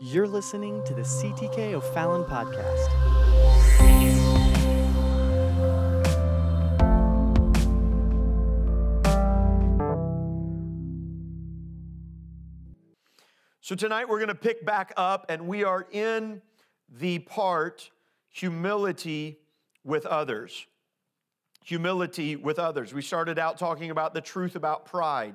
You're 0.00 0.28
listening 0.28 0.84
to 0.84 0.94
the 0.94 1.02
CTK 1.02 1.72
O'Fallon 1.72 2.22
podcast. 2.22 2.86
So 13.60 13.74
tonight 13.74 14.08
we're 14.08 14.18
going 14.18 14.28
to 14.28 14.36
pick 14.36 14.64
back 14.64 14.92
up, 14.96 15.26
and 15.28 15.48
we 15.48 15.64
are 15.64 15.84
in 15.90 16.42
the 16.88 17.18
part 17.18 17.90
humility 18.28 19.40
with 19.82 20.06
others. 20.06 20.68
Humility 21.64 22.36
with 22.36 22.60
others. 22.60 22.94
We 22.94 23.02
started 23.02 23.36
out 23.36 23.58
talking 23.58 23.90
about 23.90 24.14
the 24.14 24.20
truth 24.20 24.54
about 24.54 24.86
pride. 24.86 25.34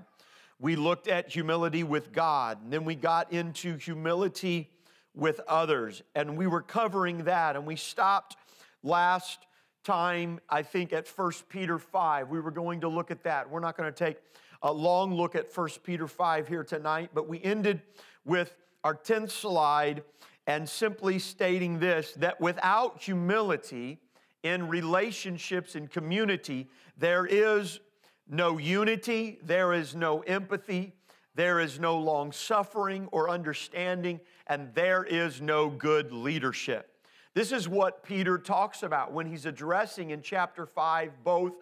We 0.64 0.78
looked 0.78 1.10
at 1.10 1.28
humility 1.28 1.84
with 1.84 2.14
God, 2.14 2.64
and 2.64 2.72
then 2.72 2.86
we 2.86 2.96
got 2.96 3.34
into 3.34 3.76
humility 3.76 4.70
with 5.14 5.42
others, 5.46 6.02
and 6.16 6.38
we 6.38 6.48
were 6.48 6.62
covering 6.62 7.26
that, 7.26 7.58
and 7.58 7.66
we 7.66 7.76
stopped 7.76 8.38
last 8.82 9.46
time, 9.84 10.40
I 10.50 10.62
think, 10.62 10.94
at 10.94 11.06
1 11.06 11.32
Peter 11.50 11.78
5. 11.78 12.30
We 12.30 12.40
were 12.40 12.50
going 12.50 12.80
to 12.80 12.88
look 12.88 13.12
at 13.12 13.24
that. 13.24 13.50
We're 13.50 13.60
not 13.60 13.76
going 13.76 13.92
to 13.92 14.06
take 14.06 14.20
a 14.62 14.72
long 14.72 15.14
look 15.14 15.36
at 15.36 15.54
1 15.54 15.70
Peter 15.84 16.08
5 16.08 16.48
here 16.48 16.64
tonight, 16.64 17.10
but 17.14 17.28
we 17.28 17.44
ended 17.44 17.82
with 18.24 18.56
our 18.86 18.96
10th 18.96 19.32
slide 19.32 20.02
and 20.48 20.70
simply 20.70 21.20
stating 21.20 21.78
this 21.80 22.14
that 22.14 22.40
without 22.40 23.02
humility 23.02 24.00
in 24.44 24.70
relationships 24.70 25.76
and 25.76 25.92
community, 25.92 26.70
there 26.98 27.26
is 27.26 27.82
no 28.30 28.58
unity, 28.58 29.40
there 29.44 29.74
is 29.74 29.96
no 29.96 30.22
empathy, 30.22 30.94
there 31.36 31.60
is 31.60 31.80
no 31.80 31.98
long 31.98 32.32
suffering 32.32 33.08
or 33.12 33.30
understanding, 33.30 34.20
and 34.48 34.74
there 34.74 35.04
is 35.04 35.42
no 35.42 35.70
good 35.70 36.12
leadership. 36.12 36.90
This 37.34 37.52
is 37.52 37.68
what 37.68 38.04
Peter 38.04 38.38
talks 38.38 38.84
about 38.84 39.12
when 39.12 39.26
he's 39.26 39.46
addressing 39.46 40.12
in 40.12 40.22
chapter 40.22 40.66
5 40.66 41.24
both 41.24 41.54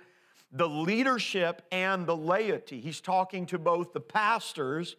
the 0.52 0.68
leadership 0.68 1.62
and 1.72 2.06
the 2.06 2.16
laity. 2.16 2.82
He's 2.82 3.00
talking 3.00 3.46
to 3.48 3.58
both 3.58 3.94
the 3.94 4.02
pastors 4.02 4.98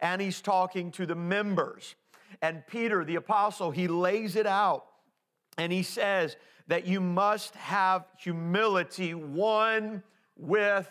and 0.00 0.20
he's 0.20 0.40
talking 0.40 0.90
to 0.92 1.04
the 1.04 1.14
members. 1.14 1.94
And 2.40 2.66
Peter, 2.66 3.04
the 3.04 3.16
apostle, 3.16 3.70
he 3.70 3.86
lays 3.86 4.34
it 4.34 4.46
out 4.46 4.86
and 5.58 5.70
he 5.70 5.82
says 5.82 6.36
that 6.68 6.86
you 6.86 7.00
must 7.00 7.54
have 7.56 8.06
humility 8.18 9.12
one 9.12 10.02
with 10.36 10.88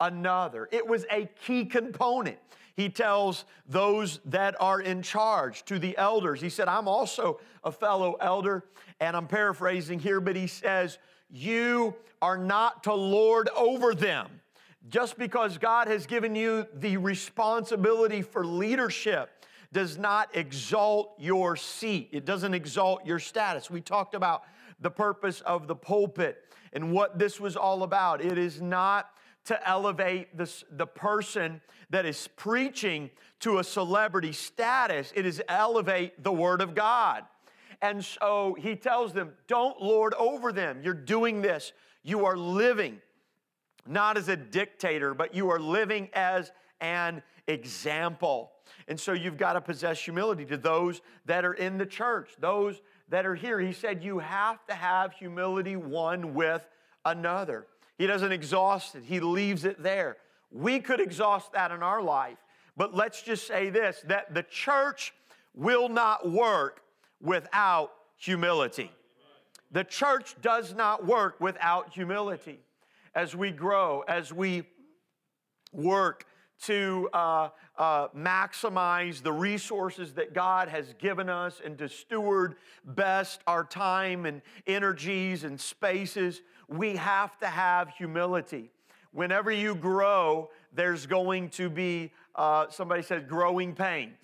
another. 0.00 0.68
It 0.72 0.86
was 0.86 1.04
a 1.10 1.28
key 1.44 1.64
component. 1.64 2.38
He 2.76 2.90
tells 2.90 3.46
those 3.66 4.20
that 4.26 4.54
are 4.60 4.80
in 4.80 5.00
charge, 5.00 5.64
to 5.64 5.78
the 5.78 5.96
elders, 5.96 6.42
he 6.42 6.50
said, 6.50 6.68
I'm 6.68 6.88
also 6.88 7.40
a 7.64 7.72
fellow 7.72 8.16
elder, 8.20 8.64
and 9.00 9.16
I'm 9.16 9.26
paraphrasing 9.26 9.98
here, 9.98 10.20
but 10.20 10.36
he 10.36 10.46
says, 10.46 10.98
You 11.30 11.94
are 12.20 12.36
not 12.36 12.84
to 12.84 12.92
lord 12.92 13.48
over 13.56 13.94
them. 13.94 14.28
Just 14.88 15.18
because 15.18 15.58
God 15.58 15.88
has 15.88 16.06
given 16.06 16.36
you 16.36 16.66
the 16.74 16.98
responsibility 16.98 18.22
for 18.22 18.44
leadership 18.44 19.30
does 19.72 19.98
not 19.98 20.36
exalt 20.36 21.14
your 21.18 21.56
seat, 21.56 22.10
it 22.12 22.24
doesn't 22.24 22.54
exalt 22.54 23.04
your 23.06 23.18
status. 23.18 23.70
We 23.70 23.80
talked 23.80 24.14
about 24.14 24.42
the 24.80 24.90
purpose 24.90 25.40
of 25.40 25.66
the 25.66 25.74
pulpit 25.74 26.44
and 26.72 26.92
what 26.92 27.18
this 27.18 27.40
was 27.40 27.56
all 27.56 27.82
about. 27.82 28.20
It 28.20 28.36
is 28.36 28.60
not 28.60 29.10
to 29.46 29.68
elevate 29.68 30.36
this, 30.36 30.64
the 30.70 30.86
person 30.86 31.60
that 31.90 32.04
is 32.04 32.28
preaching 32.36 33.10
to 33.40 33.58
a 33.58 33.64
celebrity 33.64 34.32
status, 34.32 35.12
it 35.14 35.26
is 35.26 35.42
elevate 35.48 36.22
the 36.22 36.32
Word 36.32 36.60
of 36.60 36.74
God. 36.74 37.24
And 37.82 38.04
so 38.04 38.56
he 38.58 38.76
tells 38.76 39.12
them, 39.12 39.32
don't 39.48 39.80
lord 39.80 40.14
over 40.14 40.52
them. 40.52 40.80
You're 40.82 40.94
doing 40.94 41.42
this. 41.42 41.72
You 42.02 42.24
are 42.24 42.36
living 42.36 43.00
not 43.86 44.16
as 44.16 44.28
a 44.28 44.36
dictator, 44.36 45.14
but 45.14 45.34
you 45.34 45.50
are 45.50 45.60
living 45.60 46.08
as 46.12 46.50
an 46.80 47.22
example. 47.46 48.52
And 48.88 48.98
so 48.98 49.12
you've 49.12 49.36
got 49.36 49.54
to 49.54 49.60
possess 49.60 50.02
humility 50.02 50.44
to 50.46 50.56
those 50.56 51.00
that 51.26 51.44
are 51.44 51.54
in 51.54 51.78
the 51.78 51.86
church, 51.86 52.30
those 52.40 52.80
that 53.08 53.24
are 53.26 53.34
here. 53.34 53.60
He 53.60 53.72
said 53.72 54.02
you 54.02 54.18
have 54.18 54.64
to 54.66 54.74
have 54.74 55.12
humility 55.12 55.76
one 55.76 56.34
with 56.34 56.66
another. 57.04 57.66
He 57.98 58.06
doesn't 58.06 58.32
exhaust 58.32 58.94
it, 58.94 59.04
He 59.04 59.20
leaves 59.20 59.64
it 59.64 59.82
there. 59.82 60.16
We 60.50 60.80
could 60.80 61.00
exhaust 61.00 61.52
that 61.52 61.70
in 61.70 61.82
our 61.82 62.02
life, 62.02 62.38
but 62.76 62.94
let's 62.94 63.22
just 63.22 63.46
say 63.46 63.70
this 63.70 64.02
that 64.06 64.34
the 64.34 64.42
church 64.44 65.12
will 65.54 65.88
not 65.88 66.30
work 66.30 66.82
without 67.20 67.92
humility. 68.16 68.90
The 69.72 69.84
church 69.84 70.36
does 70.40 70.74
not 70.74 71.04
work 71.04 71.40
without 71.40 71.92
humility. 71.92 72.60
As 73.14 73.34
we 73.34 73.50
grow, 73.50 74.02
as 74.06 74.32
we 74.32 74.64
work 75.72 76.26
to 76.62 77.08
uh, 77.12 77.48
uh, 77.76 78.08
maximize 78.16 79.22
the 79.22 79.32
resources 79.32 80.14
that 80.14 80.32
God 80.32 80.68
has 80.68 80.94
given 80.98 81.28
us 81.28 81.60
and 81.64 81.76
to 81.78 81.88
steward 81.88 82.56
best 82.84 83.40
our 83.46 83.64
time 83.64 84.24
and 84.24 84.40
energies 84.66 85.44
and 85.44 85.60
spaces, 85.60 86.42
we 86.68 86.96
have 86.96 87.38
to 87.38 87.46
have 87.46 87.90
humility. 87.90 88.70
Whenever 89.12 89.50
you 89.50 89.74
grow, 89.74 90.50
there's 90.72 91.06
going 91.06 91.48
to 91.50 91.70
be, 91.70 92.12
uh, 92.34 92.66
somebody 92.68 93.02
said, 93.02 93.28
growing 93.28 93.74
pains. 93.74 94.18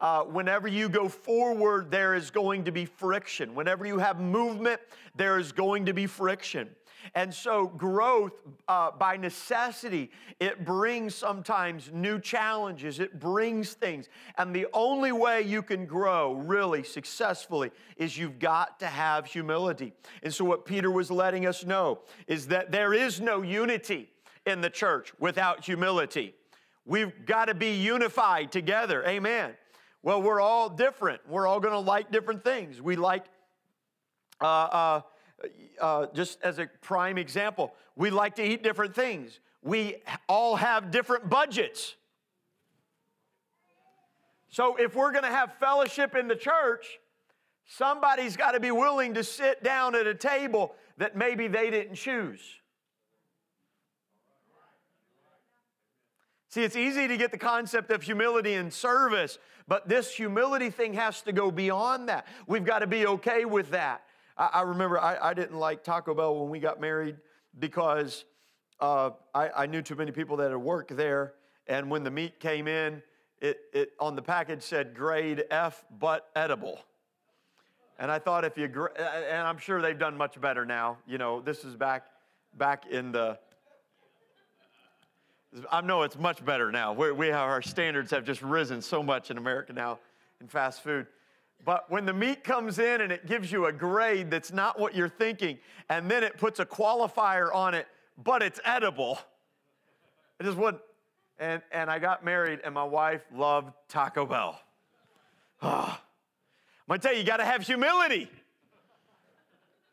Uh, 0.00 0.24
whenever 0.24 0.66
you 0.66 0.88
go 0.88 1.08
forward, 1.08 1.90
there 1.90 2.14
is 2.14 2.30
going 2.30 2.64
to 2.64 2.72
be 2.72 2.84
friction. 2.84 3.54
Whenever 3.54 3.86
you 3.86 3.98
have 3.98 4.20
movement, 4.20 4.80
there 5.14 5.38
is 5.38 5.52
going 5.52 5.86
to 5.86 5.92
be 5.92 6.06
friction. 6.06 6.68
And 7.14 7.32
so, 7.32 7.66
growth 7.66 8.32
uh, 8.68 8.92
by 8.92 9.16
necessity, 9.16 10.10
it 10.40 10.64
brings 10.64 11.14
sometimes 11.14 11.90
new 11.92 12.18
challenges, 12.18 13.00
it 13.00 13.18
brings 13.18 13.74
things. 13.74 14.08
And 14.38 14.54
the 14.54 14.66
only 14.72 15.12
way 15.12 15.42
you 15.42 15.62
can 15.62 15.86
grow 15.86 16.34
really 16.34 16.82
successfully 16.82 17.70
is 17.96 18.16
you've 18.16 18.38
got 18.38 18.80
to 18.80 18.86
have 18.86 19.26
humility. 19.26 19.92
And 20.22 20.32
so, 20.32 20.44
what 20.44 20.64
Peter 20.64 20.90
was 20.90 21.10
letting 21.10 21.46
us 21.46 21.64
know 21.64 22.00
is 22.26 22.46
that 22.48 22.72
there 22.72 22.94
is 22.94 23.20
no 23.20 23.42
unity 23.42 24.08
in 24.46 24.60
the 24.60 24.70
church 24.70 25.12
without 25.18 25.64
humility. 25.64 26.34
We've 26.84 27.26
got 27.26 27.46
to 27.46 27.54
be 27.54 27.74
unified 27.74 28.50
together. 28.50 29.04
Amen. 29.06 29.52
Well, 30.02 30.20
we're 30.20 30.40
all 30.40 30.68
different. 30.68 31.20
We're 31.28 31.46
all 31.46 31.60
going 31.60 31.74
to 31.74 31.78
like 31.78 32.10
different 32.10 32.42
things. 32.42 32.82
We 32.82 32.96
like, 32.96 33.24
uh, 34.40 34.46
uh, 34.46 35.00
uh, 35.80 36.06
just 36.14 36.40
as 36.42 36.58
a 36.58 36.66
prime 36.80 37.18
example, 37.18 37.74
we 37.96 38.10
like 38.10 38.36
to 38.36 38.44
eat 38.44 38.62
different 38.62 38.94
things. 38.94 39.40
We 39.62 39.96
all 40.28 40.56
have 40.56 40.90
different 40.90 41.28
budgets. 41.28 41.96
So 44.48 44.76
if 44.76 44.94
we're 44.94 45.12
going 45.12 45.24
to 45.24 45.30
have 45.30 45.54
fellowship 45.54 46.14
in 46.14 46.28
the 46.28 46.36
church, 46.36 46.98
somebody's 47.66 48.36
got 48.36 48.52
to 48.52 48.60
be 48.60 48.70
willing 48.70 49.14
to 49.14 49.24
sit 49.24 49.62
down 49.62 49.94
at 49.94 50.06
a 50.06 50.14
table 50.14 50.74
that 50.98 51.16
maybe 51.16 51.48
they 51.48 51.70
didn't 51.70 51.94
choose. 51.94 52.40
See, 56.48 56.62
it's 56.62 56.76
easy 56.76 57.08
to 57.08 57.16
get 57.16 57.30
the 57.30 57.38
concept 57.38 57.90
of 57.90 58.02
humility 58.02 58.52
and 58.52 58.70
service, 58.70 59.38
but 59.66 59.88
this 59.88 60.14
humility 60.14 60.68
thing 60.68 60.92
has 60.92 61.22
to 61.22 61.32
go 61.32 61.50
beyond 61.50 62.10
that. 62.10 62.26
We've 62.46 62.64
got 62.64 62.80
to 62.80 62.86
be 62.86 63.06
okay 63.06 63.46
with 63.46 63.70
that. 63.70 64.02
I, 64.36 64.50
I 64.54 64.62
remember 64.62 64.98
I, 64.98 65.30
I, 65.30 65.34
didn't 65.34 65.58
like 65.58 65.84
Taco 65.84 66.14
Bell 66.14 66.40
when 66.40 66.50
we 66.50 66.58
got 66.58 66.80
married 66.80 67.16
because 67.58 68.24
uh, 68.80 69.10
I, 69.34 69.50
I, 69.50 69.66
knew 69.66 69.82
too 69.82 69.94
many 69.94 70.10
people 70.10 70.36
that 70.38 70.50
had 70.50 70.60
worked 70.60 70.96
there. 70.96 71.34
And 71.66 71.90
when 71.90 72.02
the 72.02 72.10
meat 72.10 72.40
came 72.40 72.66
in, 72.66 73.02
it, 73.40 73.60
it 73.72 73.92
on 73.98 74.16
the 74.16 74.22
package 74.22 74.62
said 74.62 74.94
grade 74.94 75.44
F, 75.50 75.84
but 75.98 76.30
edible. 76.34 76.80
And 77.98 78.10
I 78.10 78.18
thought 78.18 78.44
if 78.44 78.56
you, 78.56 78.64
and 78.96 79.46
I'm 79.46 79.58
sure 79.58 79.80
they've 79.82 79.98
done 79.98 80.16
much 80.16 80.40
better 80.40 80.64
now. 80.64 80.98
You 81.06 81.18
know, 81.18 81.40
this 81.40 81.64
is 81.64 81.76
back 81.76 82.04
back 82.54 82.86
in 82.86 83.12
the. 83.12 83.38
I 85.70 85.82
know 85.82 86.02
it's 86.02 86.18
much 86.18 86.42
better 86.44 86.72
now. 86.72 86.94
we 86.94 87.12
we 87.12 87.28
have, 87.28 87.48
our 87.48 87.62
standards 87.62 88.10
have 88.10 88.24
just 88.24 88.42
risen 88.42 88.80
so 88.80 89.02
much 89.02 89.30
in 89.30 89.38
America 89.38 89.72
now 89.72 89.98
in 90.40 90.48
fast 90.48 90.82
food. 90.82 91.06
But 91.64 91.90
when 91.90 92.06
the 92.06 92.12
meat 92.12 92.42
comes 92.42 92.78
in 92.78 93.00
and 93.02 93.12
it 93.12 93.26
gives 93.26 93.52
you 93.52 93.66
a 93.66 93.72
grade 93.72 94.30
that's 94.30 94.52
not 94.52 94.80
what 94.80 94.96
you're 94.96 95.08
thinking, 95.08 95.58
and 95.88 96.10
then 96.10 96.24
it 96.24 96.36
puts 96.36 96.58
a 96.58 96.66
qualifier 96.66 97.54
on 97.54 97.74
it, 97.74 97.86
but 98.22 98.42
it's 98.42 98.60
edible, 98.64 99.18
it 100.40 100.44
just 100.44 100.58
wouldn't. 100.58 100.82
And, 101.38 101.62
and 101.72 101.90
I 101.90 101.98
got 101.98 102.24
married, 102.24 102.60
and 102.62 102.74
my 102.74 102.84
wife 102.84 103.22
loved 103.34 103.72
Taco 103.88 104.26
Bell. 104.26 104.60
Oh. 105.62 105.98
I'm 105.98 105.98
gonna 106.88 106.98
tell 106.98 107.12
you, 107.12 107.20
you 107.20 107.24
gotta 107.24 107.44
have 107.44 107.62
humility. 107.62 108.28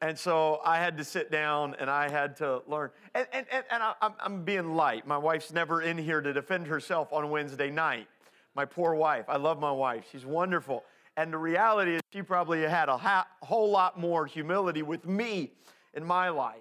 And 0.02 0.18
so 0.18 0.62
I 0.64 0.78
had 0.78 0.98
to 0.98 1.04
sit 1.04 1.30
down 1.30 1.76
and 1.80 1.90
I 1.90 2.10
had 2.10 2.38
to 2.38 2.62
learn. 2.68 2.90
And, 3.14 3.28
and, 3.34 3.46
and, 3.52 3.66
and 3.70 3.84
I, 3.84 3.94
I'm 4.20 4.44
being 4.44 4.76
light. 4.76 5.06
My 5.06 5.18
wife's 5.18 5.52
never 5.52 5.82
in 5.82 5.98
here 5.98 6.22
to 6.22 6.32
defend 6.32 6.68
herself 6.68 7.12
on 7.12 7.30
Wednesday 7.30 7.70
night. 7.70 8.08
My 8.56 8.66
poor 8.66 8.96
wife. 8.96 9.26
I 9.28 9.38
love 9.38 9.60
my 9.60 9.72
wife. 9.72 10.06
She's 10.12 10.26
wonderful. 10.26 10.84
And 11.18 11.34
the 11.34 11.38
reality 11.38 11.96
is, 11.96 12.02
she 12.12 12.22
probably 12.22 12.62
had 12.62 12.90
a 12.90 12.98
ha- 12.98 13.28
whole 13.42 13.70
lot 13.70 14.00
more 14.00 14.26
humility 14.26 14.82
with 14.82 15.06
me 15.06 15.52
in 15.94 16.06
my 16.06 16.30
life. 16.30 16.58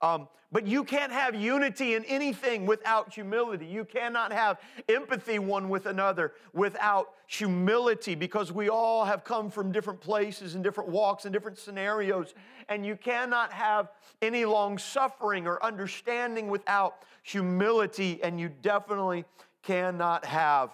Um, 0.00 0.28
but 0.50 0.66
you 0.66 0.82
can't 0.82 1.12
have 1.12 1.34
unity 1.34 1.94
in 1.94 2.04
anything 2.06 2.64
without 2.64 3.12
humility. 3.12 3.66
You 3.66 3.84
cannot 3.84 4.32
have 4.32 4.58
empathy 4.88 5.38
one 5.38 5.68
with 5.68 5.84
another 5.84 6.32
without 6.54 7.10
humility 7.26 8.14
because 8.14 8.50
we 8.50 8.70
all 8.70 9.04
have 9.04 9.24
come 9.24 9.50
from 9.50 9.72
different 9.72 10.00
places 10.00 10.54
and 10.54 10.64
different 10.64 10.88
walks 10.88 11.26
and 11.26 11.34
different 11.34 11.58
scenarios. 11.58 12.32
And 12.70 12.86
you 12.86 12.96
cannot 12.96 13.52
have 13.52 13.90
any 14.22 14.46
long 14.46 14.78
suffering 14.78 15.46
or 15.46 15.62
understanding 15.62 16.48
without 16.48 17.02
humility. 17.22 18.22
And 18.22 18.40
you 18.40 18.48
definitely 18.48 19.26
cannot 19.62 20.24
have, 20.24 20.70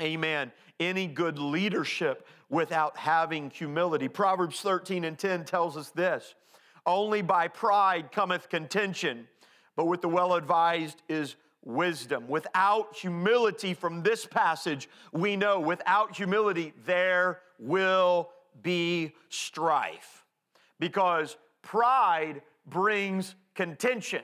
amen, 0.00 0.52
any 0.78 1.06
good 1.06 1.38
leadership 1.38 2.26
without 2.48 2.96
having 2.96 3.50
humility. 3.50 4.08
Proverbs 4.08 4.60
13 4.60 5.04
and 5.04 5.18
10 5.18 5.44
tells 5.44 5.76
us 5.76 5.90
this. 5.90 6.34
Only 6.86 7.22
by 7.22 7.48
pride 7.48 8.10
cometh 8.10 8.48
contention, 8.48 9.28
but 9.76 9.86
with 9.86 10.00
the 10.00 10.08
well 10.08 10.34
advised 10.34 11.02
is 11.08 11.36
wisdom. 11.64 12.26
Without 12.28 12.96
humility, 12.96 13.74
from 13.74 14.02
this 14.02 14.26
passage, 14.26 14.88
we 15.12 15.36
know 15.36 15.60
without 15.60 16.16
humility, 16.16 16.72
there 16.86 17.40
will 17.58 18.30
be 18.62 19.12
strife. 19.28 20.24
Because 20.78 21.36
pride 21.62 22.42
brings 22.66 23.34
contention. 23.54 24.22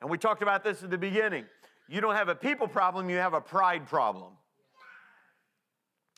And 0.00 0.10
we 0.10 0.16
talked 0.16 0.42
about 0.42 0.64
this 0.64 0.82
at 0.82 0.90
the 0.90 0.98
beginning. 0.98 1.44
You 1.88 2.00
don't 2.00 2.14
have 2.14 2.28
a 2.28 2.34
people 2.34 2.68
problem, 2.68 3.10
you 3.10 3.16
have 3.16 3.34
a 3.34 3.40
pride 3.40 3.86
problem. 3.86 4.32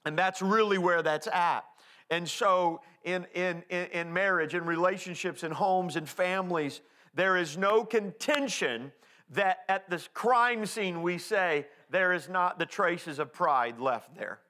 And 0.04 0.18
that's 0.18 0.40
really 0.40 0.78
where 0.78 1.02
that's 1.02 1.26
at. 1.26 1.64
And 2.10 2.28
so, 2.28 2.80
in, 3.04 3.26
in, 3.34 3.62
in 3.70 4.12
marriage, 4.12 4.54
in 4.54 4.64
relationships, 4.64 5.44
in 5.44 5.52
homes, 5.52 5.96
in 5.96 6.06
families, 6.06 6.80
there 7.14 7.36
is 7.36 7.56
no 7.56 7.84
contention 7.84 8.92
that 9.30 9.60
at 9.68 9.88
this 9.88 10.08
crime 10.12 10.66
scene 10.66 11.02
we 11.02 11.18
say 11.18 11.66
there 11.88 12.12
is 12.12 12.28
not 12.28 12.58
the 12.58 12.66
traces 12.66 13.18
of 13.18 13.32
pride 13.32 13.78
left 13.78 14.16
there. 14.16 14.40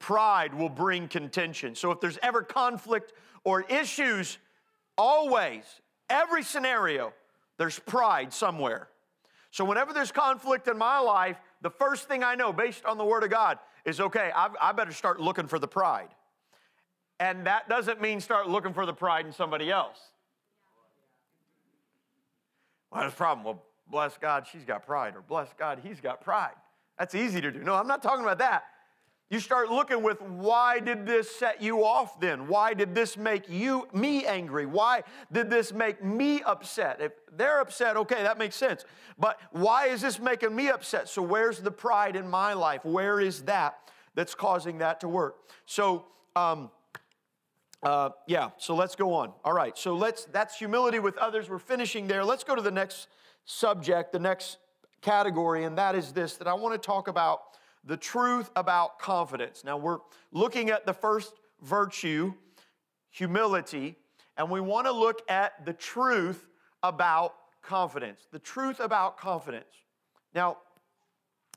Pride 0.00 0.52
will 0.54 0.68
bring 0.68 1.06
contention. 1.06 1.74
So, 1.74 1.92
if 1.92 2.00
there's 2.00 2.18
ever 2.22 2.42
conflict 2.42 3.12
or 3.44 3.62
issues, 3.62 4.38
always, 4.98 5.62
every 6.08 6.42
scenario, 6.42 7.12
there's 7.56 7.78
pride 7.78 8.32
somewhere. 8.32 8.88
So, 9.52 9.64
whenever 9.64 9.92
there's 9.92 10.12
conflict 10.12 10.68
in 10.68 10.78
my 10.78 10.98
life, 10.98 11.40
the 11.60 11.70
first 11.70 12.08
thing 12.08 12.24
I 12.24 12.34
know, 12.34 12.52
based 12.52 12.84
on 12.84 12.98
the 12.98 13.04
Word 13.04 13.22
of 13.22 13.30
God, 13.30 13.58
is 13.84 14.00
okay, 14.00 14.30
I, 14.34 14.48
I 14.60 14.72
better 14.72 14.92
start 14.92 15.20
looking 15.20 15.46
for 15.46 15.58
the 15.58 15.68
pride. 15.68 16.08
And 17.18 17.46
that 17.46 17.68
doesn't 17.68 18.00
mean 18.00 18.20
start 18.20 18.48
looking 18.48 18.72
for 18.72 18.86
the 18.86 18.94
pride 18.94 19.26
in 19.26 19.32
somebody 19.32 19.70
else. 19.70 19.98
Well, 22.90 23.02
that's 23.02 23.12
the 23.12 23.16
problem. 23.16 23.44
Well, 23.44 23.62
bless 23.90 24.16
God, 24.16 24.46
she's 24.50 24.64
got 24.64 24.86
pride, 24.86 25.14
or 25.16 25.22
bless 25.22 25.48
God, 25.58 25.80
he's 25.82 26.00
got 26.00 26.20
pride. 26.22 26.54
That's 26.98 27.14
easy 27.14 27.40
to 27.40 27.50
do. 27.50 27.60
No, 27.60 27.74
I'm 27.74 27.86
not 27.86 28.02
talking 28.02 28.24
about 28.24 28.38
that. 28.38 28.64
You 29.30 29.38
start 29.38 29.70
looking 29.70 30.02
with 30.02 30.20
why 30.20 30.80
did 30.80 31.06
this 31.06 31.30
set 31.30 31.62
you 31.62 31.84
off 31.84 32.18
then? 32.18 32.48
Why 32.48 32.74
did 32.74 32.96
this 32.96 33.16
make 33.16 33.48
you 33.48 33.86
me 33.92 34.26
angry? 34.26 34.66
Why 34.66 35.04
did 35.30 35.48
this 35.48 35.72
make 35.72 36.02
me 36.02 36.42
upset? 36.42 37.00
If 37.00 37.12
they're 37.36 37.60
upset, 37.60 37.96
okay, 37.96 38.24
that 38.24 38.38
makes 38.38 38.56
sense. 38.56 38.84
But 39.16 39.38
why 39.52 39.86
is 39.86 40.00
this 40.00 40.18
making 40.18 40.54
me 40.54 40.68
upset? 40.68 41.08
So 41.08 41.22
where's 41.22 41.60
the 41.60 41.70
pride 41.70 42.16
in 42.16 42.28
my 42.28 42.54
life? 42.54 42.84
Where 42.84 43.20
is 43.20 43.42
that 43.42 43.78
that's 44.16 44.34
causing 44.34 44.78
that 44.78 44.98
to 45.00 45.08
work? 45.08 45.36
So 45.64 46.06
um, 46.34 46.72
uh, 47.84 48.10
yeah, 48.26 48.50
so 48.58 48.74
let's 48.74 48.96
go 48.96 49.14
on. 49.14 49.32
All 49.44 49.52
right, 49.52 49.78
so 49.78 49.94
let's 49.94 50.24
that's 50.26 50.58
humility 50.58 50.98
with 50.98 51.16
others. 51.18 51.48
We're 51.48 51.60
finishing 51.60 52.08
there. 52.08 52.24
Let's 52.24 52.42
go 52.42 52.56
to 52.56 52.62
the 52.62 52.72
next 52.72 53.06
subject, 53.44 54.12
the 54.12 54.18
next 54.18 54.58
category, 55.02 55.62
and 55.62 55.78
that 55.78 55.94
is 55.94 56.12
this 56.12 56.36
that 56.38 56.48
I 56.48 56.54
want 56.54 56.74
to 56.74 56.84
talk 56.84 57.06
about 57.06 57.42
the 57.84 57.96
truth 57.96 58.50
about 58.56 58.98
confidence. 58.98 59.64
Now, 59.64 59.76
we're 59.76 59.98
looking 60.32 60.70
at 60.70 60.86
the 60.86 60.92
first 60.92 61.32
virtue, 61.62 62.34
humility, 63.10 63.96
and 64.36 64.50
we 64.50 64.60
want 64.60 64.86
to 64.86 64.92
look 64.92 65.22
at 65.28 65.64
the 65.64 65.72
truth 65.72 66.46
about 66.82 67.34
confidence. 67.62 68.26
The 68.32 68.38
truth 68.38 68.80
about 68.80 69.18
confidence. 69.18 69.72
Now, 70.34 70.58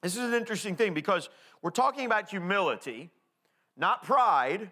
this 0.01 0.15
is 0.15 0.23
an 0.23 0.33
interesting 0.33 0.75
thing 0.75 0.93
because 0.93 1.29
we're 1.61 1.71
talking 1.71 2.05
about 2.05 2.29
humility, 2.29 3.09
not 3.77 4.03
pride, 4.03 4.71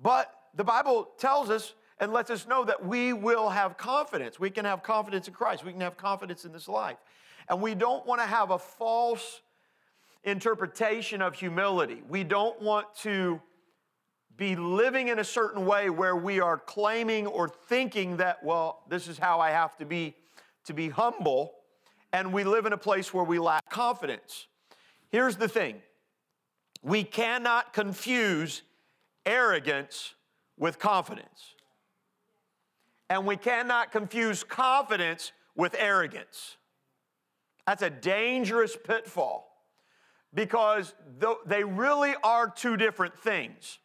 but 0.00 0.32
the 0.54 0.64
Bible 0.64 1.08
tells 1.18 1.50
us 1.50 1.74
and 2.00 2.12
lets 2.12 2.30
us 2.30 2.46
know 2.46 2.64
that 2.64 2.84
we 2.84 3.12
will 3.12 3.48
have 3.48 3.76
confidence. 3.76 4.38
We 4.38 4.50
can 4.50 4.64
have 4.64 4.82
confidence 4.82 5.26
in 5.26 5.34
Christ, 5.34 5.64
we 5.64 5.72
can 5.72 5.80
have 5.80 5.96
confidence 5.96 6.44
in 6.44 6.52
this 6.52 6.68
life. 6.68 6.98
And 7.48 7.60
we 7.60 7.74
don't 7.74 8.06
want 8.06 8.20
to 8.20 8.26
have 8.26 8.50
a 8.50 8.58
false 8.58 9.40
interpretation 10.24 11.22
of 11.22 11.34
humility. 11.34 12.02
We 12.08 12.24
don't 12.24 12.60
want 12.60 12.86
to 13.02 13.40
be 14.36 14.54
living 14.54 15.08
in 15.08 15.18
a 15.18 15.24
certain 15.24 15.66
way 15.66 15.90
where 15.90 16.16
we 16.16 16.40
are 16.40 16.58
claiming 16.58 17.26
or 17.26 17.48
thinking 17.48 18.18
that, 18.18 18.42
well, 18.44 18.84
this 18.88 19.08
is 19.08 19.18
how 19.18 19.40
I 19.40 19.50
have 19.50 19.76
to 19.78 19.84
be 19.84 20.14
to 20.64 20.74
be 20.74 20.90
humble, 20.90 21.54
and 22.12 22.30
we 22.32 22.44
live 22.44 22.66
in 22.66 22.74
a 22.74 22.78
place 22.78 23.12
where 23.14 23.24
we 23.24 23.38
lack 23.38 23.68
confidence. 23.70 24.46
Here's 25.08 25.36
the 25.36 25.48
thing 25.48 25.80
we 26.82 27.02
cannot 27.02 27.72
confuse 27.72 28.62
arrogance 29.24 30.14
with 30.58 30.78
confidence. 30.78 31.54
And 33.10 33.24
we 33.24 33.36
cannot 33.36 33.90
confuse 33.90 34.44
confidence 34.44 35.32
with 35.56 35.74
arrogance. 35.78 36.58
That's 37.66 37.82
a 37.82 37.88
dangerous 37.88 38.76
pitfall 38.76 39.47
because 40.34 40.94
they 41.46 41.64
really 41.64 42.14
are 42.22 42.48
two 42.50 42.76
different 42.76 43.18
things 43.18 43.78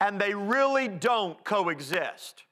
and 0.00 0.20
they 0.20 0.34
really 0.34 0.88
don't 0.88 1.42
coexist. 1.44 2.42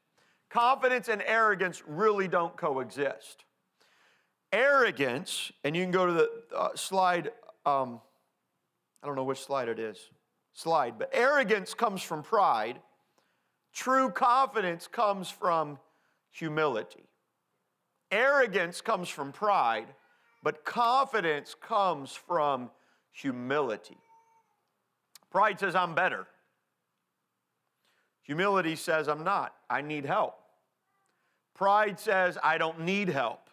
Confidence 0.51 1.09
and 1.09 1.23
arrogance 1.23 1.83
really 1.87 2.29
don't 2.29 2.57
coexist. 2.57 3.45
Arrogance, 4.53 5.51
and 5.65 5.77
you 5.77 5.83
can 5.83 5.91
go 5.91 6.07
to 6.07 6.13
the 6.13 6.31
uh, 6.57 6.69
slide, 6.75 7.31
um, 7.67 8.01
I 9.03 9.07
don't 9.07 9.17
know 9.17 9.25
which 9.25 9.41
slide 9.41 9.69
it 9.69 9.79
is, 9.79 9.99
slide, 10.53 10.99
but 10.99 11.11
arrogance 11.13 11.75
comes 11.75 12.03
from 12.03 12.23
pride. 12.23 12.81
True 13.73 14.11
confidence 14.11 14.87
comes 14.87 15.31
from 15.31 15.79
humility. 16.31 17.05
Arrogance 18.11 18.81
comes 18.81 19.09
from 19.09 19.33
pride, 19.33 19.87
but 20.43 20.65
confidence 20.65 21.55
comes 21.55 22.13
from 22.13 22.71
humility. 23.13 23.99
Pride 25.31 25.61
says, 25.61 25.75
I'm 25.75 25.95
better. 25.95 26.27
Humility 28.23 28.77
says, 28.77 29.09
I'm 29.09 29.25
not. 29.25 29.55
I 29.69 29.83
need 29.83 30.05
help. 30.05 30.37
Pride 31.55 32.01
says, 32.01 32.39
I 32.43 32.59
don't 32.59 32.81
need 32.81 33.09
help. 33.09 33.51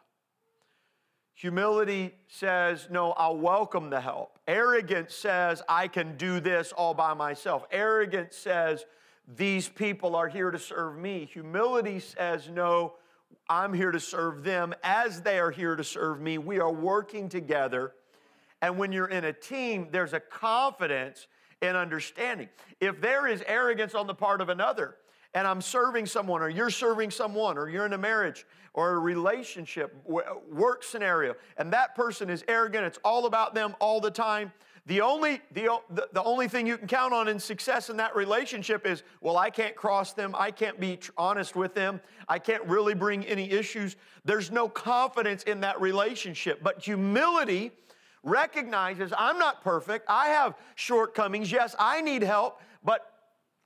Humility 1.34 2.16
says, 2.28 2.88
No, 2.90 3.12
I'll 3.12 3.38
welcome 3.38 3.90
the 3.92 4.02
help. 4.02 4.40
Arrogance 4.48 5.14
says, 5.14 5.62
I 5.70 5.88
can 5.88 6.18
do 6.18 6.40
this 6.40 6.72
all 6.72 6.96
by 6.96 7.14
myself. 7.14 7.66
Arrogance 7.72 8.36
says, 8.36 8.86
These 9.36 9.70
people 9.70 10.16
are 10.16 10.28
here 10.28 10.50
to 10.50 10.58
serve 10.58 10.98
me. 10.98 11.30
Humility 11.32 12.00
says, 12.00 12.50
No, 12.50 12.94
I'm 13.50 13.74
here 13.74 13.92
to 13.92 14.00
serve 14.00 14.44
them 14.44 14.74
as 14.84 15.22
they 15.22 15.38
are 15.38 15.52
here 15.52 15.76
to 15.76 15.84
serve 15.84 16.20
me. 16.20 16.40
We 16.40 16.60
are 16.60 16.72
working 16.72 17.30
together 17.30 17.94
and 18.62 18.78
when 18.78 18.92
you're 18.92 19.08
in 19.08 19.26
a 19.26 19.34
team, 19.34 19.88
there's 19.92 20.14
a 20.14 20.20
confidence 20.20 21.28
in 21.62 21.76
understanding. 21.76 22.50
If 22.80 23.02
there 23.02 23.28
is 23.28 23.44
arrogance 23.48 23.96
on 23.96 24.08
the 24.08 24.14
part 24.14 24.42
of 24.42 24.50
another, 24.50 24.96
and 25.34 25.46
I'm 25.46 25.62
serving 25.62 26.06
someone, 26.06 26.42
or 26.42 26.50
you're 26.50 26.70
serving 26.70 27.12
someone, 27.12 27.58
or 27.58 27.70
you're 27.70 27.86
in 27.86 27.94
a 27.94 27.98
marriage 27.98 28.46
or 28.74 28.92
a 28.92 29.00
relationship, 29.00 29.96
work 30.06 30.84
scenario, 30.84 31.36
and 31.58 31.74
that 31.74 31.96
person 31.96 32.30
is 32.30 32.44
arrogant, 32.48 32.86
it's 32.86 33.00
all 33.04 33.26
about 33.26 33.54
them 33.56 33.76
all 33.80 34.00
the 34.00 34.12
time. 34.12 34.52
The 34.86 35.02
only, 35.02 35.42
the, 35.52 35.82
the 36.14 36.24
only 36.24 36.48
thing 36.48 36.66
you 36.66 36.78
can 36.78 36.88
count 36.88 37.14
on 37.14 37.28
in 37.28 37.40
success 37.40 37.90
in 37.90 37.98
that 37.98 38.16
relationship 38.16 38.88
is, 38.88 39.04
well, 39.20 39.36
I 39.36 39.50
can't 39.50 39.76
cross 39.76 40.14
them. 40.14 40.34
I 40.38 40.50
can't 40.50 40.80
be 40.80 40.98
honest 41.18 41.58
with 41.58 41.76
them. 41.76 42.00
I 42.30 42.40
can't 42.40 42.64
really 42.64 42.94
bring 42.94 43.26
any 43.26 43.52
issues. 43.52 43.98
There's 44.24 44.50
no 44.50 44.70
confidence 44.70 45.44
in 45.44 45.60
that 45.62 45.82
relationship. 45.82 46.64
But 46.64 46.82
humility 46.82 47.74
recognizes 48.28 49.14
I'm 49.18 49.40
not 49.40 49.64
perfect. 49.64 50.06
I 50.08 50.28
have 50.28 50.56
shortcomings. 50.76 51.52
Yes, 51.52 51.76
I 51.80 52.02
need 52.02 52.22
help, 52.22 52.62
but 52.84 53.12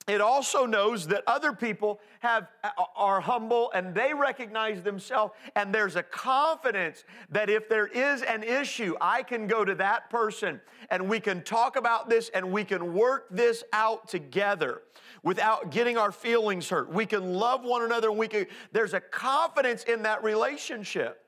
it 0.07 0.19
also 0.19 0.65
knows 0.65 1.07
that 1.07 1.23
other 1.27 1.53
people 1.53 1.99
have 2.21 2.47
are 2.95 3.21
humble 3.21 3.71
and 3.73 3.93
they 3.93 4.13
recognize 4.13 4.81
themselves 4.81 5.33
and 5.55 5.73
there's 5.73 5.95
a 5.95 6.03
confidence 6.03 7.03
that 7.29 7.49
if 7.49 7.69
there 7.69 7.87
is 7.87 8.23
an 8.23 8.43
issue 8.43 8.95
i 8.99 9.21
can 9.21 9.45
go 9.45 9.63
to 9.63 9.75
that 9.75 10.09
person 10.09 10.59
and 10.89 11.07
we 11.07 11.19
can 11.19 11.43
talk 11.43 11.75
about 11.75 12.09
this 12.09 12.29
and 12.33 12.51
we 12.51 12.63
can 12.63 12.93
work 12.93 13.27
this 13.29 13.63
out 13.73 14.07
together 14.07 14.81
without 15.23 15.69
getting 15.69 15.97
our 15.97 16.11
feelings 16.11 16.67
hurt 16.67 16.91
we 16.91 17.05
can 17.05 17.33
love 17.33 17.63
one 17.63 17.83
another 17.83 18.09
and 18.09 18.17
we 18.17 18.27
can 18.27 18.45
there's 18.71 18.93
a 18.95 19.01
confidence 19.01 19.83
in 19.83 20.01
that 20.01 20.23
relationship 20.23 21.20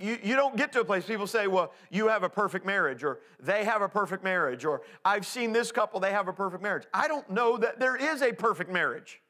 you, 0.00 0.18
you 0.22 0.36
don't 0.36 0.56
get 0.56 0.72
to 0.72 0.80
a 0.80 0.84
place 0.84 1.04
people 1.04 1.26
say, 1.26 1.46
well, 1.46 1.72
you 1.90 2.08
have 2.08 2.22
a 2.22 2.28
perfect 2.28 2.66
marriage, 2.66 3.04
or 3.04 3.20
they 3.40 3.64
have 3.64 3.82
a 3.82 3.88
perfect 3.88 4.24
marriage, 4.24 4.64
or 4.64 4.82
I've 5.04 5.26
seen 5.26 5.52
this 5.52 5.70
couple, 5.70 6.00
they 6.00 6.10
have 6.10 6.28
a 6.28 6.32
perfect 6.32 6.62
marriage. 6.62 6.84
I 6.92 7.08
don't 7.08 7.28
know 7.30 7.56
that 7.58 7.78
there 7.78 7.96
is 7.96 8.22
a 8.22 8.32
perfect 8.32 8.70
marriage. 8.70 9.20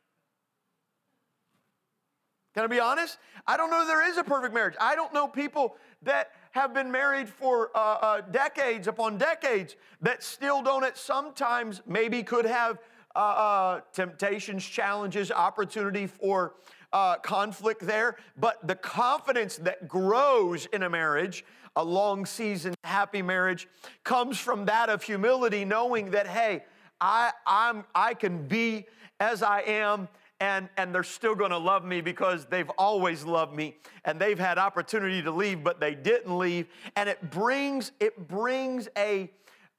Can 2.54 2.64
I 2.64 2.66
be 2.66 2.80
honest? 2.80 3.18
I 3.46 3.56
don't 3.56 3.70
know 3.70 3.86
there 3.86 4.08
is 4.08 4.16
a 4.16 4.24
perfect 4.24 4.54
marriage. 4.54 4.74
I 4.80 4.96
don't 4.96 5.12
know 5.12 5.28
people 5.28 5.76
that 6.02 6.32
have 6.52 6.74
been 6.74 6.90
married 6.90 7.28
for 7.28 7.70
uh, 7.74 7.78
uh, 7.78 8.20
decades 8.22 8.88
upon 8.88 9.18
decades 9.18 9.76
that 10.00 10.22
still 10.22 10.62
don't 10.62 10.82
at 10.82 10.96
sometimes 10.96 11.82
maybe 11.86 12.22
could 12.22 12.46
have 12.46 12.78
uh, 13.14 13.18
uh 13.18 13.80
temptations, 13.92 14.64
challenges, 14.64 15.30
opportunity 15.30 16.06
for 16.06 16.54
uh, 16.92 17.16
conflict 17.16 17.82
there, 17.86 18.16
but 18.36 18.66
the 18.66 18.74
confidence 18.74 19.56
that 19.56 19.88
grows 19.88 20.66
in 20.66 20.82
a 20.82 20.90
marriage, 20.90 21.44
a 21.76 21.84
long 21.84 22.26
season, 22.26 22.74
happy 22.84 23.22
marriage, 23.22 23.68
comes 24.04 24.38
from 24.38 24.64
that 24.66 24.88
of 24.88 25.02
humility, 25.02 25.64
knowing 25.64 26.10
that, 26.12 26.26
hey, 26.26 26.64
I, 27.00 27.32
I'm, 27.46 27.84
I 27.94 28.14
can 28.14 28.46
be 28.46 28.86
as 29.20 29.42
I 29.42 29.60
am 29.62 30.08
and, 30.40 30.68
and 30.76 30.94
they're 30.94 31.02
still 31.02 31.34
going 31.34 31.50
to 31.50 31.58
love 31.58 31.84
me 31.84 32.00
because 32.00 32.46
they've 32.46 32.70
always 32.70 33.24
loved 33.24 33.54
me 33.54 33.76
and 34.04 34.20
they've 34.20 34.38
had 34.38 34.56
opportunity 34.56 35.20
to 35.22 35.32
leave 35.32 35.64
but 35.64 35.80
they 35.80 35.94
didn't 35.94 36.36
leave 36.36 36.68
and 36.94 37.08
it 37.08 37.30
brings 37.30 37.90
it 37.98 38.28
brings 38.28 38.88
a 38.96 39.30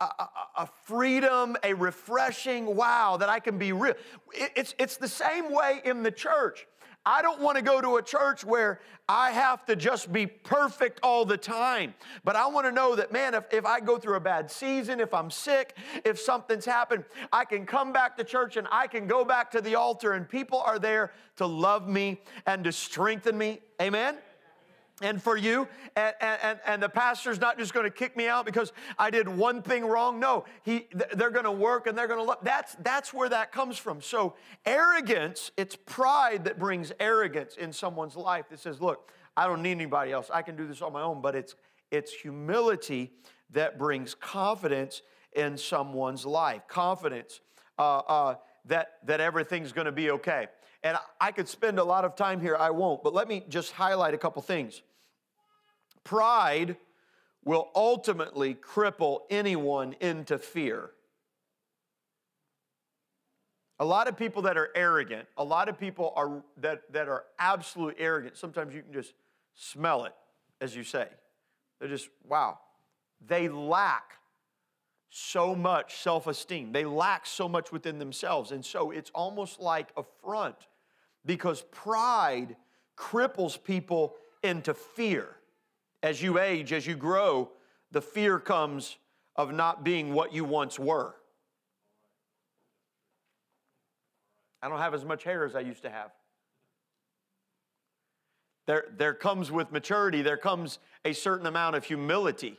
a, 0.02 0.28
a, 0.58 0.70
freedom, 0.86 1.58
a 1.64 1.74
refreshing 1.74 2.74
wow 2.76 3.18
that 3.18 3.28
I 3.28 3.40
can 3.40 3.58
be 3.58 3.74
real. 3.74 3.96
It, 4.34 4.52
it's, 4.56 4.74
it's 4.80 4.96
the 4.96 5.10
same 5.10 5.52
way 5.52 5.82
in 5.84 6.04
the 6.04 6.12
church. 6.12 6.68
I 7.06 7.22
don't 7.22 7.40
want 7.40 7.58
to 7.58 7.64
go 7.64 7.82
to 7.82 7.96
a 7.96 8.04
church 8.04 8.44
where 8.44 8.82
I 9.08 9.32
have 9.32 9.66
to 9.66 9.76
just 9.76 10.12
be 10.12 10.28
perfect 10.28 11.00
all 11.02 11.26
the 11.26 11.38
time. 11.38 11.94
But 12.24 12.36
I 12.36 12.48
want 12.48 12.68
to 12.68 12.72
know 12.72 12.96
that, 12.96 13.12
man, 13.12 13.34
if, 13.34 13.46
if 13.52 13.66
I 13.66 13.80
go 13.80 13.98
through 13.98 14.16
a 14.16 14.20
bad 14.20 14.52
season, 14.52 15.00
if 15.00 15.14
I'm 15.14 15.32
sick, 15.32 15.76
if 16.06 16.20
something's 16.20 16.66
happened, 16.66 17.06
I 17.32 17.46
can 17.46 17.66
come 17.66 17.94
back 17.94 18.18
to 18.18 18.24
church 18.24 18.58
and 18.58 18.68
I 18.72 18.88
can 18.88 19.08
go 19.08 19.24
back 19.24 19.50
to 19.52 19.62
the 19.62 19.76
altar 19.76 20.14
and 20.14 20.28
people 20.28 20.60
are 20.60 20.78
there 20.78 21.14
to 21.38 21.46
love 21.46 21.88
me 21.88 22.22
and 22.46 22.64
to 22.66 22.72
strengthen 22.72 23.38
me. 23.38 23.62
Amen? 23.82 24.18
And 25.02 25.22
for 25.22 25.38
you. 25.38 25.68
And, 25.96 26.14
and, 26.22 26.60
and 26.66 26.84
the 26.84 26.90
pastor's 26.90 27.40
not 27.40 27.58
just 27.58 27.74
going 27.74 27.86
to 27.86 27.92
kick 27.92 28.16
me 28.18 28.28
out 28.28 28.46
because 28.46 28.74
I 28.98 29.10
did 29.10 29.28
one 29.28 29.62
thing 29.62 29.86
wrong. 29.86 30.20
No, 30.20 30.46
he, 30.64 30.88
they're 31.14 31.32
going 31.32 31.46
to 31.46 31.52
work 31.52 31.88
and 31.88 31.98
they're 31.98 32.08
going 32.08 32.20
to 32.20 32.24
love. 32.24 32.40
That's, 32.44 32.76
that's 32.76 33.14
where 33.14 33.30
that 33.30 33.52
comes 33.52 33.78
from. 33.78 34.02
So, 34.02 34.36
arrogance, 34.66 35.52
it's 35.58 35.76
pride 35.76 36.46
that 36.46 36.60
brings 36.60 36.92
arrogance 37.00 37.56
in 37.56 37.72
someone's 37.74 38.16
life 38.16 38.50
that 38.50 38.60
says, 38.60 38.82
look, 38.82 39.12
I 39.36 39.48
don't 39.48 39.62
need 39.62 39.72
anybody 39.72 40.12
else. 40.12 40.30
I 40.34 40.42
can 40.42 40.56
do 40.56 40.68
this 40.68 40.82
on 40.82 40.94
my 40.94 41.02
own. 41.02 41.22
But 41.22 41.36
it's, 41.36 41.56
it's 41.92 42.12
humility 42.14 43.12
that 43.52 43.78
brings 43.78 44.16
confidence 44.16 45.02
in 45.34 45.58
someone's 45.58 46.26
life. 46.26 46.68
Confidence 46.68 47.42
uh, 47.78 48.00
uh, 48.00 48.36
that, 48.66 48.98
that 49.06 49.20
everything's 49.20 49.72
going 49.72 49.86
to 49.86 49.92
be 49.92 50.12
okay. 50.12 50.48
And 50.84 50.98
I 51.20 51.32
could 51.32 51.48
spend 51.48 51.78
a 51.78 51.84
lot 51.84 52.06
of 52.06 52.16
time 52.16 52.40
here, 52.40 52.56
I 52.56 52.70
won't, 52.70 53.04
but 53.04 53.14
let 53.14 53.28
me 53.28 53.44
just 53.50 53.72
highlight 53.74 54.14
a 54.14 54.18
couple 54.18 54.42
things. 54.42 54.82
Pride 56.10 56.76
will 57.46 57.70
ultimately 57.76 58.56
cripple 58.56 59.20
anyone 59.30 59.96
into 60.02 60.40
fear. 60.40 60.90
A 63.78 63.86
lot 63.86 64.08
of 64.08 64.18
people 64.18 64.42
that 64.42 64.58
are 64.58 64.70
arrogant, 64.74 65.28
a 65.38 65.44
lot 65.44 65.70
of 65.70 65.80
people 65.80 66.12
are 66.16 66.42
that, 66.58 66.92
that 66.94 67.08
are 67.10 67.26
absolute 67.38 67.96
arrogant, 68.00 68.38
sometimes 68.38 68.74
you 68.74 68.82
can 68.82 68.92
just 68.92 69.14
smell 69.54 70.06
it, 70.06 70.16
as 70.60 70.76
you 70.76 70.84
say. 70.84 71.08
They're 71.80 71.88
just, 71.88 72.10
wow. 72.28 72.58
They 73.28 73.48
lack 73.48 74.14
so 75.12 75.54
much 75.54 75.98
self 75.98 76.26
esteem. 76.26 76.72
They 76.72 76.86
lack 76.86 77.28
so 77.28 77.48
much 77.48 77.72
within 77.72 78.00
themselves. 78.00 78.50
And 78.50 78.66
so 78.66 78.90
it's 78.90 79.12
almost 79.14 79.60
like 79.60 79.90
a 79.96 80.02
front 80.24 80.56
because 81.24 81.62
pride 81.70 82.56
cripples 82.98 83.64
people 83.64 84.16
into 84.42 84.74
fear. 84.74 85.36
As 86.02 86.22
you 86.22 86.40
age, 86.40 86.72
as 86.72 86.88
you 86.88 86.96
grow, 86.96 87.50
the 87.92 88.02
fear 88.02 88.40
comes 88.40 88.98
of 89.36 89.54
not 89.54 89.84
being 89.84 90.14
what 90.14 90.34
you 90.34 90.46
once 90.46 90.80
were. 90.80 91.16
I 94.62 94.70
don't 94.70 94.80
have 94.80 94.94
as 94.94 95.06
much 95.06 95.24
hair 95.24 95.46
as 95.46 95.56
I 95.56 95.62
used 95.62 95.84
to 95.84 95.90
have. 95.90 96.12
There, 98.68 98.86
there 98.98 99.14
comes 99.14 99.52
with 99.52 99.72
maturity, 99.72 100.22
there 100.22 100.38
comes 100.38 100.80
a 101.04 101.14
certain 101.14 101.48
amount 101.48 101.76
of 101.76 101.84
humility 101.84 102.58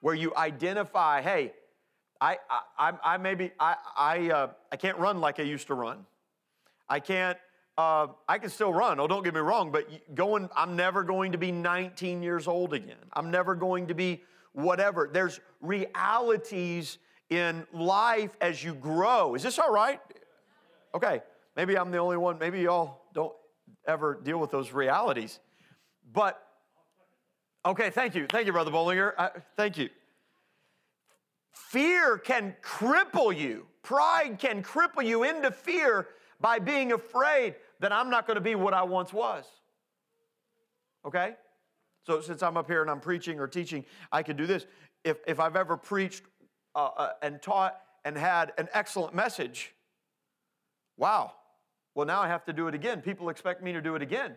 where 0.00 0.14
you 0.14 0.32
identify, 0.36 1.20
hey, 1.20 1.52
I, 2.20 2.38
I, 2.78 2.92
I, 3.02 3.16
maybe, 3.18 3.52
I, 3.58 3.76
I, 3.96 4.30
uh, 4.30 4.48
I 4.72 4.76
can't 4.76 4.96
run 4.98 5.20
like 5.20 5.40
I 5.40 5.42
used 5.42 5.66
to 5.66 5.74
run. 5.74 6.06
I 6.88 7.00
can't 7.00 7.38
uh, 7.76 8.06
I 8.28 8.38
can 8.38 8.50
still 8.50 8.72
run. 8.72 9.00
Oh, 9.00 9.06
don't 9.06 9.24
get 9.24 9.34
me 9.34 9.40
wrong, 9.40 9.72
but 9.72 10.14
going, 10.14 10.48
I'm 10.54 10.76
never 10.76 11.02
going 11.02 11.32
to 11.32 11.38
be 11.38 11.50
19 11.50 12.22
years 12.22 12.46
old 12.46 12.72
again. 12.72 12.96
I'm 13.12 13.30
never 13.30 13.54
going 13.54 13.88
to 13.88 13.94
be 13.94 14.22
whatever. 14.52 15.10
There's 15.12 15.40
realities 15.60 16.98
in 17.30 17.66
life 17.72 18.36
as 18.40 18.62
you 18.62 18.74
grow. 18.74 19.34
Is 19.34 19.42
this 19.42 19.58
all 19.58 19.72
right? 19.72 20.00
Okay, 20.94 21.20
maybe 21.56 21.76
I'm 21.76 21.90
the 21.90 21.98
only 21.98 22.16
one. 22.16 22.38
Maybe 22.38 22.60
y'all 22.60 23.02
don't 23.12 23.32
ever 23.86 24.20
deal 24.22 24.38
with 24.38 24.52
those 24.52 24.72
realities. 24.72 25.40
But, 26.12 26.40
okay, 27.66 27.90
thank 27.90 28.14
you. 28.14 28.26
Thank 28.28 28.46
you, 28.46 28.52
Brother 28.52 28.70
Bollinger. 28.70 29.14
Uh, 29.18 29.30
thank 29.56 29.76
you. 29.78 29.88
Fear 31.50 32.18
can 32.18 32.54
cripple 32.62 33.36
you, 33.36 33.66
pride 33.82 34.38
can 34.38 34.62
cripple 34.62 35.04
you 35.04 35.24
into 35.24 35.50
fear 35.50 36.06
by 36.40 36.58
being 36.58 36.92
afraid 36.92 37.54
that 37.80 37.92
I'm 37.92 38.10
not 38.10 38.26
going 38.26 38.36
to 38.36 38.40
be 38.40 38.54
what 38.54 38.74
I 38.74 38.82
once 38.82 39.12
was. 39.12 39.44
Okay? 41.06 41.34
So 42.06 42.20
since 42.20 42.42
I'm 42.42 42.56
up 42.56 42.68
here 42.68 42.82
and 42.82 42.90
I'm 42.90 43.00
preaching 43.00 43.40
or 43.40 43.46
teaching, 43.46 43.84
I 44.12 44.22
can 44.22 44.36
do 44.36 44.46
this. 44.46 44.66
If, 45.04 45.18
if 45.26 45.40
I've 45.40 45.56
ever 45.56 45.76
preached 45.76 46.22
uh, 46.74 46.90
uh, 46.96 47.12
and 47.22 47.40
taught 47.40 47.80
and 48.04 48.16
had 48.16 48.52
an 48.58 48.68
excellent 48.72 49.14
message, 49.14 49.74
wow. 50.96 51.32
Well, 51.94 52.06
now 52.06 52.20
I 52.20 52.28
have 52.28 52.44
to 52.46 52.52
do 52.52 52.68
it 52.68 52.74
again. 52.74 53.00
People 53.00 53.28
expect 53.28 53.62
me 53.62 53.72
to 53.72 53.80
do 53.80 53.94
it 53.94 54.02
again. 54.02 54.34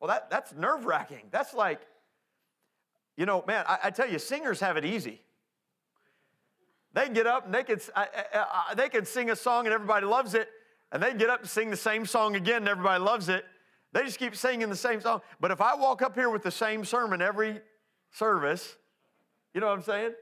Well, 0.00 0.08
that, 0.08 0.30
that's 0.30 0.54
nerve 0.54 0.84
wracking. 0.84 1.28
That's 1.30 1.54
like, 1.54 1.80
you 3.16 3.26
know, 3.26 3.44
man, 3.46 3.64
I, 3.68 3.78
I, 3.84 3.90
tell 3.90 4.08
you, 4.08 4.18
singers 4.18 4.60
have 4.60 4.76
it 4.76 4.84
easy. 4.84 5.20
They 6.92 7.04
can 7.04 7.12
get 7.12 7.26
up 7.26 7.46
and 7.46 7.54
they 7.54 7.64
can, 7.64 7.80
uh, 7.94 8.06
uh, 8.34 8.74
they 8.74 8.88
can 8.88 9.04
sing 9.04 9.30
a 9.30 9.36
song 9.36 9.66
and 9.66 9.74
everybody 9.74 10.06
loves 10.06 10.34
it, 10.34 10.48
and 10.94 11.02
they 11.02 11.12
get 11.12 11.28
up 11.28 11.40
and 11.40 11.50
sing 11.50 11.70
the 11.70 11.76
same 11.76 12.06
song 12.06 12.36
again 12.36 12.58
and 12.58 12.68
everybody 12.68 13.02
loves 13.02 13.28
it. 13.28 13.44
They 13.92 14.04
just 14.04 14.16
keep 14.16 14.36
singing 14.36 14.70
the 14.70 14.76
same 14.76 15.00
song. 15.00 15.22
But 15.40 15.50
if 15.50 15.60
I 15.60 15.74
walk 15.74 16.02
up 16.02 16.14
here 16.14 16.30
with 16.30 16.44
the 16.44 16.52
same 16.52 16.84
sermon 16.84 17.20
every 17.20 17.60
service, 18.12 18.76
you 19.52 19.60
know 19.60 19.66
what 19.66 19.74
I'm 19.74 19.82
saying? 19.82 20.12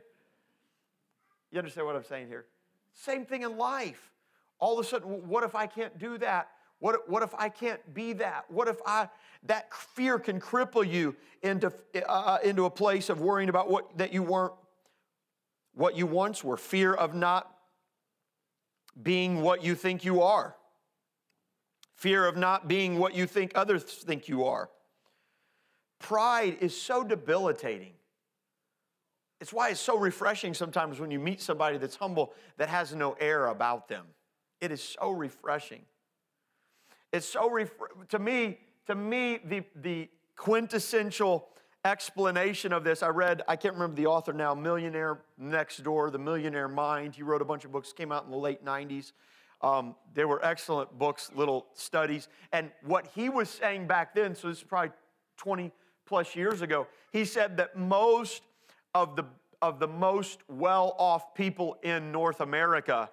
You 1.51 1.59
understand 1.59 1.87
what 1.87 1.95
I'm 1.95 2.05
saying 2.05 2.29
here? 2.29 2.47
Same 2.95 3.27
thing 3.27 3.43
in 3.43 3.59
life. 3.59 4.11
All 4.59 4.79
of 4.79 4.85
a 4.85 4.89
sudden, 4.89 5.29
what 5.29 5.45
if 5.45 5.55
I 5.55 5.67
can't 5.67 5.99
do 5.99 6.17
that? 6.19 6.49
What, 6.79 7.07
what 7.07 7.23
if 7.23 7.35
I 7.35 7.51
can't 7.51 7.93
be 7.93 8.15
that? 8.15 8.51
What 8.51 8.67
if 8.67 8.79
I 8.87 9.11
that 9.43 9.75
fear 9.75 10.19
can 10.19 10.41
cripple 10.41 10.91
you 10.91 11.15
into, 11.43 11.71
uh, 12.09 12.39
into 12.43 12.65
a 12.65 12.71
place 12.71 13.11
of 13.11 13.21
worrying 13.21 13.51
about 13.51 13.69
what 13.69 13.99
that 13.99 14.15
you 14.15 14.23
weren't, 14.23 14.55
what 15.75 15.97
you 15.97 16.07
once 16.07 16.43
were, 16.43 16.57
fear 16.57 16.95
of 16.95 17.15
not 17.15 17.55
being 19.03 19.43
what 19.43 19.63
you 19.63 19.75
think 19.75 20.05
you 20.05 20.23
are 20.23 20.57
fear 22.03 22.27
of 22.27 22.37
not 22.37 22.67
being 22.67 22.99
what 22.99 23.15
you 23.15 23.27
think 23.29 23.53
others 23.55 23.85
think 23.85 24.27
you 24.27 24.45
are. 24.45 24.69
Pride 26.01 26.57
is 26.61 26.79
so 26.79 27.05
debilitating. 27.05 27.93
It's 29.41 29.53
why 29.53 29.69
it's 29.69 29.79
so 29.79 29.97
refreshing 29.97 30.53
sometimes 30.53 30.99
when 30.99 31.13
you 31.13 31.21
meet 31.21 31.41
somebody 31.41 31.79
that's 31.79 31.95
humble 31.95 32.33
that 32.57 32.69
has 32.69 32.93
no 32.93 33.13
air 33.21 33.47
about 33.47 33.87
them. 33.87 34.07
It 34.61 34.73
is 34.73 34.83
so 34.83 35.11
refreshing. 35.11 35.83
It's 37.13 37.27
so 37.27 37.49
ref- 37.49 37.71
to 38.09 38.19
me, 38.19 38.59
to 38.89 38.97
me, 38.97 39.39
the, 39.45 39.63
the 39.77 40.09
quintessential 40.37 41.47
explanation 41.85 42.73
of 42.73 42.83
this, 42.83 43.05
I 43.05 43.09
read, 43.11 43.43
I 43.47 43.55
can't 43.55 43.75
remember 43.75 43.95
the 43.95 44.07
author 44.07 44.33
now, 44.33 44.55
Millionaire 44.55 45.21
Next 45.39 45.85
Door, 45.85 46.11
The 46.11 46.19
Millionaire 46.19 46.69
Mind. 46.69 47.15
He 47.15 47.23
wrote 47.23 47.43
a 47.43 47.45
bunch 47.45 47.65
of 47.65 47.71
books, 47.71 47.93
came 47.93 48.11
out 48.11 48.25
in 48.25 48.33
the 48.33 48.37
late 48.37 48.65
90s. 48.65 49.13
Um, 49.63 49.95
they 50.15 50.25
were 50.25 50.45
excellent 50.45 50.99
books, 50.99 51.31
little 51.35 51.67
studies. 51.75 52.29
And 52.53 52.71
what 52.85 53.07
he 53.15 53.29
was 53.29 53.49
saying 53.49 53.87
back 53.87 54.15
then, 54.15 54.35
so 54.35 54.49
this 54.49 54.59
is 54.59 54.65
probably 54.65 54.91
20 55.37 55.71
plus 56.05 56.35
years 56.35 56.63
ago, 56.63 56.87
he 57.13 57.25
said 57.25 57.57
that 57.59 57.77
most 57.77 58.43
of 58.95 59.15
the, 59.15 59.25
of 59.61 59.79
the 59.79 59.87
most 59.87 60.41
well 60.49 60.97
off 60.99 61.35
people 61.35 61.77
in 61.83 62.11
North 62.11 62.41
America 62.41 63.09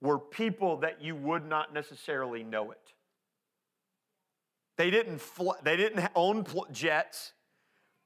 were 0.00 0.18
people 0.18 0.76
that 0.78 1.00
you 1.00 1.14
would 1.14 1.46
not 1.46 1.72
necessarily 1.72 2.42
know 2.42 2.72
it. 2.72 2.92
They 4.76 4.90
didn't, 4.90 5.20
fl- 5.20 5.52
they 5.62 5.76
didn't 5.76 6.08
own 6.16 6.42
pl- 6.42 6.66
jets. 6.72 7.33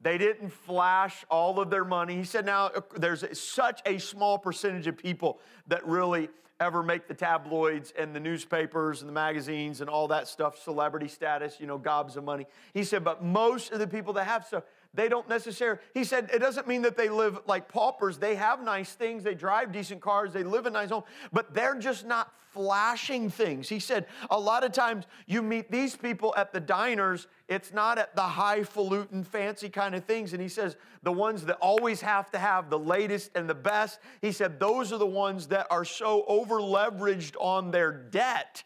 They 0.01 0.17
didn't 0.17 0.51
flash 0.51 1.25
all 1.29 1.59
of 1.59 1.71
their 1.71 1.85
money. 1.85 2.17
He 2.17 2.25
said, 2.25 2.47
now 2.47 2.71
there's 2.97 3.25
such 3.39 3.83
a 3.85 3.99
small 3.99 4.39
percentage 4.39 4.87
of 4.87 4.97
people 4.97 5.41
that 5.67 5.85
really 5.87 6.29
ever 6.61 6.83
make 6.83 7.07
the 7.07 7.15
tabloids 7.15 7.93
and 7.97 8.15
the 8.15 8.21
newspapers 8.21 9.01
and 9.01 9.09
the 9.09 9.13
magazines 9.13 9.81
and 9.81 9.89
all 9.89 10.09
that 10.09 10.27
stuff, 10.27 10.59
celebrity 10.59 11.09
status, 11.09 11.59
you 11.61 11.67
know, 11.67 11.79
gobs 11.79 12.17
of 12.17 12.25
money. 12.25 12.47
He 12.75 12.85
said, 12.85 13.05
but 13.05 13.23
most 13.23 13.73
of 13.73 13.79
the 13.79 13.87
people 13.87 14.13
that 14.15 14.25
have 14.25 14.45
stuff, 14.45 14.65
they 14.95 15.09
don't 15.09 15.29
necessarily, 15.29 15.81
he 15.95 16.05
said, 16.05 16.31
it 16.33 16.39
doesn't 16.39 16.67
mean 16.67 16.83
that 16.83 16.97
they 16.97 17.09
live 17.09 17.41
like 17.47 17.69
paupers. 17.69 18.19
They 18.19 18.35
have 18.37 18.63
nice 18.63 18.93
things, 18.93 19.23
they 19.23 19.35
drive 19.35 19.73
decent 19.73 20.01
cars, 20.01 20.33
they 20.33 20.43
live 20.43 20.67
in 20.67 20.73
nice 20.73 20.91
homes, 20.91 21.05
but 21.33 21.55
they're 21.55 21.79
just 21.79 22.07
not 22.07 22.33
flashing 22.53 23.29
things. 23.31 23.69
He 23.69 23.79
said, 23.79 24.07
a 24.31 24.41
lot 24.41 24.65
of 24.65 24.73
times 24.73 25.05
you 25.27 25.43
meet 25.43 25.71
these 25.71 25.95
people 25.95 26.35
at 26.37 26.53
the 26.53 26.61
diners, 26.61 27.27
it's 27.47 27.73
not 27.73 27.99
at 27.99 28.17
the 28.17 28.23
highfalutin, 28.23 29.23
fancy 29.23 29.69
kind 29.69 29.95
of 29.95 30.05
things. 30.05 30.33
And 30.33 30.43
he 30.43 30.49
says, 30.49 30.77
the 31.03 31.13
ones 31.13 31.45
that 31.45 31.59
always 31.61 32.01
have 32.01 32.31
to 32.33 32.39
have 32.39 32.71
the 32.71 32.79
latest 32.79 33.31
and 33.35 33.49
the 33.49 33.55
best, 33.55 34.01
he 34.23 34.33
said, 34.33 34.59
those 34.59 34.93
are 34.93 34.99
the 34.99 35.07
ones 35.07 35.49
that 35.49 35.67
are 35.71 35.85
so 35.85 36.25
over 36.27 36.57
leveraged 36.57 37.37
on 37.39 37.71
their 37.71 37.93
debt 37.93 38.65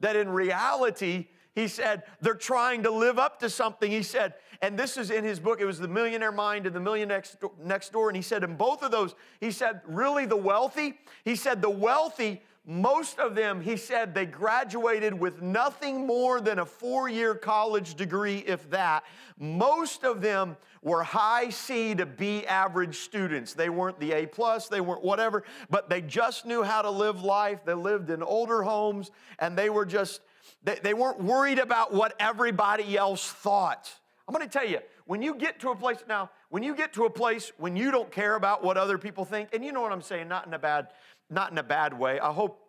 that 0.00 0.16
in 0.16 0.28
reality, 0.28 1.28
he 1.54 1.66
said, 1.68 2.02
they're 2.20 2.34
trying 2.34 2.82
to 2.82 2.90
live 2.90 3.18
up 3.18 3.40
to 3.40 3.50
something. 3.50 3.90
He 3.90 4.02
said, 4.02 4.34
and 4.60 4.78
this 4.78 4.96
is 4.96 5.10
in 5.10 5.24
his 5.24 5.38
book, 5.38 5.60
it 5.60 5.64
was 5.64 5.78
The 5.78 5.88
Millionaire 5.88 6.32
Mind 6.32 6.66
and 6.66 6.74
The 6.74 6.80
Million 6.80 7.08
Next, 7.08 7.36
Next 7.62 7.92
Door. 7.92 8.10
And 8.10 8.16
he 8.16 8.22
said, 8.22 8.42
in 8.42 8.56
both 8.56 8.82
of 8.82 8.90
those, 8.90 9.14
he 9.40 9.52
said, 9.52 9.80
really 9.86 10.26
the 10.26 10.36
wealthy, 10.36 10.98
he 11.24 11.36
said, 11.36 11.62
the 11.62 11.70
wealthy, 11.70 12.42
most 12.66 13.18
of 13.18 13.34
them, 13.34 13.62
he 13.62 13.76
said, 13.76 14.14
they 14.14 14.26
graduated 14.26 15.18
with 15.18 15.40
nothing 15.40 16.06
more 16.06 16.40
than 16.40 16.58
a 16.58 16.66
four 16.66 17.08
year 17.08 17.34
college 17.34 17.94
degree, 17.94 18.38
if 18.46 18.68
that. 18.70 19.04
Most 19.38 20.04
of 20.04 20.20
them 20.20 20.56
were 20.82 21.02
high 21.02 21.50
C 21.50 21.94
to 21.94 22.04
B 22.04 22.44
average 22.44 22.98
students. 22.98 23.54
They 23.54 23.70
weren't 23.70 23.98
the 24.00 24.12
A 24.12 24.26
plus, 24.26 24.68
they 24.68 24.80
weren't 24.80 25.04
whatever, 25.04 25.44
but 25.70 25.88
they 25.88 26.02
just 26.02 26.44
knew 26.44 26.62
how 26.62 26.82
to 26.82 26.90
live 26.90 27.22
life. 27.22 27.64
They 27.64 27.74
lived 27.74 28.10
in 28.10 28.22
older 28.22 28.62
homes 28.62 29.12
and 29.38 29.56
they 29.56 29.70
were 29.70 29.86
just, 29.86 30.20
they, 30.64 30.78
they 30.82 30.94
weren't 30.94 31.22
worried 31.22 31.60
about 31.60 31.94
what 31.94 32.14
everybody 32.18 32.98
else 32.98 33.30
thought. 33.30 33.90
I'm 34.28 34.34
going 34.34 34.46
to 34.46 34.52
tell 34.52 34.68
you, 34.68 34.80
when 35.06 35.22
you 35.22 35.34
get 35.34 35.58
to 35.60 35.70
a 35.70 35.74
place 35.74 36.04
now, 36.06 36.28
when 36.50 36.62
you 36.62 36.74
get 36.74 36.92
to 36.92 37.06
a 37.06 37.10
place 37.10 37.50
when 37.56 37.76
you 37.76 37.90
don't 37.90 38.12
care 38.12 38.34
about 38.34 38.62
what 38.62 38.76
other 38.76 38.98
people 38.98 39.24
think, 39.24 39.48
and 39.54 39.64
you 39.64 39.72
know 39.72 39.80
what 39.80 39.90
I'm 39.90 40.02
saying, 40.02 40.28
not 40.28 40.46
in 40.46 40.52
a 40.52 40.58
bad, 40.58 40.88
not 41.30 41.50
in 41.50 41.56
a 41.56 41.62
bad 41.62 41.98
way. 41.98 42.20
I 42.20 42.30
hope, 42.30 42.60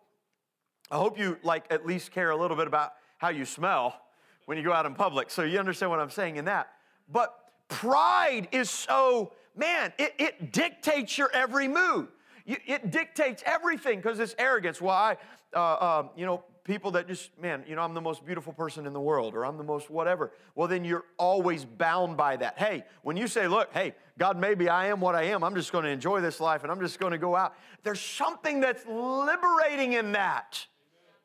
I 0.90 0.96
hope 0.96 1.18
you 1.18 1.36
like 1.42 1.66
at 1.70 1.84
least 1.84 2.12
care 2.12 2.30
a 2.30 2.36
little 2.36 2.56
bit 2.56 2.66
about 2.66 2.94
how 3.18 3.28
you 3.28 3.44
smell 3.44 4.00
when 4.46 4.56
you 4.56 4.64
go 4.64 4.72
out 4.72 4.86
in 4.86 4.94
public. 4.94 5.30
So 5.30 5.42
you 5.42 5.58
understand 5.58 5.90
what 5.90 6.00
I'm 6.00 6.10
saying 6.10 6.36
in 6.36 6.46
that. 6.46 6.70
But 7.12 7.34
pride 7.68 8.48
is 8.52 8.70
so, 8.70 9.32
man, 9.54 9.92
it, 9.98 10.14
it 10.18 10.52
dictates 10.52 11.18
your 11.18 11.30
every 11.34 11.68
move. 11.68 12.08
It 12.46 12.90
dictates 12.90 13.42
everything 13.44 13.98
because 13.98 14.18
it's 14.18 14.34
arrogance. 14.38 14.80
Why? 14.80 15.18
Uh, 15.54 15.58
uh, 15.58 16.08
you 16.16 16.24
know, 16.24 16.42
people 16.64 16.90
that 16.92 17.08
just, 17.08 17.30
man, 17.40 17.64
you 17.66 17.74
know, 17.74 17.82
I'm 17.82 17.94
the 17.94 18.00
most 18.00 18.24
beautiful 18.24 18.52
person 18.52 18.86
in 18.86 18.92
the 18.92 19.00
world 19.00 19.34
or 19.34 19.44
I'm 19.44 19.56
the 19.56 19.64
most 19.64 19.90
whatever. 19.90 20.32
Well, 20.54 20.68
then 20.68 20.84
you're 20.84 21.04
always 21.18 21.64
bound 21.64 22.16
by 22.16 22.36
that. 22.36 22.58
Hey, 22.58 22.84
when 23.02 23.16
you 23.16 23.26
say, 23.26 23.48
look, 23.48 23.72
hey, 23.72 23.94
God, 24.18 24.38
maybe 24.38 24.68
I 24.68 24.86
am 24.86 25.00
what 25.00 25.14
I 25.14 25.24
am, 25.24 25.42
I'm 25.42 25.54
just 25.54 25.72
going 25.72 25.84
to 25.84 25.90
enjoy 25.90 26.20
this 26.20 26.40
life 26.40 26.62
and 26.62 26.70
I'm 26.70 26.80
just 26.80 26.98
going 26.98 27.12
to 27.12 27.18
go 27.18 27.34
out, 27.34 27.54
there's 27.82 28.00
something 28.00 28.60
that's 28.60 28.84
liberating 28.86 29.94
in 29.94 30.12
that. 30.12 30.66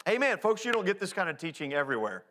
Amen. 0.07 0.23
Amen. 0.23 0.37
Folks, 0.37 0.63
you 0.63 0.71
don't 0.71 0.85
get 0.85 0.99
this 0.99 1.13
kind 1.13 1.29
of 1.29 1.37
teaching 1.37 1.73
everywhere. 1.73 2.23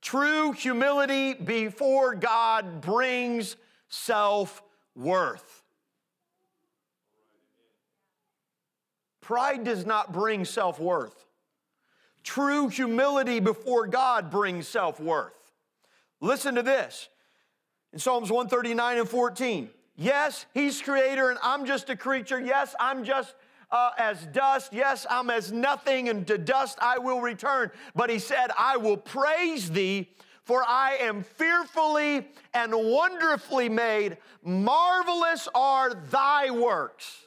True 0.00 0.52
humility 0.52 1.34
before 1.34 2.14
God 2.14 2.80
brings 2.80 3.56
self 3.88 4.62
worth. 4.96 5.59
Pride 9.30 9.62
does 9.62 9.86
not 9.86 10.12
bring 10.12 10.44
self 10.44 10.80
worth. 10.80 11.24
True 12.24 12.66
humility 12.66 13.38
before 13.38 13.86
God 13.86 14.28
brings 14.28 14.66
self 14.66 14.98
worth. 14.98 15.52
Listen 16.20 16.56
to 16.56 16.64
this 16.64 17.08
in 17.92 18.00
Psalms 18.00 18.28
139 18.28 18.98
and 18.98 19.08
14. 19.08 19.70
Yes, 19.94 20.46
He's 20.52 20.82
creator 20.82 21.30
and 21.30 21.38
I'm 21.44 21.64
just 21.64 21.90
a 21.90 21.96
creature. 21.96 22.40
Yes, 22.40 22.74
I'm 22.80 23.04
just 23.04 23.36
uh, 23.70 23.90
as 23.98 24.26
dust. 24.26 24.72
Yes, 24.72 25.06
I'm 25.08 25.30
as 25.30 25.52
nothing, 25.52 26.08
and 26.08 26.26
to 26.26 26.36
dust 26.36 26.78
I 26.82 26.98
will 26.98 27.20
return. 27.20 27.70
But 27.94 28.10
He 28.10 28.18
said, 28.18 28.50
I 28.58 28.78
will 28.78 28.96
praise 28.96 29.70
Thee. 29.70 30.10
For 30.42 30.64
I 30.66 30.96
am 31.02 31.22
fearfully 31.22 32.26
and 32.52 32.74
wonderfully 32.74 33.68
made. 33.68 34.16
Marvelous 34.42 35.46
are 35.54 35.94
thy 35.94 36.50
works. 36.50 37.26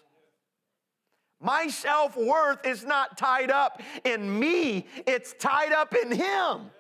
My 1.44 1.68
self 1.68 2.16
worth 2.16 2.66
is 2.66 2.86
not 2.86 3.18
tied 3.18 3.52
up 3.52 3.82
in 4.06 4.40
me, 4.40 4.88
it's 5.06 5.34
tied 5.34 5.74
up 5.74 5.94
in 5.94 6.12
Him. 6.12 6.72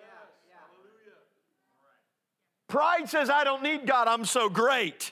Pride 2.67 3.08
says, 3.08 3.30
I 3.30 3.43
don't 3.43 3.62
need 3.62 3.86
God, 3.86 4.08
I'm 4.08 4.26
so 4.26 4.49
great. 4.49 5.12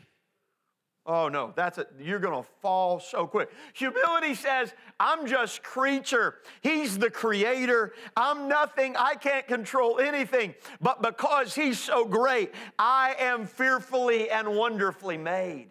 Oh 1.06 1.30
no, 1.30 1.52
that's 1.56 1.78
it. 1.80 1.90
You're 2.00 2.20
going 2.20 2.44
to 2.44 2.48
fall 2.62 3.00
so 3.00 3.26
quick. 3.26 3.50
Humility 3.74 4.36
says, 4.36 4.74
I'm 5.00 5.28
just 5.28 5.64
creature. 5.64 6.36
He's 6.62 6.98
the 6.98 7.10
creator. 7.10 7.94
I'm 8.16 8.48
nothing. 8.48 8.96
I 8.96 9.16
can't 9.16 9.48
control 9.48 10.00
anything. 10.00 10.54
But 10.80 11.02
because 11.02 11.56
he's 11.56 11.80
so 11.80 12.06
great, 12.06 12.54
I 12.78 13.16
am 13.20 13.48
fearfully 13.48 14.30
and 14.30 14.56
wonderfully 14.56 15.18
made. 15.18 15.70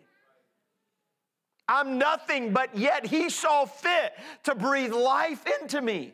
I'm 1.71 1.99
nothing, 1.99 2.53
but 2.53 2.77
yet 2.77 3.07
He 3.07 3.31
saw 3.31 3.65
fit 3.65 4.13
to 4.43 4.57
breathe 4.57 4.93
life 4.93 5.45
into 5.61 5.81
me. 5.81 6.13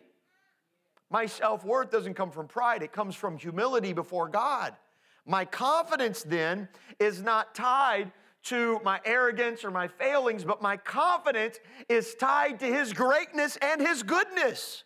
My 1.10 1.24
self 1.24 1.64
worth 1.64 1.90
doesn't 1.90 2.14
come 2.14 2.30
from 2.30 2.46
pride, 2.46 2.82
it 2.82 2.92
comes 2.92 3.16
from 3.16 3.38
humility 3.38 3.94
before 3.94 4.28
God. 4.28 4.76
My 5.24 5.46
confidence 5.46 6.22
then 6.22 6.68
is 7.00 7.22
not 7.22 7.54
tied 7.54 8.12
to 8.44 8.80
my 8.84 9.00
arrogance 9.04 9.64
or 9.64 9.70
my 9.70 9.88
failings, 9.88 10.44
but 10.44 10.60
my 10.60 10.76
confidence 10.76 11.58
is 11.88 12.14
tied 12.14 12.60
to 12.60 12.66
His 12.66 12.92
greatness 12.92 13.56
and 13.62 13.80
His 13.80 14.02
goodness. 14.02 14.84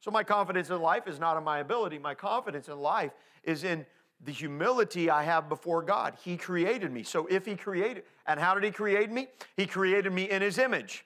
So, 0.00 0.10
my 0.10 0.22
confidence 0.22 0.68
in 0.68 0.82
life 0.82 1.08
is 1.08 1.18
not 1.18 1.38
in 1.38 1.44
my 1.44 1.60
ability. 1.60 1.98
My 1.98 2.14
confidence 2.14 2.68
in 2.68 2.78
life 2.78 3.12
is 3.42 3.64
in 3.64 3.86
the 4.24 4.32
humility 4.32 5.10
I 5.10 5.22
have 5.22 5.48
before 5.48 5.82
God. 5.82 6.16
He 6.24 6.36
created 6.36 6.90
me. 6.90 7.02
So 7.02 7.26
if 7.26 7.44
He 7.44 7.56
created, 7.56 8.04
and 8.26 8.40
how 8.40 8.54
did 8.54 8.64
He 8.64 8.70
create 8.70 9.10
me? 9.10 9.28
He 9.56 9.66
created 9.66 10.12
me 10.12 10.30
in 10.30 10.42
His 10.42 10.58
image. 10.58 11.04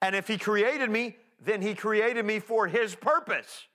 And 0.00 0.14
if 0.14 0.28
He 0.28 0.36
created 0.36 0.90
me, 0.90 1.16
then 1.44 1.62
He 1.62 1.74
created 1.74 2.24
me 2.24 2.38
for 2.38 2.66
His 2.66 2.94
purpose. 2.94 3.66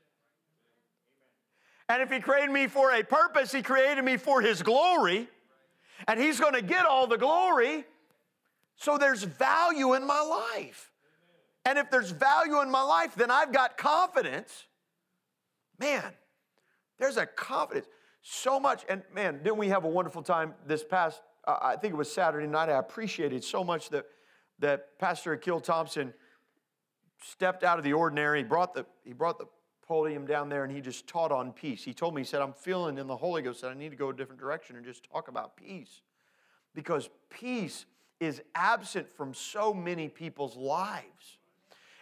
And 1.90 2.02
if 2.02 2.12
He 2.12 2.20
created 2.20 2.52
me 2.52 2.68
for 2.68 2.92
a 2.92 3.04
purpose, 3.04 3.52
He 3.52 3.62
created 3.62 4.04
me 4.04 4.18
for 4.18 4.42
His 4.42 4.62
glory. 4.62 5.28
And 6.08 6.20
He's 6.20 6.40
to 6.40 6.62
get 6.62 6.86
all 6.86 7.08
the 7.08 7.18
glory. 7.18 7.86
So 8.76 8.98
there's 8.98 9.24
value 9.24 9.96
in 9.96 10.06
my 10.06 10.22
life. 10.22 10.92
And 11.66 11.80
if 11.80 11.90
there's 11.90 12.12
value 12.12 12.62
in 12.62 12.70
my 12.70 12.84
life, 12.84 13.16
then 13.16 13.32
I've 13.32 13.52
got 13.52 13.78
confidence. 13.78 14.66
Man, 15.80 16.04
there's 17.00 17.18
a 17.18 17.26
confidence 17.26 17.88
so 18.30 18.60
much. 18.60 18.84
And 18.90 19.04
man, 19.14 19.38
didn't 19.38 19.58
we 19.58 19.70
have 19.70 19.86
a 19.86 19.90
wonderful 19.90 20.22
time 20.22 20.54
this 20.66 20.84
past, 20.84 21.22
uh, 21.48 21.58
I 21.62 21.76
think 21.78 21.94
it 21.94 21.98
was 21.98 22.12
Saturday 22.12 22.48
night. 22.48 22.70
I 22.70 22.78
appreciated 22.78 23.44
so 23.44 23.64
much 23.64 23.90
that, 23.90 24.06
that 24.60 25.00
Pastor 25.00 25.34
Akil 25.34 25.62
Thompson 25.62 26.14
stepped 27.24 27.64
out 27.64 27.78
of 27.78 27.86
the 27.86 27.94
ordinary. 27.94 28.40
He 28.40 28.44
brought 28.44 28.74
the, 28.74 28.86
he 29.06 29.14
brought 29.14 29.40
the 29.40 29.46
podium 29.88 30.26
down 30.26 30.50
there 30.50 30.66
and 30.66 30.74
he 30.74 30.82
just 30.82 31.08
taught 31.08 31.32
on 31.32 31.54
peace. 31.54 31.84
He 31.84 31.94
told 31.94 32.14
me, 32.14 32.22
he 32.22 32.26
said, 32.26 32.42
I'm 32.42 32.54
feeling 32.54 32.98
in 32.98 33.08
the 33.08 33.16
Holy 33.16 33.42
Ghost 33.42 33.62
that 33.62 33.72
I 33.72 33.74
need 33.74 33.90
to 33.90 33.96
go 33.96 34.10
a 34.10 34.14
different 34.14 34.42
direction 34.42 34.76
and 34.76 34.86
just 34.86 35.10
talk 35.10 35.30
about 35.30 35.56
peace. 35.56 36.02
Because 36.76 37.10
peace 37.30 37.86
is 38.20 38.42
absent 38.56 39.10
from 39.10 39.34
so 39.34 39.74
many 39.74 40.10
people's 40.10 40.58
lives. 40.58 41.38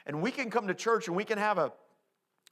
And 0.07 0.21
we 0.21 0.31
can 0.31 0.49
come 0.49 0.67
to 0.67 0.73
church 0.73 1.07
and 1.07 1.15
we 1.15 1.23
can 1.23 1.37
have 1.37 1.59
a 1.59 1.71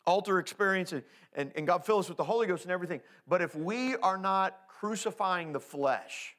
altar 0.05 0.39
experience 0.39 0.91
and, 0.91 1.03
and, 1.33 1.51
and 1.55 1.67
God 1.67 1.85
fill 1.85 1.99
us 1.99 2.07
with 2.07 2.17
the 2.17 2.23
Holy 2.23 2.47
Ghost 2.47 2.63
and 2.63 2.71
everything. 2.71 3.01
But 3.27 3.41
if 3.41 3.55
we 3.55 3.95
are 3.97 4.17
not 4.17 4.57
crucifying 4.67 5.53
the 5.53 5.59
flesh 5.59 6.35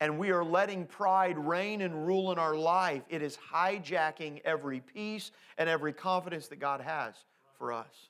and 0.00 0.18
we 0.18 0.30
are 0.30 0.44
letting 0.44 0.86
pride 0.86 1.38
reign 1.38 1.80
and 1.82 2.06
rule 2.06 2.32
in 2.32 2.38
our 2.38 2.56
life, 2.56 3.02
it 3.08 3.22
is 3.22 3.38
hijacking 3.52 4.40
every 4.44 4.80
peace 4.80 5.30
and 5.58 5.68
every 5.68 5.92
confidence 5.92 6.48
that 6.48 6.60
God 6.60 6.80
has 6.80 7.14
for 7.58 7.72
us. 7.72 8.08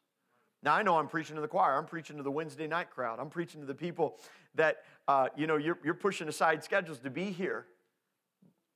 Now, 0.63 0.75
I 0.75 0.83
know 0.83 0.97
I'm 0.97 1.09
preaching 1.09 1.35
to 1.37 1.43
the 1.43 1.49
choir. 1.49 1.77
I'm 1.77 1.87
preaching 1.87 2.17
to 2.19 2.23
the 2.23 2.31
Wednesday 2.31 2.69
night 2.69 2.91
crowd. 2.91 3.19
I'm 3.19 3.31
preaching 3.31 3.61
to 3.61 3.67
the 3.67 3.75
people 3.75 4.19
that, 4.55 4.85
uh, 5.09 5.29
you 5.37 5.47
know, 5.47 5.57
you're, 5.57 5.79
you're 5.83 5.95
pushing 5.95 6.29
aside 6.29 6.63
schedules 6.63 7.01
to 7.01 7.11
be 7.11 7.33
here. 7.33 7.67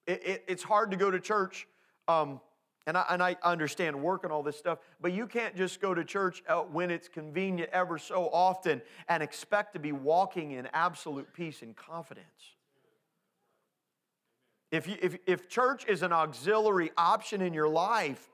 It, 0.07 0.26
it, 0.26 0.44
it's 0.48 0.62
hard 0.62 0.90
to 0.90 0.96
go 0.96 1.11
to 1.11 1.20
church, 1.20 1.68
um, 2.09 2.40
and, 2.87 2.96
I, 2.96 3.05
and 3.11 3.22
I 3.22 3.37
understand 3.42 4.01
work 4.01 4.22
and 4.25 4.33
all 4.33 4.42
this 4.42 4.57
stuff, 4.57 4.79
but 5.01 5.12
you 5.12 5.27
can't 5.27 5.57
just 5.57 5.81
go 5.81 5.92
to 5.92 6.05
church 6.05 6.42
when 6.70 6.90
it's 6.90 7.09
convenient 7.09 7.70
ever 7.72 7.99
so 7.99 8.29
often 8.33 8.81
and 9.09 9.22
expect 9.22 9.75
to 9.75 9.81
be 9.81 9.92
walking 9.92 10.53
in 10.53 10.68
absolute 10.72 11.33
peace 11.33 11.62
and 11.62 11.75
confidence. 11.75 12.27
If, 14.70 14.87
you, 14.88 14.96
if, 15.01 15.16
if 15.27 15.49
church 15.49 15.85
is 15.87 16.03
an 16.03 16.12
auxiliary 16.12 16.90
option 16.96 17.40
in 17.40 17.55
your 17.55 17.68
life, 17.68 18.29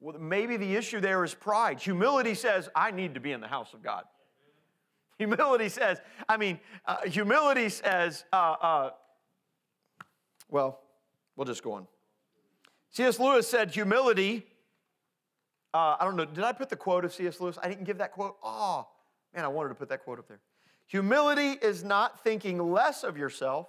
well, 0.00 0.18
maybe 0.18 0.56
the 0.56 0.74
issue 0.74 1.00
there 1.00 1.22
is 1.22 1.34
pride. 1.34 1.80
Humility 1.80 2.34
says, 2.34 2.68
I 2.74 2.90
need 2.90 3.14
to 3.14 3.20
be 3.20 3.32
in 3.32 3.40
the 3.40 3.48
house 3.48 3.72
of 3.72 3.82
God. 3.82 4.04
Humility 5.18 5.68
says, 5.68 6.00
I 6.28 6.36
mean, 6.36 6.58
uh, 6.86 7.02
humility 7.04 7.68
says, 7.68 8.24
uh, 8.32 8.36
uh, 8.36 8.90
well, 10.48 10.80
we'll 11.36 11.44
just 11.44 11.62
go 11.62 11.72
on. 11.74 11.86
C.S. 12.92 13.18
Lewis 13.18 13.48
said, 13.48 13.70
humility, 13.70 14.46
uh, 15.72 15.96
I 15.98 16.04
don't 16.04 16.16
know, 16.16 16.26
did 16.26 16.44
I 16.44 16.52
put 16.52 16.68
the 16.68 16.76
quote 16.76 17.04
of 17.04 17.12
C.S. 17.12 17.40
Lewis? 17.40 17.58
I 17.62 17.68
didn't 17.68 17.84
give 17.84 17.98
that 17.98 18.12
quote. 18.12 18.36
Oh, 18.42 18.86
man, 19.34 19.44
I 19.44 19.48
wanted 19.48 19.70
to 19.70 19.74
put 19.74 19.88
that 19.88 20.04
quote 20.04 20.18
up 20.18 20.28
there. 20.28 20.40
Humility 20.86 21.58
is 21.66 21.82
not 21.82 22.22
thinking 22.22 22.58
less 22.58 23.02
of 23.02 23.16
yourself, 23.16 23.68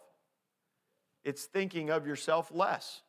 it's 1.24 1.46
thinking 1.46 1.90
of 1.90 2.06
yourself 2.06 2.52
less. 2.54 3.02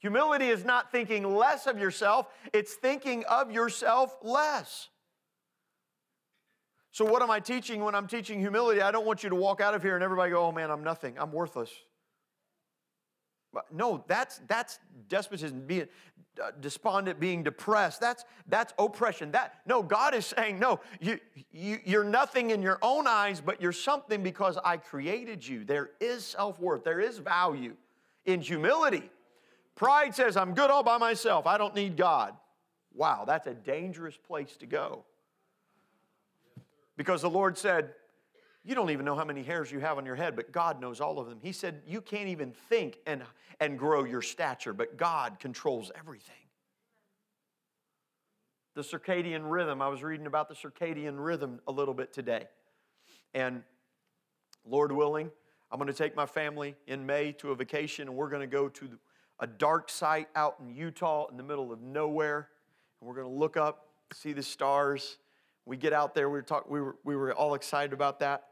Humility 0.00 0.48
is 0.48 0.64
not 0.64 0.92
thinking 0.92 1.34
less 1.34 1.66
of 1.66 1.78
yourself, 1.78 2.26
it's 2.52 2.74
thinking 2.74 3.24
of 3.24 3.50
yourself 3.50 4.14
less. 4.22 4.88
So, 6.92 7.04
what 7.06 7.22
am 7.22 7.30
I 7.30 7.40
teaching 7.40 7.82
when 7.82 7.94
I'm 7.94 8.08
teaching 8.08 8.40
humility? 8.40 8.82
I 8.82 8.90
don't 8.90 9.06
want 9.06 9.22
you 9.22 9.30
to 9.30 9.36
walk 9.36 9.62
out 9.62 9.74
of 9.74 9.82
here 9.82 9.94
and 9.94 10.04
everybody 10.04 10.32
go, 10.32 10.44
oh 10.44 10.52
man, 10.52 10.70
I'm 10.70 10.82
nothing, 10.82 11.16
I'm 11.18 11.32
worthless. 11.32 11.70
No, 13.72 14.04
that's, 14.06 14.40
that's 14.46 14.78
despotism, 15.08 15.66
being 15.66 15.88
uh, 16.40 16.52
despondent, 16.60 17.18
being 17.18 17.42
depressed. 17.42 18.00
That's, 18.00 18.24
that's 18.48 18.72
oppression. 18.78 19.32
That, 19.32 19.54
no, 19.66 19.82
God 19.82 20.14
is 20.14 20.26
saying, 20.26 20.58
no, 20.58 20.80
you, 21.00 21.18
you, 21.52 21.78
you're 21.84 22.04
nothing 22.04 22.50
in 22.50 22.62
your 22.62 22.78
own 22.82 23.06
eyes, 23.06 23.40
but 23.40 23.60
you're 23.60 23.72
something 23.72 24.22
because 24.22 24.56
I 24.64 24.76
created 24.76 25.46
you. 25.46 25.64
There 25.64 25.90
is 26.00 26.24
self 26.24 26.60
worth, 26.60 26.84
there 26.84 27.00
is 27.00 27.18
value 27.18 27.74
in 28.24 28.40
humility. 28.40 29.10
Pride 29.74 30.14
says, 30.14 30.36
I'm 30.36 30.54
good 30.54 30.70
all 30.70 30.82
by 30.82 30.98
myself, 30.98 31.46
I 31.46 31.58
don't 31.58 31.74
need 31.74 31.96
God. 31.96 32.34
Wow, 32.94 33.24
that's 33.26 33.46
a 33.46 33.54
dangerous 33.54 34.16
place 34.16 34.56
to 34.58 34.66
go. 34.66 35.04
Because 36.96 37.22
the 37.22 37.30
Lord 37.30 37.56
said, 37.56 37.94
You 38.64 38.74
don't 38.74 38.90
even 38.90 39.06
know 39.06 39.14
how 39.14 39.24
many 39.24 39.42
hairs 39.42 39.72
you 39.72 39.80
have 39.80 39.96
on 39.96 40.04
your 40.04 40.16
head, 40.16 40.36
but 40.36 40.52
God 40.52 40.80
knows 40.80 41.00
all 41.00 41.18
of 41.18 41.28
them. 41.28 41.38
He 41.42 41.52
said, 41.52 41.82
You 41.86 42.00
can't 42.00 42.28
even 42.28 42.52
think 42.68 42.98
and, 43.06 43.22
and 43.58 43.78
grow 43.78 44.04
your 44.04 44.20
stature, 44.20 44.74
but 44.74 44.98
God 44.98 45.38
controls 45.38 45.90
everything. 45.98 46.34
The 48.74 48.82
circadian 48.82 49.50
rhythm, 49.50 49.80
I 49.80 49.88
was 49.88 50.02
reading 50.02 50.26
about 50.26 50.48
the 50.48 50.54
circadian 50.54 51.14
rhythm 51.16 51.60
a 51.66 51.72
little 51.72 51.94
bit 51.94 52.12
today. 52.12 52.46
And 53.34 53.62
Lord 54.64 54.92
willing, 54.92 55.30
I'm 55.72 55.78
going 55.78 55.88
to 55.88 55.94
take 55.94 56.14
my 56.14 56.26
family 56.26 56.76
in 56.86 57.06
May 57.06 57.32
to 57.32 57.52
a 57.52 57.54
vacation, 57.54 58.08
and 58.08 58.16
we're 58.16 58.28
going 58.28 58.42
to 58.42 58.46
go 58.46 58.68
to 58.68 58.90
a 59.40 59.46
dark 59.46 59.88
site 59.88 60.28
out 60.36 60.56
in 60.60 60.74
Utah 60.74 61.26
in 61.30 61.36
the 61.36 61.42
middle 61.42 61.72
of 61.72 61.80
nowhere. 61.80 62.48
And 63.00 63.08
we're 63.08 63.14
going 63.14 63.26
to 63.26 63.38
look 63.38 63.56
up, 63.56 63.86
see 64.12 64.32
the 64.32 64.42
stars. 64.42 65.16
We 65.64 65.76
get 65.76 65.92
out 65.92 66.14
there, 66.14 66.28
we 66.28 66.34
were, 66.34 66.42
talk, 66.42 66.68
we 66.68 66.80
were, 66.80 66.96
we 67.04 67.16
were 67.16 67.32
all 67.32 67.54
excited 67.54 67.92
about 67.92 68.20
that. 68.20 68.49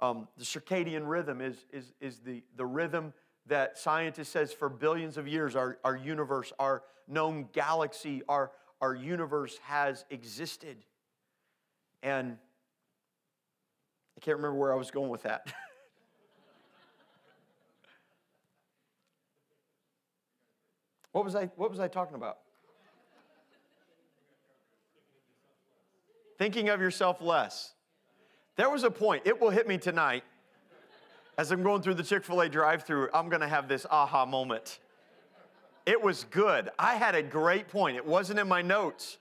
Um, 0.00 0.28
the 0.38 0.44
circadian 0.44 1.02
rhythm 1.06 1.40
is, 1.42 1.66
is, 1.72 1.92
is 2.00 2.18
the, 2.20 2.42
the 2.56 2.64
rhythm 2.64 3.12
that 3.46 3.78
scientists 3.78 4.30
says 4.30 4.52
for 4.52 4.68
billions 4.68 5.16
of 5.18 5.28
years 5.28 5.54
our, 5.56 5.78
our 5.84 5.96
universe, 5.96 6.52
our 6.58 6.82
known 7.06 7.48
galaxy, 7.52 8.22
our, 8.28 8.50
our 8.80 8.94
universe 8.94 9.58
has 9.62 10.06
existed. 10.08 10.78
And 12.02 12.38
I 14.16 14.20
can't 14.20 14.38
remember 14.38 14.58
where 14.58 14.72
I 14.72 14.76
was 14.76 14.90
going 14.90 15.10
with 15.10 15.24
that. 15.24 15.52
what 21.12 21.24
was 21.24 21.34
I, 21.34 21.50
what 21.56 21.70
was 21.70 21.80
I 21.80 21.88
talking 21.88 22.14
about? 22.16 22.38
Thinking 26.38 26.70
of 26.70 26.80
yourself 26.80 27.20
less. 27.20 27.74
There 28.60 28.68
was 28.68 28.84
a 28.84 28.90
point, 28.90 29.22
it 29.24 29.40
will 29.40 29.48
hit 29.48 29.66
me 29.66 29.78
tonight. 29.78 30.22
As 31.38 31.50
I'm 31.50 31.62
going 31.62 31.80
through 31.80 31.94
the 31.94 32.02
Chick 32.02 32.24
fil 32.24 32.42
A 32.42 32.48
drive 32.50 32.82
through, 32.82 33.08
I'm 33.14 33.30
gonna 33.30 33.48
have 33.48 33.68
this 33.68 33.86
aha 33.90 34.26
moment. 34.26 34.80
It 35.86 36.02
was 36.02 36.24
good. 36.24 36.68
I 36.78 36.96
had 36.96 37.14
a 37.14 37.22
great 37.22 37.68
point. 37.68 37.96
It 37.96 38.04
wasn't 38.04 38.38
in 38.38 38.46
my 38.46 38.60
notes. 38.60 39.16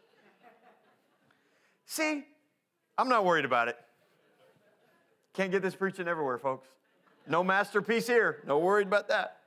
See, 1.85 2.25
I'm 2.97 3.07
not 3.07 3.23
worried 3.23 3.45
about 3.45 3.69
it. 3.69 3.77
Can't 5.31 5.51
get 5.51 5.61
this 5.61 5.73
preaching 5.73 6.09
everywhere, 6.09 6.37
folks. 6.37 6.67
No 7.25 7.41
masterpiece 7.41 8.07
here. 8.07 8.43
No 8.45 8.59
worried 8.59 8.87
about 8.87 9.07
that. 9.07 9.37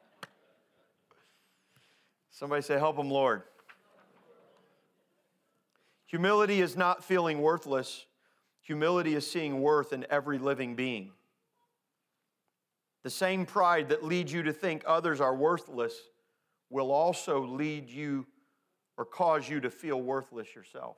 Somebody 2.31 2.62
say, 2.62 2.78
Help 2.78 2.96
them, 2.96 3.11
Lord. 3.11 3.42
Humility 6.07 6.62
is 6.62 6.78
not 6.78 7.05
feeling 7.05 7.42
worthless, 7.42 8.07
humility 8.62 9.14
is 9.14 9.31
seeing 9.31 9.61
worth 9.61 9.92
in 9.92 10.07
every 10.11 10.38
living 10.38 10.75
being. 10.75 11.11
The 13.03 13.11
same 13.11 13.44
pride 13.44 13.88
that 13.90 14.05
leads 14.05 14.33
you 14.33 14.42
to 14.44 14.53
think 14.53 14.85
others 14.87 15.20
are 15.20 15.35
worthless 15.35 15.94
will 16.70 16.90
also 16.90 17.44
lead 17.44 17.90
you 17.90 18.27
or 18.96 19.05
cause 19.05 19.48
you 19.48 19.61
to 19.61 19.70
feel 19.70 20.01
worthless 20.01 20.55
yourself 20.55 20.96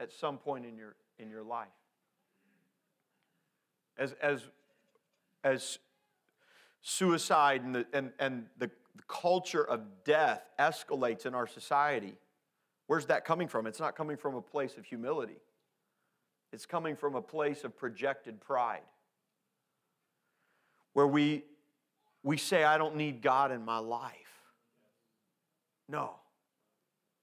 at 0.00 0.12
some 0.12 0.38
point 0.38 0.64
in 0.64 0.76
your, 0.76 0.94
in 1.18 1.28
your 1.28 1.42
life. 1.42 1.66
As, 3.98 4.14
as, 4.22 4.42
as 5.42 5.78
suicide 6.80 7.62
and 7.62 7.74
the, 7.74 7.86
and, 7.92 8.12
and 8.20 8.46
the 8.56 8.70
culture 9.08 9.64
of 9.64 9.80
death 10.04 10.42
escalates 10.58 11.26
in 11.26 11.34
our 11.34 11.48
society, 11.48 12.14
Where's 12.88 13.04
that 13.06 13.24
coming 13.24 13.48
from? 13.48 13.66
It's 13.66 13.78
not 13.78 13.94
coming 13.94 14.16
from 14.16 14.34
a 14.34 14.42
place 14.42 14.76
of 14.78 14.84
humility, 14.86 15.36
it's 16.52 16.66
coming 16.66 16.96
from 16.96 17.14
a 17.14 17.22
place 17.22 17.64
of 17.64 17.76
projected 17.76 18.40
pride. 18.40 18.82
Where 20.94 21.06
we, 21.06 21.44
we 22.22 22.36
say, 22.36 22.64
I 22.64 22.78
don't 22.78 22.96
need 22.96 23.22
God 23.22 23.52
in 23.52 23.64
my 23.64 23.78
life. 23.78 24.12
No. 25.88 26.12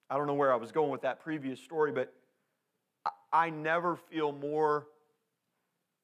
I 0.09 0.17
don't 0.17 0.27
know 0.27 0.35
where 0.35 0.53
I 0.53 0.55
was 0.55 0.71
going 0.71 0.91
with 0.91 1.01
that 1.01 1.19
previous 1.19 1.59
story, 1.59 1.91
but 1.91 2.13
I, 3.31 3.49
never 3.49 3.95
feel 3.95 4.31
more 4.31 4.87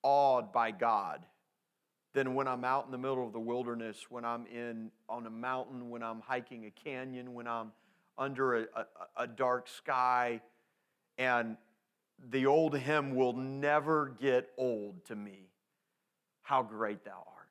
awed 0.04 0.52
by 0.52 0.72
God 0.72 1.24
than 2.14 2.34
when 2.34 2.48
I'm 2.48 2.66
out 2.66 2.86
in 2.86 2.92
the 2.92 2.98
middle 2.98 3.26
of 3.26 3.32
the 3.32 3.40
wilderness, 3.40 4.08
when 4.10 4.26
I'm 4.26 4.46
in 4.48 4.92
on 5.08 5.26
a 5.28 5.30
mountain, 5.30 5.90
when 5.90 6.04
I'm 6.04 6.20
hiking 6.20 6.66
a 6.66 6.72
canyon, 6.72 7.34
when 7.34 7.48
I'm 7.48 7.72
under 8.18 8.56
a, 8.56 8.66
a, 8.76 8.86
a 9.18 9.28
dark 9.28 9.68
sky. 9.68 10.42
And 11.18 11.58
the 12.30 12.46
old 12.46 12.78
hymn 12.78 13.16
will 13.16 13.34
never 13.34 14.16
get 14.20 14.50
old 14.58 15.04
to 15.06 15.16
me. 15.16 15.50
How 16.42 16.64
great 16.64 17.04
thou 17.04 17.12
art. 17.12 17.48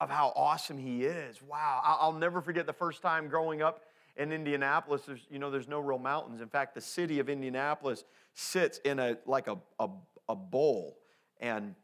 Of 0.00 0.10
how 0.10 0.32
awesome 0.36 0.78
he 0.78 1.04
is. 1.04 1.40
Wow. 1.40 1.80
I'll 1.82 2.12
never 2.12 2.42
forget 2.42 2.66
the 2.66 2.72
first 2.72 3.00
time 3.00 3.28
growing 3.28 3.62
up 3.62 3.82
in 4.16 4.32
Indianapolis. 4.32 5.02
There's, 5.06 5.26
you 5.30 5.38
know, 5.38 5.50
there's 5.50 5.68
no 5.68 5.80
real 5.80 5.98
mountains. 5.98 6.40
In 6.40 6.48
fact, 6.48 6.74
the 6.74 6.80
city 6.80 7.18
of 7.18 7.28
Indianapolis 7.28 8.04
sits 8.34 8.78
in 8.78 8.98
a 8.98 9.16
like 9.26 9.48
a, 9.48 9.56
a, 9.78 9.88
a 10.28 10.36
bowl. 10.36 10.98
And 11.40 11.74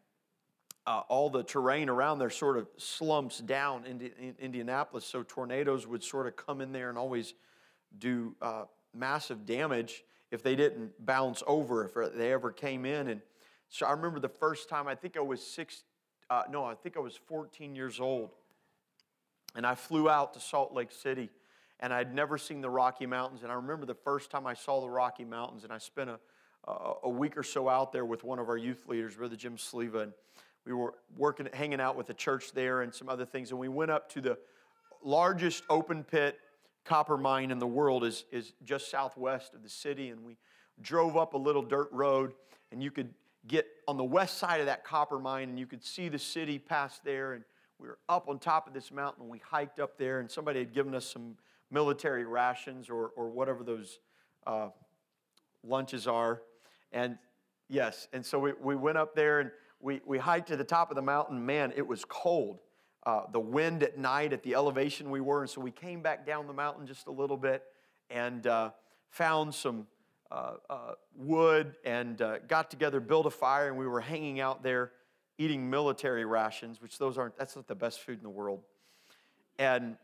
uh, 0.86 1.02
all 1.08 1.30
the 1.30 1.42
terrain 1.42 1.88
around 1.88 2.18
there 2.18 2.30
sort 2.30 2.58
of 2.58 2.66
slumps 2.76 3.38
down 3.38 3.86
into 3.86 4.06
in 4.18 4.34
Indianapolis, 4.38 5.04
so 5.06 5.22
tornadoes 5.22 5.86
would 5.86 6.02
sort 6.02 6.26
of 6.26 6.36
come 6.36 6.60
in 6.60 6.72
there 6.72 6.88
and 6.88 6.98
always 6.98 7.34
do 7.98 8.34
uh, 8.42 8.64
massive 8.94 9.46
damage 9.46 10.02
if 10.32 10.42
they 10.42 10.56
didn't 10.56 10.92
bounce 11.04 11.42
over, 11.46 11.84
if 11.84 12.14
they 12.14 12.32
ever 12.32 12.50
came 12.50 12.86
in. 12.86 13.08
And 13.08 13.20
so 13.68 13.86
I 13.86 13.92
remember 13.92 14.18
the 14.18 14.30
first 14.30 14.68
time, 14.68 14.88
I 14.88 14.94
think 14.94 15.16
I 15.16 15.20
was 15.20 15.46
six, 15.46 15.84
uh, 16.30 16.44
no, 16.50 16.64
I 16.64 16.74
think 16.74 16.96
I 16.96 17.00
was 17.00 17.14
14 17.14 17.76
years 17.76 18.00
old, 18.00 18.30
and 19.54 19.66
I 19.66 19.74
flew 19.74 20.08
out 20.08 20.32
to 20.34 20.40
Salt 20.40 20.72
Lake 20.72 20.90
City, 20.90 21.28
and 21.80 21.92
I'd 21.92 22.14
never 22.14 22.38
seen 22.38 22.62
the 22.62 22.70
Rocky 22.70 23.04
Mountains. 23.04 23.42
And 23.42 23.52
I 23.52 23.56
remember 23.56 23.84
the 23.84 23.94
first 23.94 24.30
time 24.30 24.46
I 24.46 24.54
saw 24.54 24.80
the 24.80 24.88
Rocky 24.88 25.26
Mountains, 25.26 25.64
and 25.64 25.72
I 25.72 25.78
spent 25.78 26.08
a, 26.08 26.18
a 27.02 27.08
week 27.10 27.36
or 27.36 27.42
so 27.42 27.68
out 27.68 27.92
there 27.92 28.06
with 28.06 28.24
one 28.24 28.38
of 28.38 28.48
our 28.48 28.56
youth 28.56 28.86
leaders, 28.88 29.16
Brother 29.16 29.36
Jim 29.36 29.56
Sleva, 29.56 30.04
and 30.04 30.12
we 30.64 30.72
were 30.72 30.94
working, 31.18 31.46
hanging 31.52 31.80
out 31.80 31.96
with 31.96 32.06
the 32.06 32.14
church 32.14 32.52
there 32.52 32.80
and 32.80 32.94
some 32.94 33.10
other 33.10 33.26
things. 33.26 33.50
And 33.50 33.60
we 33.60 33.68
went 33.68 33.90
up 33.90 34.08
to 34.12 34.22
the 34.22 34.38
largest 35.04 35.64
open 35.68 36.04
pit 36.04 36.38
copper 36.84 37.16
mine 37.16 37.50
in 37.50 37.58
the 37.58 37.66
world 37.66 38.04
is, 38.04 38.24
is 38.32 38.52
just 38.64 38.90
southwest 38.90 39.54
of 39.54 39.62
the 39.62 39.68
city. 39.68 40.10
And 40.10 40.24
we 40.24 40.36
drove 40.80 41.16
up 41.16 41.34
a 41.34 41.38
little 41.38 41.62
dirt 41.62 41.88
road, 41.92 42.32
and 42.70 42.82
you 42.82 42.90
could 42.90 43.14
get 43.46 43.66
on 43.88 43.96
the 43.96 44.04
west 44.04 44.38
side 44.38 44.60
of 44.60 44.66
that 44.66 44.84
copper 44.84 45.18
mine, 45.18 45.48
and 45.48 45.58
you 45.58 45.66
could 45.66 45.84
see 45.84 46.08
the 46.08 46.18
city 46.18 46.58
past 46.58 47.04
there. 47.04 47.32
And 47.32 47.44
we 47.78 47.88
were 47.88 47.98
up 48.08 48.28
on 48.28 48.38
top 48.38 48.66
of 48.66 48.74
this 48.74 48.90
mountain, 48.90 49.22
and 49.22 49.30
we 49.30 49.38
hiked 49.38 49.80
up 49.80 49.98
there, 49.98 50.20
and 50.20 50.30
somebody 50.30 50.60
had 50.60 50.72
given 50.72 50.94
us 50.94 51.04
some 51.04 51.36
military 51.70 52.24
rations 52.24 52.88
or, 52.88 53.08
or 53.16 53.30
whatever 53.30 53.64
those 53.64 53.98
uh, 54.46 54.68
lunches 55.64 56.06
are. 56.06 56.42
And 56.92 57.18
yes, 57.68 58.08
and 58.12 58.24
so 58.24 58.38
we, 58.38 58.52
we 58.60 58.76
went 58.76 58.98
up 58.98 59.14
there 59.14 59.40
and 59.40 59.50
we, 59.80 60.00
we 60.06 60.18
hiked 60.18 60.48
to 60.48 60.56
the 60.56 60.64
top 60.64 60.90
of 60.90 60.96
the 60.96 61.02
mountain. 61.02 61.44
Man, 61.44 61.72
it 61.74 61.86
was 61.86 62.04
cold. 62.04 62.60
Uh, 63.04 63.22
the 63.32 63.40
wind 63.40 63.82
at 63.82 63.98
night 63.98 64.32
at 64.32 64.42
the 64.42 64.54
elevation 64.54 65.10
we 65.10 65.20
were. 65.20 65.40
And 65.40 65.50
so 65.50 65.60
we 65.60 65.72
came 65.72 66.02
back 66.02 66.26
down 66.26 66.46
the 66.46 66.52
mountain 66.52 66.86
just 66.86 67.06
a 67.08 67.10
little 67.10 67.36
bit 67.36 67.64
and 68.10 68.46
uh, 68.46 68.70
found 69.10 69.54
some 69.54 69.86
uh, 70.30 70.54
uh 70.70 70.92
wood 71.16 71.74
and 71.84 72.22
uh, 72.22 72.38
got 72.48 72.70
together, 72.70 73.00
built 73.00 73.26
a 73.26 73.30
fire, 73.30 73.68
and 73.68 73.76
we 73.76 73.86
were 73.86 74.00
hanging 74.00 74.40
out 74.40 74.62
there 74.62 74.92
eating 75.38 75.68
military 75.68 76.24
rations, 76.24 76.80
which 76.80 76.98
those 76.98 77.18
aren't, 77.18 77.36
that's 77.36 77.56
not 77.56 77.66
the 77.66 77.74
best 77.74 78.00
food 78.00 78.18
in 78.18 78.22
the 78.22 78.30
world. 78.30 78.60
And 79.58 79.96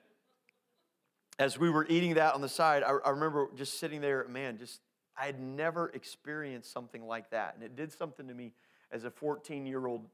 as 1.38 1.58
we 1.58 1.70
were 1.70 1.87
eating 1.88 2.14
that 2.14 2.34
on 2.34 2.40
the 2.40 2.48
side, 2.48 2.82
I, 2.82 2.90
I 3.04 3.11
remember 3.11 3.48
just 3.54 3.78
sitting 3.78 4.00
there, 4.00 4.26
man, 4.28 4.58
just, 4.58 4.80
I 5.16 5.26
had 5.26 5.40
never 5.40 5.90
experienced 5.90 6.72
something 6.72 7.06
like 7.06 7.30
that. 7.30 7.54
And 7.54 7.62
it 7.62 7.76
did 7.76 7.92
something 7.92 8.26
to 8.26 8.34
me 8.34 8.52
as 8.90 9.04
a 9.04 9.11
14 9.11 9.66
year 9.66 9.87
old 9.87 10.06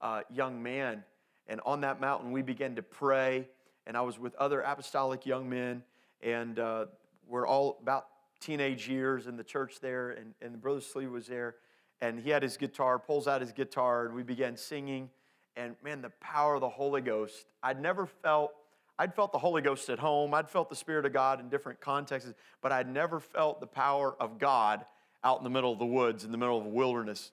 uh, 0.00 0.22
young 0.32 0.62
man. 0.62 1.02
And 1.48 1.60
on 1.64 1.80
that 1.80 2.00
mountain, 2.00 2.32
we 2.32 2.42
began 2.42 2.76
to 2.76 2.82
pray. 2.82 3.48
And 3.86 3.96
I 3.96 4.02
was 4.02 4.18
with 4.18 4.34
other 4.36 4.60
apostolic 4.60 5.26
young 5.26 5.48
men. 5.48 5.82
And 6.22 6.58
uh, 6.58 6.86
we're 7.26 7.46
all 7.46 7.78
about 7.80 8.06
teenage 8.40 8.88
years 8.88 9.26
in 9.26 9.36
the 9.36 9.44
church 9.44 9.80
there. 9.80 10.10
And, 10.10 10.34
and 10.42 10.60
Brother 10.60 10.80
Slee 10.80 11.06
was 11.06 11.26
there. 11.26 11.56
And 12.00 12.20
he 12.20 12.30
had 12.30 12.42
his 12.42 12.56
guitar, 12.56 12.98
pulls 12.98 13.26
out 13.26 13.40
his 13.40 13.52
guitar, 13.52 14.06
and 14.06 14.14
we 14.14 14.22
began 14.22 14.56
singing. 14.56 15.10
And 15.56 15.74
man, 15.82 16.02
the 16.02 16.12
power 16.20 16.54
of 16.54 16.60
the 16.60 16.68
Holy 16.68 17.00
Ghost. 17.00 17.46
I'd 17.62 17.80
never 17.80 18.06
felt, 18.06 18.52
I'd 18.98 19.14
felt 19.14 19.32
the 19.32 19.38
Holy 19.38 19.62
Ghost 19.62 19.88
at 19.88 19.98
home. 19.98 20.32
I'd 20.32 20.48
felt 20.48 20.68
the 20.68 20.76
Spirit 20.76 21.06
of 21.06 21.12
God 21.12 21.40
in 21.40 21.48
different 21.48 21.80
contexts, 21.80 22.32
but 22.62 22.70
I'd 22.70 22.88
never 22.88 23.18
felt 23.18 23.60
the 23.60 23.66
power 23.66 24.14
of 24.20 24.38
God 24.38 24.84
out 25.24 25.38
in 25.38 25.44
the 25.44 25.50
middle 25.50 25.72
of 25.72 25.80
the 25.80 25.86
woods, 25.86 26.24
in 26.24 26.30
the 26.30 26.38
middle 26.38 26.56
of 26.56 26.66
a 26.66 26.68
wilderness 26.68 27.32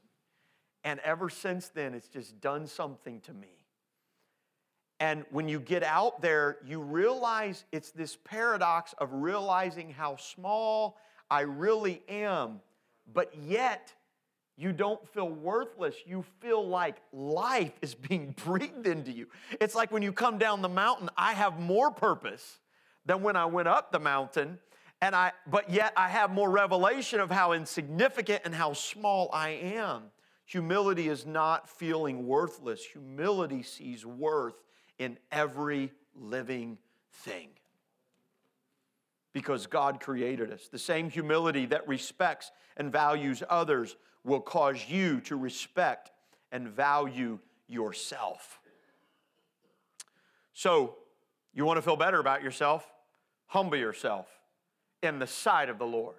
and 0.85 0.99
ever 0.99 1.29
since 1.31 1.69
then, 1.69 1.95
it's 1.95 2.07
just 2.07 2.39
done 2.39 2.67
something 2.67 3.19
to 3.21 3.33
me. 3.33 3.64
And 4.99 5.25
when 5.29 5.49
you 5.49 5.59
get 5.59 5.83
out 5.83 6.21
there, 6.21 6.57
you 6.65 6.79
realize 6.79 7.65
it's 7.71 7.91
this 7.91 8.17
paradox 8.23 8.93
of 8.97 9.11
realizing 9.11 9.89
how 9.89 10.15
small 10.15 10.97
I 11.29 11.41
really 11.41 12.01
am, 12.07 12.61
but 13.13 13.33
yet 13.35 13.93
you 14.57 14.71
don't 14.71 15.05
feel 15.09 15.27
worthless. 15.27 15.95
You 16.05 16.23
feel 16.39 16.65
like 16.65 16.95
life 17.11 17.73
is 17.81 17.93
being 17.93 18.35
breathed 18.45 18.87
into 18.87 19.11
you. 19.11 19.27
It's 19.59 19.75
like 19.75 19.91
when 19.91 20.01
you 20.01 20.13
come 20.13 20.37
down 20.37 20.61
the 20.61 20.69
mountain, 20.69 21.09
I 21.17 21.33
have 21.33 21.59
more 21.59 21.91
purpose 21.91 22.59
than 23.05 23.21
when 23.21 23.35
I 23.35 23.45
went 23.45 23.67
up 23.67 23.91
the 23.91 23.99
mountain. 23.99 24.59
And 25.01 25.13
I, 25.13 25.33
but 25.45 25.69
yet 25.69 25.91
I 25.97 26.07
have 26.07 26.31
more 26.31 26.49
revelation 26.49 27.19
of 27.19 27.29
how 27.29 27.51
insignificant 27.51 28.43
and 28.45 28.55
how 28.55 28.71
small 28.71 29.29
I 29.33 29.49
am. 29.49 30.03
Humility 30.45 31.09
is 31.09 31.25
not 31.25 31.67
feeling 31.67 32.25
worthless. 32.25 32.83
Humility 32.85 33.61
sees 33.61 34.05
worth 34.05 34.55
in 34.99 35.17
every 35.31 35.91
living 36.15 36.77
thing. 37.11 37.49
Because 39.33 39.67
God 39.67 39.99
created 39.99 40.51
us. 40.51 40.67
The 40.71 40.79
same 40.79 41.09
humility 41.09 41.65
that 41.67 41.87
respects 41.87 42.51
and 42.77 42.91
values 42.91 43.43
others 43.49 43.97
will 44.23 44.39
cause 44.39 44.85
you 44.87 45.19
to 45.21 45.35
respect 45.35 46.11
and 46.51 46.69
value 46.69 47.39
yourself. 47.67 48.59
So, 50.53 50.95
you 51.53 51.65
want 51.65 51.77
to 51.77 51.81
feel 51.81 51.97
better 51.97 52.19
about 52.19 52.43
yourself? 52.43 52.89
Humble 53.47 53.77
yourself 53.77 54.27
in 55.01 55.19
the 55.19 55.27
sight 55.27 55.69
of 55.69 55.77
the 55.77 55.85
Lord, 55.85 56.15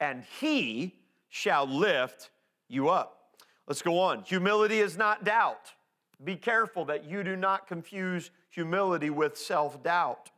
and 0.00 0.24
He 0.40 0.94
shall 1.28 1.66
lift 1.66 2.30
you 2.68 2.88
up. 2.88 3.20
Let's 3.66 3.82
go 3.82 3.98
on. 3.98 4.22
Humility 4.24 4.80
is 4.80 4.96
not 4.96 5.24
doubt. 5.24 5.72
Be 6.24 6.36
careful 6.36 6.84
that 6.86 7.04
you 7.04 7.22
do 7.22 7.36
not 7.36 7.66
confuse 7.66 8.30
humility 8.50 9.10
with 9.10 9.36
self 9.36 9.82
doubt. 9.82 10.30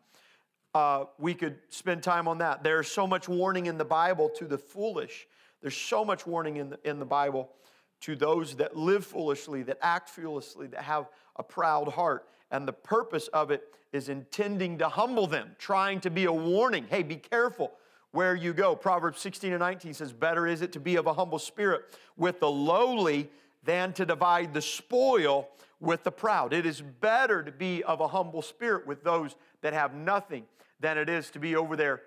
Uh, 0.75 1.05
we 1.18 1.33
could 1.33 1.59
spend 1.68 2.03
time 2.03 2.29
on 2.29 2.38
that. 2.38 2.62
There's 2.62 2.88
so 2.88 3.07
much 3.07 3.29
warning 3.29 3.66
in 3.66 3.79
the 3.79 3.85
Bible 3.85 4.29
to 4.37 4.44
the 4.44 4.59
foolish. 4.59 5.27
There's 5.62 5.77
so 5.77 6.05
much 6.05 6.27
warning 6.27 6.57
in 6.59 6.70
the, 6.70 6.79
in 6.85 6.99
the 6.99 7.07
Bible 7.07 7.51
to 8.03 8.14
those 8.14 8.57
that 8.57 8.77
live 8.77 9.07
foolishly, 9.07 9.62
that 9.62 9.79
act 9.81 10.11
foolishly, 10.11 10.66
that 10.66 10.83
have 10.83 11.09
a 11.37 11.42
proud 11.42 11.88
heart. 11.88 12.29
And 12.51 12.68
the 12.68 12.72
purpose 12.72 13.29
of 13.29 13.51
it 13.51 13.62
is 13.92 14.09
intending 14.09 14.79
to 14.79 14.88
humble 14.88 15.27
them, 15.27 15.57
trying 15.59 16.01
to 16.01 16.11
be 16.11 16.27
a 16.27 16.33
warning. 16.33 16.85
Hey, 16.90 17.03
be 17.03 17.16
careful 17.16 17.72
where 18.12 18.35
you 18.35 18.53
go. 18.53 18.77
Proverbs 18.77 19.20
16 19.20 19.53
and 19.53 19.61
19 19.61 19.94
says, 19.94 20.12
Better 20.12 20.46
is 20.46 20.62
it 20.62 20.72
to 20.72 20.81
be 20.81 20.96
of 20.96 21.07
a 21.07 21.14
humble 21.14 21.38
spirit 21.38 21.85
with 22.16 22.40
the 22.40 22.51
lowly 22.51 23.31
than 23.64 23.92
to 23.94 24.07
divide 24.07 24.55
the 24.55 24.62
spoil 24.62 25.49
with 25.81 26.05
the 26.05 26.12
proud. 26.12 26.53
It 26.53 26.67
is 26.67 26.81
better 26.81 27.43
to 27.43 27.53
be 27.53 27.83
of 27.85 28.01
a 28.01 28.09
humble 28.09 28.43
spirit 28.43 28.87
with 28.87 29.05
those 29.05 29.37
that 29.61 29.73
have 29.73 29.95
nothing 29.95 30.45
than 30.81 30.99
it 30.99 31.09
is 31.09 31.31
to 31.31 31.39
be 31.39 31.57
over 31.57 31.77
there 31.77 32.03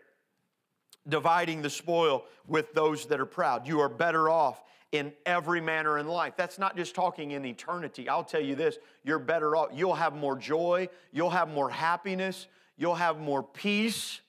dividing 1.08 1.62
the 1.62 1.70
spoil 1.70 2.26
with 2.48 2.74
those 2.74 3.06
that 3.08 3.20
are 3.20 3.26
proud. 3.26 3.68
You 3.68 3.80
are 3.80 3.90
better 3.90 4.30
off 4.30 4.62
in 4.92 5.14
every 5.26 5.62
manner 5.62 5.98
in 5.98 6.08
life. 6.08 6.34
That's 6.36 6.60
not 6.60 6.76
just 6.76 6.96
talking 6.96 7.32
in 7.32 7.46
eternity. 7.46 8.10
I'll 8.10 8.24
tell 8.24 8.42
you 8.42 8.56
this 8.56 8.78
you're 9.04 9.20
better 9.20 9.56
off. 9.56 9.70
You'll 9.74 9.96
have 9.96 10.14
more 10.14 10.36
joy, 10.36 10.90
you'll 11.12 11.30
have 11.30 11.50
more 11.50 11.70
happiness, 11.70 12.48
you'll 12.78 12.96
have 12.96 13.20
more 13.20 13.44
peace. 13.44 14.22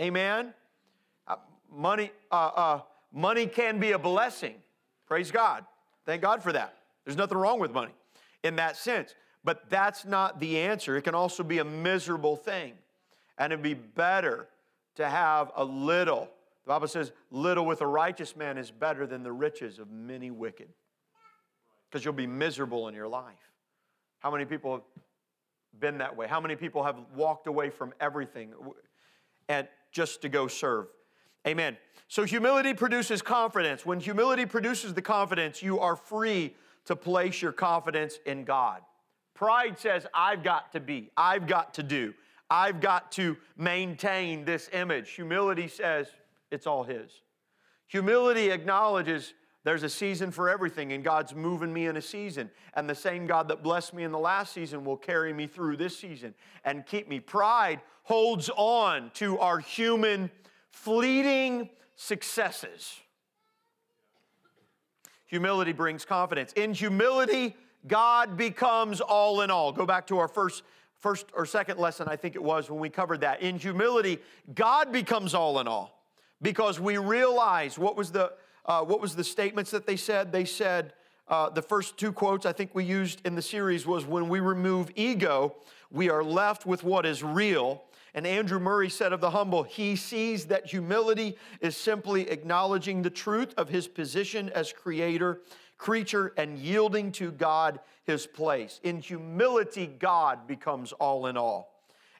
Amen 0.00 0.52
money, 1.72 2.10
uh, 2.30 2.50
uh, 2.54 2.80
money 3.12 3.46
can 3.46 3.78
be 3.78 3.92
a 3.92 3.98
blessing. 3.98 4.54
Praise 5.06 5.30
God. 5.30 5.64
Thank 6.04 6.22
God 6.22 6.42
for 6.42 6.52
that. 6.52 6.74
There's 7.04 7.16
nothing 7.16 7.38
wrong 7.38 7.60
with 7.60 7.72
money 7.72 7.92
in 8.42 8.56
that 8.56 8.76
sense. 8.76 9.14
But 9.44 9.70
that's 9.70 10.04
not 10.04 10.40
the 10.40 10.58
answer. 10.58 10.96
It 10.96 11.02
can 11.02 11.14
also 11.14 11.42
be 11.42 11.58
a 11.58 11.64
miserable 11.64 12.36
thing. 12.36 12.74
And 13.38 13.52
it'd 13.52 13.62
be 13.62 13.74
better 13.74 14.48
to 14.96 15.08
have 15.08 15.52
a 15.56 15.64
little. 15.64 16.28
The 16.64 16.68
Bible 16.68 16.88
says, 16.88 17.12
little 17.30 17.64
with 17.64 17.80
a 17.80 17.86
righteous 17.86 18.36
man 18.36 18.58
is 18.58 18.70
better 18.70 19.06
than 19.06 19.22
the 19.22 19.32
riches 19.32 19.78
of 19.78 19.90
many 19.90 20.30
wicked. 20.30 20.68
Because 21.88 22.04
you'll 22.04 22.14
be 22.14 22.26
miserable 22.26 22.88
in 22.88 22.94
your 22.94 23.08
life. 23.08 23.52
How 24.18 24.30
many 24.30 24.44
people 24.44 24.72
have 24.72 24.82
been 25.78 25.98
that 25.98 26.16
way? 26.16 26.26
How 26.26 26.40
many 26.40 26.56
people 26.56 26.82
have 26.82 26.96
walked 27.14 27.46
away 27.46 27.70
from 27.70 27.94
everything 28.00 28.52
and 29.48 29.68
just 29.92 30.20
to 30.22 30.28
go 30.28 30.48
serve? 30.48 30.88
Amen. 31.46 31.76
So 32.08 32.24
humility 32.24 32.74
produces 32.74 33.22
confidence. 33.22 33.86
When 33.86 34.00
humility 34.00 34.44
produces 34.44 34.92
the 34.92 35.02
confidence, 35.02 35.62
you 35.62 35.78
are 35.78 35.96
free 35.96 36.54
to 36.88 36.96
place 36.96 37.42
your 37.42 37.52
confidence 37.52 38.18
in 38.24 38.44
God. 38.44 38.80
Pride 39.34 39.78
says, 39.78 40.06
I've 40.14 40.42
got 40.42 40.72
to 40.72 40.80
be, 40.80 41.10
I've 41.18 41.46
got 41.46 41.74
to 41.74 41.82
do, 41.82 42.14
I've 42.50 42.80
got 42.80 43.12
to 43.12 43.36
maintain 43.58 44.46
this 44.46 44.70
image. 44.72 45.10
Humility 45.10 45.68
says, 45.68 46.08
it's 46.50 46.66
all 46.66 46.84
His. 46.84 47.10
Humility 47.88 48.50
acknowledges 48.50 49.34
there's 49.64 49.82
a 49.82 49.88
season 49.90 50.30
for 50.30 50.48
everything, 50.48 50.94
and 50.94 51.04
God's 51.04 51.34
moving 51.34 51.70
me 51.70 51.88
in 51.88 51.98
a 51.98 52.02
season. 52.02 52.50
And 52.72 52.88
the 52.88 52.94
same 52.94 53.26
God 53.26 53.48
that 53.48 53.62
blessed 53.62 53.92
me 53.92 54.02
in 54.04 54.10
the 54.10 54.18
last 54.18 54.54
season 54.54 54.82
will 54.82 54.96
carry 54.96 55.34
me 55.34 55.46
through 55.46 55.76
this 55.76 55.94
season 55.94 56.34
and 56.64 56.86
keep 56.86 57.06
me. 57.06 57.20
Pride 57.20 57.82
holds 58.04 58.48
on 58.56 59.10
to 59.14 59.38
our 59.40 59.58
human 59.58 60.30
fleeting 60.70 61.68
successes. 61.96 62.98
Humility 65.28 65.72
brings 65.72 66.04
confidence. 66.04 66.52
In 66.52 66.74
humility, 66.74 67.56
God 67.86 68.36
becomes 68.36 69.00
all 69.00 69.42
in 69.42 69.50
all. 69.50 69.72
Go 69.72 69.86
back 69.86 70.06
to 70.08 70.18
our 70.18 70.28
first 70.28 70.62
first 70.98 71.26
or 71.32 71.46
second 71.46 71.78
lesson, 71.78 72.08
I 72.08 72.16
think 72.16 72.34
it 72.34 72.42
was 72.42 72.68
when 72.70 72.80
we 72.80 72.90
covered 72.90 73.20
that. 73.20 73.40
In 73.40 73.58
humility, 73.58 74.18
God 74.54 74.92
becomes 74.92 75.34
all 75.34 75.60
in 75.60 75.68
all 75.68 76.02
because 76.42 76.80
we 76.80 76.98
realize 76.98 77.78
what 77.78 77.96
was 77.96 78.10
the 78.10 78.32
uh, 78.66 78.82
what 78.82 79.00
was 79.00 79.16
the 79.16 79.24
statements 79.24 79.70
that 79.70 79.86
they 79.86 79.96
said? 79.96 80.30
They 80.30 80.44
said, 80.44 80.92
uh, 81.28 81.48
the 81.48 81.62
first 81.62 81.96
two 81.96 82.12
quotes 82.12 82.44
I 82.44 82.52
think 82.52 82.74
we 82.74 82.84
used 82.84 83.22
in 83.24 83.34
the 83.34 83.42
series 83.42 83.86
was 83.86 84.04
when 84.04 84.28
we 84.28 84.40
remove 84.40 84.90
ego, 84.94 85.56
we 85.90 86.10
are 86.10 86.22
left 86.22 86.66
with 86.66 86.84
what 86.84 87.06
is 87.06 87.22
real. 87.22 87.84
And 88.14 88.26
Andrew 88.26 88.58
Murray 88.58 88.88
said 88.88 89.12
of 89.12 89.20
the 89.20 89.30
humble, 89.30 89.62
he 89.62 89.96
sees 89.96 90.46
that 90.46 90.66
humility 90.66 91.36
is 91.60 91.76
simply 91.76 92.28
acknowledging 92.30 93.02
the 93.02 93.10
truth 93.10 93.54
of 93.56 93.68
his 93.68 93.86
position 93.86 94.48
as 94.50 94.72
creator, 94.72 95.40
creature, 95.76 96.32
and 96.36 96.58
yielding 96.58 97.12
to 97.12 97.30
God 97.30 97.80
his 98.04 98.26
place. 98.26 98.80
In 98.82 99.00
humility, 99.00 99.86
God 99.86 100.46
becomes 100.46 100.92
all 100.92 101.26
in 101.26 101.36
all. 101.36 101.74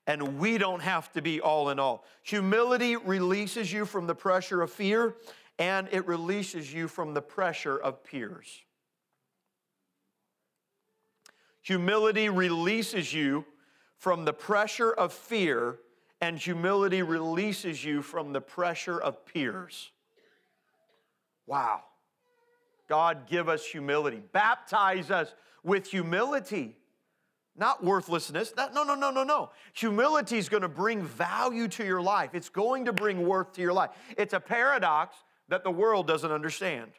And 0.06 0.38
we 0.38 0.56
don't 0.56 0.80
have 0.80 1.12
to 1.12 1.22
be 1.22 1.40
all 1.40 1.70
in 1.70 1.78
all. 1.78 2.04
Humility 2.22 2.96
releases 2.96 3.72
you 3.72 3.84
from 3.84 4.06
the 4.06 4.14
pressure 4.14 4.62
of 4.62 4.70
fear 4.70 5.16
and 5.58 5.88
it 5.90 6.06
releases 6.06 6.72
you 6.72 6.88
from 6.88 7.14
the 7.14 7.20
pressure 7.20 7.76
of 7.76 8.04
peers. 8.04 8.62
Humility 11.62 12.28
releases 12.28 13.12
you 13.12 13.44
from 13.98 14.24
the 14.24 14.32
pressure 14.32 14.92
of 14.92 15.12
fear, 15.12 15.78
and 16.20 16.38
humility 16.38 17.02
releases 17.02 17.84
you 17.84 18.00
from 18.02 18.32
the 18.32 18.40
pressure 18.40 18.98
of 18.98 19.26
peers. 19.26 19.90
Wow. 21.46 21.82
God, 22.88 23.28
give 23.28 23.48
us 23.48 23.64
humility. 23.64 24.22
Baptize 24.32 25.10
us 25.10 25.34
with 25.62 25.86
humility, 25.86 26.76
not 27.56 27.84
worthlessness. 27.84 28.54
no, 28.56 28.68
no, 28.72 28.94
no, 28.94 29.10
no, 29.10 29.24
no. 29.24 29.50
Humility 29.74 30.38
is 30.38 30.48
going 30.48 30.62
to 30.62 30.68
bring 30.68 31.02
value 31.02 31.68
to 31.68 31.84
your 31.84 32.00
life, 32.00 32.30
it's 32.32 32.48
going 32.48 32.84
to 32.86 32.92
bring 32.92 33.26
worth 33.26 33.52
to 33.54 33.60
your 33.60 33.72
life. 33.72 33.90
It's 34.16 34.32
a 34.32 34.40
paradox 34.40 35.16
that 35.48 35.64
the 35.64 35.70
world 35.70 36.06
doesn't 36.06 36.30
understand. 36.30 36.92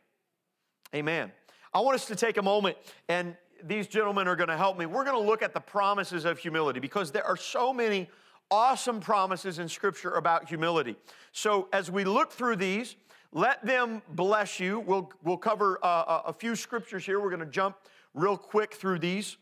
Amen. 0.94 1.32
I 1.74 1.82
want 1.82 1.96
us 1.96 2.06
to 2.08 2.16
take 2.16 2.38
a 2.38 2.42
moment 2.42 2.78
and 3.08 3.38
these 3.64 3.88
gentlemen 3.88 4.28
are 4.28 4.36
going 4.36 4.50
to 4.50 4.58
help 4.58 4.78
me. 4.78 4.86
We're 4.86 5.04
going 5.04 5.20
to 5.22 5.28
look 5.28 5.42
at 5.42 5.54
the 5.54 5.60
promises 5.60 6.26
of 6.26 6.38
humility 6.38 6.80
because 6.80 7.12
there 7.12 7.26
are 7.26 7.38
so 7.38 7.74
many 7.74 8.10
awesome 8.52 9.00
promises 9.00 9.60
in 9.60 9.70
Scripture 9.70 10.16
about 10.16 10.48
humility. 10.48 10.96
So 11.32 11.68
as 11.74 11.92
we 11.92 12.04
look 12.04 12.32
through 12.32 12.58
these, 12.58 12.96
let 13.32 13.64
them 13.64 14.02
bless 14.10 14.60
you. 14.60 14.80
We'll, 14.80 15.12
we'll 15.24 15.38
cover 15.38 15.80
uh, 15.84 16.22
a 16.26 16.34
few 16.34 16.56
scriptures 16.56 17.06
here. 17.06 17.20
We're 17.20 17.30
going 17.30 17.42
to 17.42 17.46
jump 17.46 17.78
real 18.16 18.38
quick 18.38 18.74
through 18.74 19.00
these. 19.00 19.38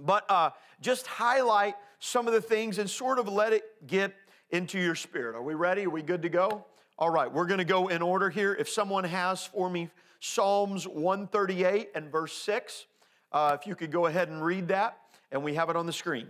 But 0.00 0.24
uh, 0.30 0.50
just 0.80 1.06
highlight 1.06 1.74
some 1.98 2.26
of 2.28 2.32
the 2.32 2.40
things 2.40 2.78
and 2.78 2.88
sort 2.88 3.18
of 3.18 3.28
let 3.28 3.52
it 3.52 3.64
get 3.86 4.14
into 4.50 4.78
your 4.78 4.94
spirit. 4.94 5.34
Are 5.34 5.42
we 5.42 5.54
ready? 5.54 5.86
Are 5.86 5.90
we 5.90 6.02
good 6.02 6.22
to 6.22 6.28
go? 6.28 6.64
All 6.96 7.10
right, 7.10 7.30
we're 7.30 7.46
going 7.46 7.58
to 7.58 7.64
go 7.64 7.88
in 7.88 8.02
order 8.02 8.30
here. 8.30 8.54
If 8.54 8.68
someone 8.68 9.02
has 9.02 9.44
for 9.44 9.68
me 9.68 9.90
Psalms 10.20 10.86
138 10.86 11.90
and 11.96 12.10
verse 12.10 12.32
6, 12.32 12.86
uh, 13.34 13.56
if 13.60 13.66
you 13.66 13.74
could 13.74 13.90
go 13.90 14.06
ahead 14.06 14.28
and 14.28 14.42
read 14.42 14.68
that, 14.68 14.96
and 15.32 15.42
we 15.42 15.54
have 15.54 15.68
it 15.68 15.76
on 15.76 15.84
the 15.84 15.92
screen. 15.92 16.28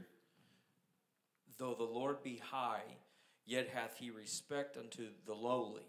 Though 1.59 1.75
the 1.75 1.85
Lord 1.85 2.23
be 2.23 2.41
high, 2.51 2.83
yet 3.47 3.69
hath 3.69 3.99
he 3.99 4.11
respect 4.11 4.77
unto 4.79 5.09
the 5.27 5.35
lowly, 5.35 5.87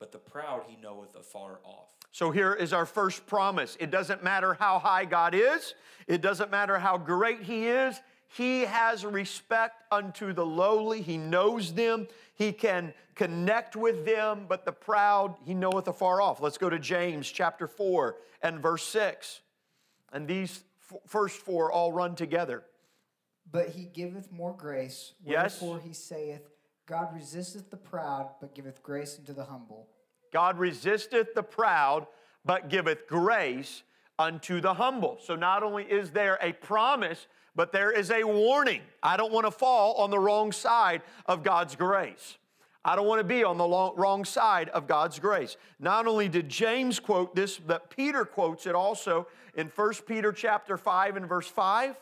but 0.00 0.10
the 0.10 0.18
proud 0.18 0.64
he 0.66 0.76
knoweth 0.82 1.14
afar 1.14 1.60
off. 1.62 1.94
So 2.10 2.30
here 2.30 2.54
is 2.54 2.72
our 2.72 2.86
first 2.86 3.26
promise. 3.26 3.76
It 3.78 3.90
doesn't 3.90 4.24
matter 4.24 4.54
how 4.54 4.78
high 4.78 5.04
God 5.04 5.34
is, 5.34 5.74
it 6.08 6.22
doesn't 6.22 6.50
matter 6.50 6.78
how 6.78 6.96
great 6.96 7.42
he 7.42 7.66
is. 7.66 8.00
He 8.28 8.62
has 8.62 9.04
respect 9.04 9.84
unto 9.92 10.32
the 10.32 10.44
lowly. 10.44 11.00
He 11.00 11.16
knows 11.16 11.72
them. 11.72 12.08
He 12.34 12.50
can 12.50 12.92
connect 13.14 13.76
with 13.76 14.04
them, 14.04 14.46
but 14.48 14.64
the 14.64 14.72
proud 14.72 15.36
he 15.44 15.54
knoweth 15.54 15.86
afar 15.86 16.20
off. 16.20 16.40
Let's 16.40 16.58
go 16.58 16.68
to 16.68 16.78
James 16.78 17.30
chapter 17.30 17.68
4 17.68 18.16
and 18.42 18.60
verse 18.60 18.82
6. 18.88 19.42
And 20.12 20.26
these 20.28 20.64
f- 20.90 20.98
first 21.06 21.38
four 21.38 21.70
all 21.72 21.92
run 21.92 22.14
together. 22.14 22.64
But 23.50 23.70
he 23.70 23.84
giveth 23.84 24.32
more 24.32 24.54
grace. 24.54 25.12
Yes. 25.24 25.60
Wherefore 25.60 25.80
he 25.80 25.92
saith, 25.92 26.48
God 26.86 27.14
resisteth 27.14 27.70
the 27.70 27.76
proud, 27.76 28.30
but 28.40 28.54
giveth 28.54 28.82
grace 28.82 29.18
unto 29.18 29.32
the 29.32 29.44
humble. 29.44 29.88
God 30.32 30.58
resisteth 30.58 31.34
the 31.34 31.42
proud, 31.42 32.06
but 32.44 32.68
giveth 32.68 33.06
grace 33.06 33.82
unto 34.18 34.60
the 34.60 34.74
humble. 34.74 35.18
So 35.22 35.36
not 35.36 35.62
only 35.62 35.84
is 35.84 36.10
there 36.10 36.38
a 36.40 36.52
promise, 36.52 37.26
but 37.54 37.72
there 37.72 37.90
is 37.90 38.10
a 38.10 38.22
warning. 38.24 38.82
I 39.02 39.16
don't 39.16 39.32
want 39.32 39.46
to 39.46 39.50
fall 39.50 39.94
on 39.94 40.10
the 40.10 40.18
wrong 40.18 40.52
side 40.52 41.02
of 41.26 41.42
God's 41.42 41.74
grace. 41.74 42.36
I 42.86 42.94
don't 42.94 43.08
want 43.08 43.18
to 43.18 43.24
be 43.24 43.42
on 43.42 43.58
the 43.58 43.66
long, 43.66 43.94
wrong 43.96 44.24
side 44.24 44.68
of 44.68 44.86
God's 44.86 45.18
grace. 45.18 45.56
Not 45.80 46.06
only 46.06 46.28
did 46.28 46.48
James 46.48 47.00
quote 47.00 47.34
this, 47.34 47.58
but 47.58 47.90
Peter 47.90 48.24
quotes 48.24 48.64
it 48.64 48.76
also 48.76 49.26
in 49.56 49.66
1 49.74 49.92
Peter 50.06 50.30
chapter 50.30 50.76
5 50.76 51.16
and 51.16 51.28
verse 51.28 51.48
5. 51.48 51.96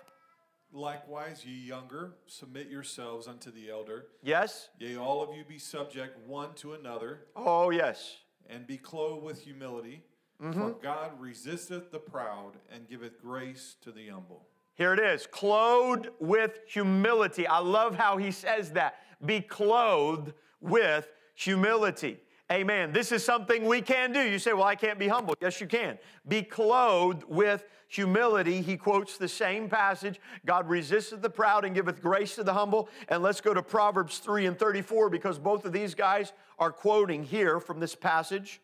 Likewise, 0.75 1.43
ye 1.47 1.55
younger, 1.55 2.13
submit 2.27 2.69
yourselves 2.69 3.27
unto 3.27 3.51
the 3.51 3.71
elder. 3.71 4.09
Yes? 4.23 4.69
Yea, 4.79 4.97
all 4.99 5.23
of 5.23 5.35
you 5.35 5.43
be 5.43 5.59
subject 5.59 6.19
one 6.29 6.53
to 6.57 6.75
another, 6.75 7.21
Oh, 7.35 7.71
yes. 7.71 8.17
and 8.51 8.67
be 8.67 8.77
clothed 8.77 9.25
with 9.25 9.41
humility. 9.41 10.03
Mm-hmm. 10.43 10.61
For 10.61 10.71
God 10.83 11.13
resisteth 11.19 11.93
the 11.93 11.99
proud, 12.01 12.59
and 12.71 12.87
giveth 12.87 13.23
grace 13.23 13.77
to 13.83 13.91
the 13.91 14.09
humble. 14.09 14.49
Here 14.75 14.93
it 14.93 15.01
is 15.01 15.27
clothed 15.27 16.09
with 16.19 16.59
humility. 16.67 17.47
I 17.47 17.61
love 17.61 17.95
how 17.95 18.19
he 18.19 18.33
says 18.33 18.73
that. 18.73 18.97
Be 19.25 19.41
clothed 19.41 20.35
with 20.65 21.09
humility. 21.35 22.19
Amen. 22.53 22.93
This 22.93 23.11
is 23.11 23.25
something 23.25 23.65
we 23.65 23.81
can 23.81 24.13
do. 24.13 24.21
You 24.21 24.39
say, 24.39 24.53
Well, 24.53 24.65
I 24.65 24.75
can't 24.75 24.99
be 24.99 25.09
humble. 25.09 25.35
Yes, 25.41 25.61
you 25.61 25.67
can. 25.67 25.99
Be 26.29 26.43
clothed 26.43 27.25
with 27.27 27.65
humility. 27.89 28.61
He 28.61 28.77
quotes 28.77 29.17
the 29.17 29.29
same 29.29 29.69
passage 29.69 30.21
God 30.45 30.69
resisteth 30.69 31.23
the 31.23 31.31
proud 31.31 31.65
and 31.65 31.75
giveth 31.75 32.03
grace 32.03 32.35
to 32.35 32.45
the 32.45 32.53
humble. 32.53 32.89
And 33.09 33.23
let's 33.23 33.41
go 33.41 33.55
to 33.55 33.63
Proverbs 33.63 34.19
3 34.19 34.47
and 34.47 34.59
34 34.59 35.09
because 35.11 35.39
both 35.39 35.65
of 35.65 35.73
these 35.73 35.95
guys 35.95 36.33
are 36.59 36.71
quoting 36.71 37.23
here 37.23 37.61
from 37.61 37.81
this 37.81 37.95
passage. 37.95 38.61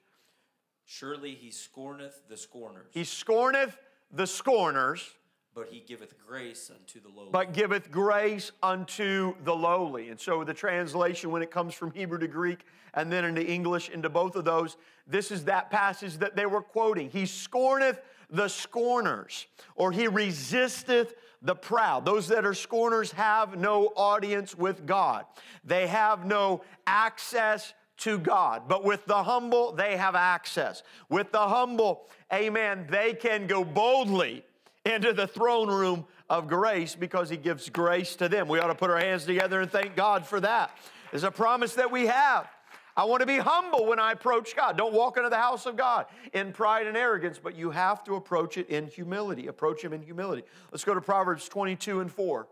Surely 0.85 1.35
he 1.35 1.51
scorneth 1.51 2.29
the 2.29 2.37
scorners, 2.37 2.89
He 2.93 3.05
scorneth 3.05 3.79
the 4.11 4.27
scorners, 4.27 5.09
but 5.55 5.69
he 5.69 5.81
giveth 5.81 6.15
grace 6.27 6.71
unto 6.71 7.01
the 7.01 7.09
lowly. 7.09 7.31
but 7.33 7.53
giveth 7.53 7.91
grace 7.91 8.53
unto 8.63 9.35
the 9.45 9.55
lowly. 9.55 10.11
And 10.11 10.21
so 10.21 10.45
the 10.45 10.55
translation, 10.55 11.31
when 11.31 11.43
it 11.43 11.51
comes 11.51 11.75
from 11.75 11.91
Hebrew 11.91 12.19
to 12.19 12.29
Greek 12.29 12.65
and 12.95 13.11
then 13.11 13.25
into 13.25 13.45
English, 13.45 13.89
into 13.89 14.09
both 14.09 14.37
of 14.37 14.45
those, 14.45 14.77
this 15.07 15.31
is 15.31 15.45
that 15.45 15.71
passage 15.71 16.19
that 16.19 16.37
they 16.37 16.47
were 16.47 16.63
quoting. 16.63 17.11
He 17.11 17.27
scorneth 17.27 18.01
the 18.31 18.49
scorners, 18.49 19.47
or 19.75 19.91
he 19.91 20.07
resisteth 20.07 21.15
the 21.43 21.55
proud. 21.55 22.05
Those 22.05 22.29
that 22.29 22.45
are 22.45 22.55
scorners 22.55 23.11
have 23.13 23.59
no 23.59 23.87
audience 23.97 24.57
with 24.57 24.87
God, 24.87 25.25
they 25.65 25.89
have 25.89 26.25
no 26.25 26.63
access 26.87 27.75
to 27.99 28.19
God. 28.19 28.63
But 28.69 28.85
with 28.85 29.05
the 29.07 29.23
humble, 29.23 29.73
they 29.73 29.97
have 29.97 30.15
access. 30.15 30.83
With 31.09 31.33
the 31.33 31.41
humble, 31.41 32.09
amen, 32.33 32.87
they 32.89 33.15
can 33.15 33.47
go 33.47 33.65
boldly 33.65 34.45
into 34.91 35.13
the 35.13 35.27
throne 35.27 35.69
room 35.69 36.05
of 36.29 36.49
grace 36.49 36.95
because 36.95 37.31
he 37.31 37.37
gives 37.37 37.69
grace 37.69 38.17
to 38.17 38.29
them. 38.29 38.49
We 38.49 38.61
ought 38.61 38.69
to 38.69 38.75
put 38.75 38.91
our 38.91 38.99
hands 38.99 39.25
together 39.25 39.61
and 39.61 39.71
thank 39.71 39.97
God 39.97 40.27
for 40.27 40.41
that. 40.41 40.77
It's 41.13 41.25
a 41.25 41.31
promise 41.31 41.75
that 41.75 41.91
we 41.91 42.07
have. 42.07 42.49
I 42.97 43.05
want 43.05 43.21
to 43.21 43.27
be 43.27 43.39
humble 43.39 43.87
when 43.87 43.99
I 43.99 44.13
approach 44.13 44.55
God. 44.55 44.77
Don't 44.77 44.93
walk 44.93 45.17
into 45.17 45.31
the 45.31 45.37
house 45.37 45.65
of 45.67 45.77
God 45.77 46.07
in 46.33 46.53
pride 46.53 46.87
and 46.87 46.97
arrogance, 46.97 47.39
but 47.43 47.57
you 47.57 47.71
have 47.71 48.05
to 48.05 48.17
approach 48.17 48.59
it 48.59 48.69
in 48.69 48.87
humility. 48.87 49.47
Approach 49.47 49.83
Him 49.83 49.93
in 49.93 50.03
humility. 50.03 50.43
Let's 50.71 50.85
go 50.85 50.95
to 50.95 51.01
Proverbs 51.01 51.49
22 51.49 52.01
and 52.01 52.11
4. 52.11 52.49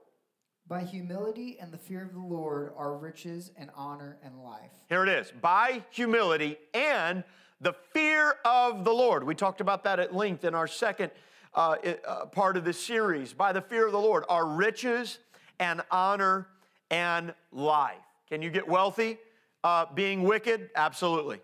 By 0.67 0.85
humility 0.85 1.59
and 1.61 1.73
the 1.73 1.79
fear 1.79 2.03
of 2.03 2.13
the 2.13 2.21
Lord 2.21 2.73
are 2.77 2.97
riches 2.97 3.51
and 3.57 3.71
honor 3.75 4.19
and 4.23 4.39
life. 4.43 4.71
Here 4.89 5.03
it 5.03 5.09
is 5.09 5.33
by 5.41 5.83
humility 5.91 6.57
and 6.75 7.25
the 7.61 7.73
fear 7.93 8.37
of 8.45 8.85
the 8.85 8.93
Lord. 8.93 9.25
We 9.25 9.35
talked 9.35 9.61
about 9.61 9.85
that 9.85 9.99
at 9.99 10.15
length 10.15 10.45
in 10.45 10.55
our 10.55 10.67
second 10.67 11.11
uh, 11.55 11.77
uh, 12.07 12.27
part 12.27 12.57
of 12.57 12.65
this 12.65 12.79
series. 12.79 13.33
By 13.33 13.53
the 13.53 13.61
fear 13.61 13.87
of 13.87 13.93
the 13.93 14.01
Lord 14.01 14.25
are 14.29 14.47
riches 14.47 15.19
and 15.59 15.83
honor 15.91 16.49
and 16.91 17.35
life. 17.53 17.97
Can 18.29 18.43
you 18.43 18.51
get 18.51 18.67
wealthy 18.67 19.19
uh, 19.65 19.87
being 19.95 20.23
wicked? 20.23 20.71
Absolutely. 20.75 21.41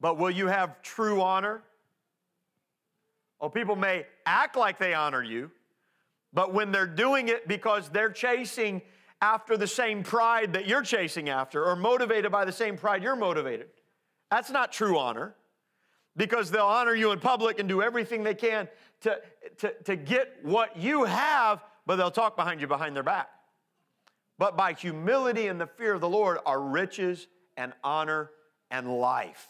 But 0.00 0.18
will 0.18 0.30
you 0.30 0.46
have 0.46 0.80
true 0.82 1.20
honor? 1.20 1.62
Oh, 3.40 3.48
people 3.48 3.76
may 3.76 4.06
act 4.26 4.56
like 4.56 4.78
they 4.78 4.94
honor 4.94 5.22
you, 5.22 5.50
but 6.32 6.52
when 6.52 6.72
they're 6.72 6.86
doing 6.86 7.28
it 7.28 7.48
because 7.48 7.88
they're 7.88 8.10
chasing 8.10 8.82
after 9.22 9.56
the 9.56 9.66
same 9.66 10.02
pride 10.02 10.54
that 10.54 10.66
you're 10.66 10.82
chasing 10.82 11.28
after, 11.28 11.64
or 11.64 11.76
motivated 11.76 12.32
by 12.32 12.44
the 12.44 12.52
same 12.52 12.76
pride 12.76 13.02
you're 13.02 13.16
motivated, 13.16 13.68
that's 14.30 14.50
not 14.50 14.72
true 14.72 14.98
honor 14.98 15.34
because 16.16 16.50
they'll 16.50 16.64
honor 16.64 16.94
you 16.94 17.12
in 17.12 17.20
public 17.20 17.58
and 17.58 17.68
do 17.68 17.82
everything 17.82 18.22
they 18.22 18.34
can 18.34 18.68
to, 19.02 19.20
to, 19.58 19.72
to 19.84 19.96
get 19.96 20.38
what 20.42 20.76
you 20.76 21.04
have, 21.04 21.64
but 21.86 21.96
they'll 21.96 22.10
talk 22.10 22.36
behind 22.36 22.60
you 22.60 22.66
behind 22.66 22.94
their 22.94 23.02
back. 23.02 23.30
But 24.38 24.56
by 24.56 24.72
humility 24.72 25.48
and 25.48 25.60
the 25.60 25.66
fear 25.66 25.94
of 25.94 26.00
the 26.00 26.08
Lord 26.08 26.38
are 26.46 26.60
riches 26.60 27.28
and 27.56 27.72
honor 27.84 28.30
and 28.70 28.88
life. 28.88 29.48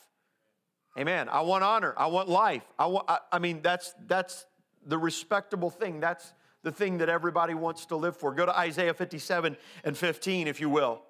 Amen. 0.99 1.29
I 1.29 1.43
want 1.43 1.63
honor. 1.63 1.95
I 1.97 2.09
want 2.09 2.29
life. 2.29 2.65
I 2.79 2.87
want 2.87 3.09
I, 3.09 3.19
I 3.31 3.39
mean 3.39 3.61
that's 3.63 3.95
that's 4.07 4.47
the 4.85 4.99
respectable 4.99 5.71
thing. 5.71 6.01
That's 6.01 6.33
the 6.63 6.73
thing 6.73 6.99
that 6.99 7.09
everybody 7.09 7.55
wants 7.55 7.87
to 7.87 7.97
live 7.97 8.17
for. 8.17 8.35
Go 8.35 8.47
to 8.47 8.59
Isaiah 8.59 8.93
57 8.93 9.57
and 9.85 9.97
15 9.97 10.49
if 10.49 10.61
you 10.61 10.69
will. 10.69 11.03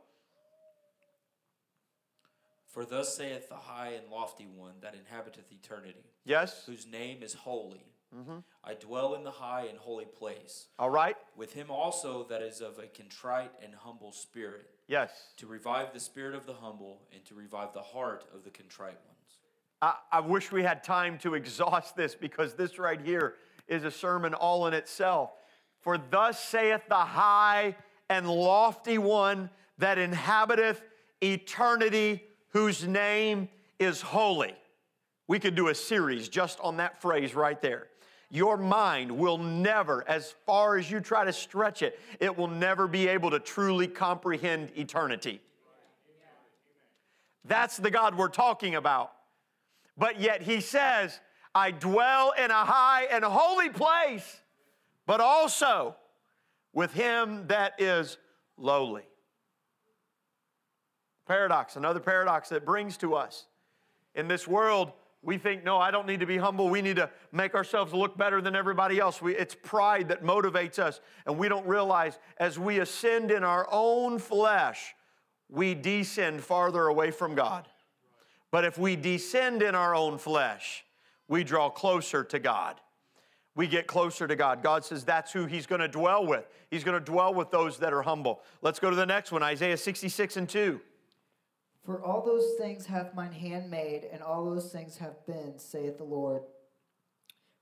For 2.70 2.84
thus 2.84 3.16
saith 3.16 3.48
the 3.48 3.56
high 3.56 3.90
and 4.00 4.08
lofty 4.10 4.46
one 4.46 4.74
that 4.80 4.94
inhabiteth 4.94 5.50
eternity, 5.52 6.04
Yes? 6.24 6.62
whose 6.66 6.86
name 6.86 7.22
is 7.22 7.34
holy. 7.34 7.84
Mm-hmm. 8.16 8.38
I 8.64 8.74
dwell 8.74 9.14
in 9.14 9.24
the 9.24 9.30
high 9.30 9.66
and 9.68 9.78
holy 9.78 10.04
place, 10.04 10.66
All 10.78 10.90
right? 10.90 11.16
with 11.36 11.52
him 11.52 11.70
also 11.70 12.24
that 12.28 12.42
is 12.42 12.60
of 12.60 12.78
a 12.78 12.86
contrite 12.86 13.50
and 13.62 13.74
humble 13.74 14.12
spirit, 14.12 14.70
Yes. 14.88 15.10
to 15.38 15.46
revive 15.46 15.92
the 15.92 16.00
spirit 16.00 16.34
of 16.34 16.46
the 16.46 16.54
humble 16.54 17.02
and 17.12 17.24
to 17.26 17.34
revive 17.34 17.72
the 17.72 17.82
heart 17.82 18.24
of 18.34 18.44
the 18.44 18.50
contrite 18.50 18.98
ones. 19.06 19.38
I, 19.82 19.94
I 20.12 20.20
wish 20.20 20.52
we 20.52 20.62
had 20.62 20.84
time 20.84 21.18
to 21.18 21.34
exhaust 21.34 21.96
this 21.96 22.14
because 22.14 22.54
this 22.54 22.78
right 22.78 23.00
here 23.00 23.34
is 23.66 23.82
a 23.84 23.90
sermon 23.90 24.34
all 24.34 24.66
in 24.66 24.74
itself. 24.74 25.30
For 25.80 25.96
thus 25.98 26.38
saith 26.42 26.82
the 26.88 26.94
high 26.96 27.76
and 28.08 28.28
lofty 28.28 28.98
one 28.98 29.50
that 29.78 29.98
inhabiteth 29.98 30.82
eternity, 31.22 32.24
whose 32.50 32.86
name 32.86 33.48
is 33.78 34.00
holy. 34.00 34.54
We 35.26 35.38
could 35.38 35.54
do 35.54 35.68
a 35.68 35.74
series 35.74 36.28
just 36.28 36.60
on 36.60 36.78
that 36.78 37.00
phrase 37.00 37.34
right 37.34 37.60
there. 37.60 37.86
Your 38.30 38.56
mind 38.56 39.10
will 39.10 39.38
never, 39.38 40.04
as 40.08 40.34
far 40.46 40.76
as 40.76 40.90
you 40.90 41.00
try 41.00 41.24
to 41.24 41.32
stretch 41.32 41.82
it, 41.82 41.98
it 42.20 42.36
will 42.36 42.48
never 42.48 42.86
be 42.86 43.08
able 43.08 43.30
to 43.30 43.40
truly 43.40 43.88
comprehend 43.88 44.70
eternity. 44.76 45.40
That's 47.44 47.76
the 47.76 47.90
God 47.90 48.16
we're 48.16 48.28
talking 48.28 48.76
about. 48.76 49.12
But 49.96 50.20
yet 50.20 50.42
he 50.42 50.60
says, 50.60 51.18
I 51.54 51.72
dwell 51.72 52.32
in 52.38 52.50
a 52.50 52.64
high 52.64 53.04
and 53.10 53.24
holy 53.24 53.68
place, 53.68 54.40
but 55.06 55.20
also 55.20 55.96
with 56.72 56.92
him 56.92 57.48
that 57.48 57.80
is 57.80 58.16
lowly. 58.56 59.02
Paradox, 61.30 61.76
another 61.76 62.00
paradox 62.00 62.48
that 62.48 62.66
brings 62.66 62.96
to 62.96 63.14
us. 63.14 63.46
In 64.16 64.26
this 64.26 64.48
world, 64.48 64.90
we 65.22 65.38
think, 65.38 65.62
no, 65.62 65.78
I 65.78 65.92
don't 65.92 66.08
need 66.08 66.18
to 66.18 66.26
be 66.26 66.38
humble. 66.38 66.68
We 66.68 66.82
need 66.82 66.96
to 66.96 67.08
make 67.30 67.54
ourselves 67.54 67.94
look 67.94 68.18
better 68.18 68.40
than 68.40 68.56
everybody 68.56 68.98
else. 68.98 69.22
We, 69.22 69.36
it's 69.36 69.54
pride 69.54 70.08
that 70.08 70.24
motivates 70.24 70.80
us, 70.80 70.98
and 71.26 71.38
we 71.38 71.48
don't 71.48 71.64
realize 71.68 72.18
as 72.38 72.58
we 72.58 72.80
ascend 72.80 73.30
in 73.30 73.44
our 73.44 73.68
own 73.70 74.18
flesh, 74.18 74.96
we 75.48 75.72
descend 75.72 76.42
farther 76.42 76.88
away 76.88 77.12
from 77.12 77.36
God. 77.36 77.68
But 78.50 78.64
if 78.64 78.76
we 78.76 78.96
descend 78.96 79.62
in 79.62 79.76
our 79.76 79.94
own 79.94 80.18
flesh, 80.18 80.84
we 81.28 81.44
draw 81.44 81.70
closer 81.70 82.24
to 82.24 82.40
God. 82.40 82.80
We 83.54 83.68
get 83.68 83.86
closer 83.86 84.26
to 84.26 84.34
God. 84.34 84.64
God 84.64 84.84
says 84.84 85.04
that's 85.04 85.30
who 85.30 85.46
He's 85.46 85.68
going 85.68 85.80
to 85.80 85.86
dwell 85.86 86.26
with. 86.26 86.48
He's 86.72 86.82
going 86.82 86.98
to 86.98 87.04
dwell 87.04 87.32
with 87.32 87.52
those 87.52 87.78
that 87.78 87.92
are 87.92 88.02
humble. 88.02 88.40
Let's 88.62 88.80
go 88.80 88.90
to 88.90 88.96
the 88.96 89.06
next 89.06 89.30
one 89.30 89.44
Isaiah 89.44 89.76
66 89.76 90.36
and 90.36 90.48
2. 90.48 90.80
For 91.84 92.02
all 92.02 92.24
those 92.24 92.54
things 92.58 92.86
hath 92.86 93.14
mine 93.14 93.32
hand 93.32 93.70
made, 93.70 94.04
and 94.12 94.22
all 94.22 94.44
those 94.44 94.70
things 94.70 94.98
have 94.98 95.26
been, 95.26 95.58
saith 95.58 95.98
the 95.98 96.04
Lord. 96.04 96.42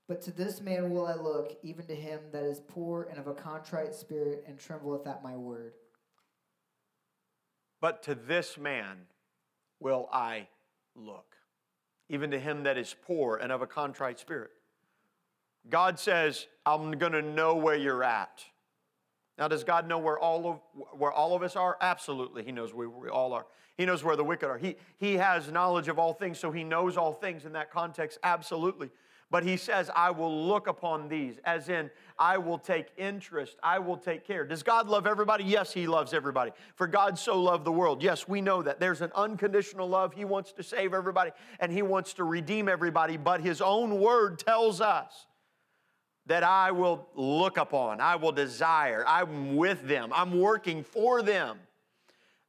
But 0.07 0.21
to 0.23 0.31
this 0.31 0.59
man 0.61 0.89
will 0.89 1.05
I 1.05 1.13
look, 1.13 1.55
even 1.63 1.85
to 1.85 1.95
him 1.95 2.19
that 2.31 2.43
is 2.43 2.59
poor 2.59 3.07
and 3.09 3.19
of 3.19 3.27
a 3.27 3.33
contrite 3.33 3.95
spirit, 3.95 4.43
and 4.47 4.59
trembleth 4.59 5.07
at 5.07 5.23
my 5.23 5.37
word. 5.37 5.73
But 7.79 8.03
to 8.03 8.15
this 8.15 8.57
man 8.57 8.97
will 9.79 10.09
I 10.11 10.47
look, 10.95 11.35
even 12.09 12.31
to 12.31 12.39
him 12.39 12.63
that 12.63 12.77
is 12.77 12.95
poor 13.05 13.37
and 13.37 13.51
of 13.51 13.61
a 13.61 13.67
contrite 13.67 14.19
spirit. 14.19 14.51
God 15.69 15.99
says, 15.99 16.47
I'm 16.65 16.91
going 16.93 17.13
to 17.13 17.21
know 17.21 17.55
where 17.55 17.75
you're 17.75 18.03
at. 18.03 18.43
Now, 19.39 19.47
does 19.47 19.63
God 19.63 19.87
know 19.87 19.97
where 19.97 20.19
all 20.19 20.51
of 20.51 20.59
where 20.91 21.13
all 21.13 21.33
of 21.33 21.43
us 21.43 21.55
are? 21.55 21.77
Absolutely, 21.79 22.43
He 22.43 22.51
knows 22.51 22.73
where 22.73 22.89
we 22.89 23.07
all 23.07 23.31
are. 23.31 23.45
He 23.77 23.85
knows 23.85 24.03
where 24.03 24.17
the 24.17 24.23
wicked 24.25 24.49
are. 24.49 24.57
He, 24.57 24.75
he 24.97 25.13
has 25.13 25.49
knowledge 25.49 25.87
of 25.87 25.97
all 25.97 26.13
things, 26.13 26.37
so 26.37 26.51
He 26.51 26.65
knows 26.65 26.97
all 26.97 27.13
things 27.13 27.45
in 27.45 27.53
that 27.53 27.71
context, 27.71 28.19
absolutely. 28.23 28.89
But 29.31 29.45
He 29.45 29.55
says, 29.55 29.89
I 29.95 30.11
will 30.11 30.45
look 30.45 30.67
upon 30.67 31.07
these, 31.07 31.35
as 31.45 31.69
in, 31.69 31.89
I 32.17 32.37
will 32.37 32.57
take 32.57 32.87
interest, 32.97 33.55
I 33.63 33.79
will 33.79 33.95
take 33.95 34.27
care. 34.27 34.45
Does 34.45 34.61
God 34.61 34.89
love 34.89 35.07
everybody? 35.07 35.45
Yes, 35.45 35.71
He 35.71 35.87
loves 35.87 36.13
everybody. 36.13 36.51
For 36.75 36.87
God 36.87 37.17
so 37.17 37.41
loved 37.41 37.63
the 37.63 37.71
world. 37.71 38.03
Yes, 38.03 38.27
we 38.27 38.41
know 38.41 38.61
that. 38.61 38.81
There's 38.81 38.99
an 38.99 39.13
unconditional 39.15 39.87
love. 39.87 40.13
He 40.13 40.25
wants 40.25 40.51
to 40.51 40.63
save 40.63 40.93
everybody 40.93 41.31
and 41.61 41.71
He 41.71 41.81
wants 41.81 42.11
to 42.15 42.25
redeem 42.25 42.67
everybody, 42.67 43.15
but 43.15 43.39
His 43.39 43.61
own 43.61 44.01
word 44.01 44.39
tells 44.39 44.81
us 44.81 45.27
that 46.29 46.43
I 46.43 46.69
will 46.69 47.07
look 47.15 47.57
upon, 47.57 47.99
I 47.99 48.15
will 48.15 48.31
desire, 48.31 49.03
I'm 49.07 49.55
with 49.55 49.87
them, 49.87 50.11
I'm 50.13 50.39
working 50.39 50.83
for 50.83 51.23
them 51.23 51.57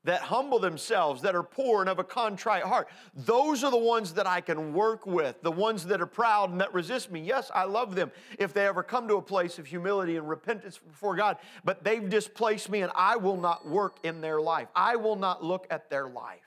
that 0.04 0.20
humble 0.20 0.58
themselves, 0.58 1.22
that 1.22 1.34
are 1.34 1.42
poor 1.42 1.80
and 1.80 1.88
have 1.88 1.98
a 1.98 2.04
contrite 2.04 2.62
heart. 2.62 2.88
Those 3.14 3.64
are 3.64 3.70
the 3.70 3.78
ones 3.78 4.14
that 4.14 4.26
I 4.26 4.42
can 4.42 4.74
work 4.74 5.06
with, 5.06 5.40
the 5.42 5.50
ones 5.50 5.86
that 5.86 6.00
are 6.00 6.06
proud 6.06 6.50
and 6.50 6.60
that 6.60 6.72
resist 6.74 7.10
me. 7.10 7.20
Yes, 7.20 7.50
I 7.54 7.64
love 7.64 7.94
them 7.94 8.10
if 8.38 8.52
they 8.52 8.66
ever 8.66 8.82
come 8.82 9.08
to 9.08 9.16
a 9.16 9.22
place 9.22 9.58
of 9.58 9.66
humility 9.66 10.16
and 10.16 10.28
repentance 10.28 10.78
before 10.78 11.16
God, 11.16 11.38
but 11.64 11.82
they've 11.82 12.08
displaced 12.08 12.70
me 12.70 12.82
and 12.82 12.92
I 12.94 13.16
will 13.16 13.36
not 13.36 13.66
work 13.66 13.98
in 14.02 14.20
their 14.20 14.40
life. 14.40 14.68
I 14.74 14.96
will 14.96 15.16
not 15.16 15.42
look 15.42 15.66
at 15.70 15.88
their 15.90 16.08
life. 16.08 16.40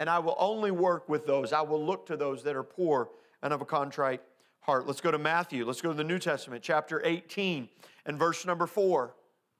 And 0.00 0.10
I 0.10 0.18
will 0.18 0.36
only 0.38 0.70
work 0.70 1.08
with 1.08 1.26
those. 1.26 1.52
I 1.52 1.62
will 1.62 1.84
look 1.84 2.06
to 2.06 2.16
those 2.16 2.42
that 2.44 2.56
are 2.56 2.64
poor 2.64 3.10
and 3.42 3.52
of 3.52 3.60
a 3.60 3.66
contrite 3.66 4.20
heart. 4.64 4.86
Let's 4.86 5.02
go 5.02 5.10
to 5.10 5.18
Matthew. 5.18 5.66
Let's 5.66 5.82
go 5.82 5.90
to 5.90 5.96
the 5.96 6.04
New 6.04 6.18
Testament, 6.18 6.62
chapter 6.62 7.02
18 7.04 7.68
and 8.06 8.18
verse 8.18 8.46
number 8.46 8.66
4. 8.66 9.14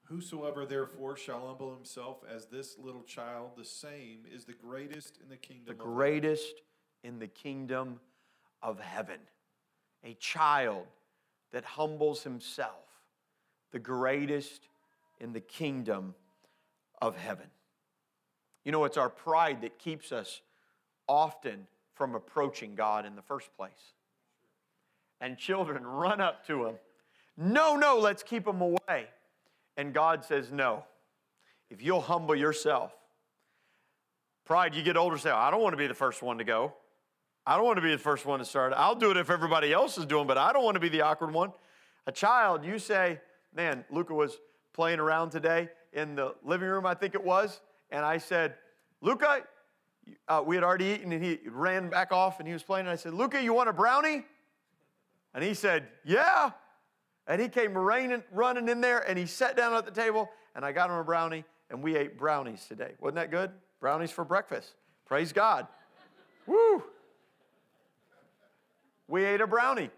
Whosoever 0.05 0.65
therefore 0.65 1.15
shall 1.15 1.47
humble 1.47 1.75
himself 1.75 2.17
as 2.33 2.47
this 2.47 2.77
little 2.79 3.03
child, 3.03 3.51
the 3.55 3.65
same 3.65 4.19
is 4.31 4.45
the 4.45 4.53
greatest 4.53 5.19
in 5.21 5.29
the 5.29 5.37
kingdom 5.37 5.65
the 5.65 5.71
of 5.73 5.77
heaven. 5.77 5.93
greatest 5.93 6.61
in 7.03 7.19
the 7.19 7.27
kingdom 7.27 7.99
of 8.63 8.79
heaven. 8.79 9.19
A 10.03 10.15
child 10.15 10.87
that 11.51 11.65
humbles 11.65 12.23
himself, 12.23 12.85
the 13.71 13.79
greatest 13.79 14.69
in 15.19 15.33
the 15.33 15.39
kingdom 15.39 16.15
of 16.99 17.15
heaven. 17.15 17.47
You 18.63 18.71
know, 18.71 18.85
it's 18.85 18.97
our 18.97 19.09
pride 19.09 19.61
that 19.61 19.77
keeps 19.77 20.11
us 20.11 20.41
often 21.07 21.67
from 21.93 22.15
approaching 22.15 22.73
God 22.73 23.05
in 23.05 23.15
the 23.15 23.21
first 23.21 23.55
place. 23.55 23.93
And 25.21 25.37
children 25.37 25.85
run 25.85 26.21
up 26.21 26.45
to 26.47 26.65
him. 26.65 26.75
No, 27.37 27.75
no, 27.75 27.97
let's 27.99 28.23
keep 28.23 28.47
him 28.47 28.61
away. 28.61 29.07
And 29.77 29.93
God 29.93 30.23
says, 30.23 30.51
No. 30.51 30.83
If 31.69 31.81
you'll 31.81 32.01
humble 32.01 32.35
yourself, 32.35 32.93
Pride, 34.45 34.75
you 34.75 34.83
get 34.83 34.95
older, 34.95 35.17
say, 35.17 35.31
I 35.31 35.49
don't 35.49 35.61
want 35.61 35.73
to 35.73 35.77
be 35.77 35.87
the 35.87 35.95
first 35.95 36.21
one 36.21 36.37
to 36.37 36.43
go. 36.43 36.73
I 37.47 37.57
don't 37.57 37.65
want 37.65 37.77
to 37.77 37.81
be 37.81 37.91
the 37.91 37.97
first 37.97 38.27
one 38.27 38.37
to 38.39 38.45
start. 38.45 38.73
I'll 38.75 38.95
do 38.95 39.09
it 39.09 39.17
if 39.17 39.31
everybody 39.31 39.73
else 39.73 39.97
is 39.97 40.05
doing, 40.05 40.27
but 40.27 40.37
I 40.37 40.53
don't 40.53 40.63
want 40.63 40.75
to 40.75 40.79
be 40.79 40.89
the 40.89 41.01
awkward 41.01 41.33
one. 41.33 41.51
A 42.05 42.11
child, 42.11 42.63
you 42.63 42.77
say, 42.77 43.19
man, 43.55 43.83
Luca 43.89 44.13
was 44.13 44.37
playing 44.73 44.99
around 44.99 45.31
today 45.31 45.69
in 45.93 46.15
the 46.15 46.35
living 46.43 46.67
room, 46.67 46.85
I 46.85 46.93
think 46.93 47.15
it 47.15 47.23
was, 47.23 47.59
and 47.89 48.05
I 48.05 48.19
said, 48.19 48.55
Luca, 49.01 49.43
uh, 50.27 50.43
we 50.45 50.55
had 50.55 50.63
already 50.63 50.85
eaten, 50.85 51.11
and 51.11 51.23
he 51.23 51.39
ran 51.47 51.89
back 51.89 52.11
off 52.11 52.39
and 52.39 52.47
he 52.47 52.53
was 52.53 52.61
playing, 52.61 52.85
and 52.85 52.91
I 52.91 52.97
said, 52.97 53.13
Luca, 53.13 53.41
you 53.41 53.53
want 53.53 53.69
a 53.69 53.73
brownie? 53.73 54.25
And 55.35 55.43
he 55.43 55.53
said, 55.53 55.87
Yeah. 56.03 56.51
And 57.27 57.41
he 57.41 57.49
came 57.49 57.77
raining, 57.77 58.23
running 58.31 58.69
in 58.69 58.81
there, 58.81 58.99
and 58.99 59.19
he 59.19 59.25
sat 59.25 59.57
down 59.57 59.73
at 59.73 59.85
the 59.85 59.91
table, 59.91 60.29
and 60.55 60.63
I 60.63 60.71
got 60.71 60.89
him 60.89 60.95
a 60.95 61.03
brownie, 61.03 61.43
and 61.69 61.83
we 61.83 61.95
ate 61.95 62.17
brownies 62.17 62.65
today. 62.67 62.93
Wasn't 62.99 63.15
that 63.15 63.31
good? 63.31 63.51
Brownies 63.79 64.11
for 64.11 64.23
breakfast. 64.23 64.73
Praise 65.05 65.33
God. 65.33 65.67
Woo! 66.45 66.83
We 69.07 69.25
ate 69.25 69.41
a 69.41 69.47
brownie. 69.47 69.89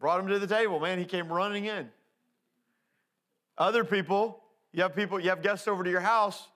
Brought 0.00 0.20
him 0.20 0.28
to 0.28 0.38
the 0.38 0.46
table. 0.46 0.80
Man, 0.80 0.98
he 0.98 1.04
came 1.04 1.30
running 1.30 1.66
in. 1.66 1.88
Other 3.58 3.84
people, 3.84 4.42
you 4.72 4.82
have 4.82 4.96
people, 4.96 5.20
you 5.20 5.28
have 5.28 5.42
guests 5.42 5.68
over 5.68 5.84
to 5.84 5.90
your 5.90 6.00
house, 6.00 6.48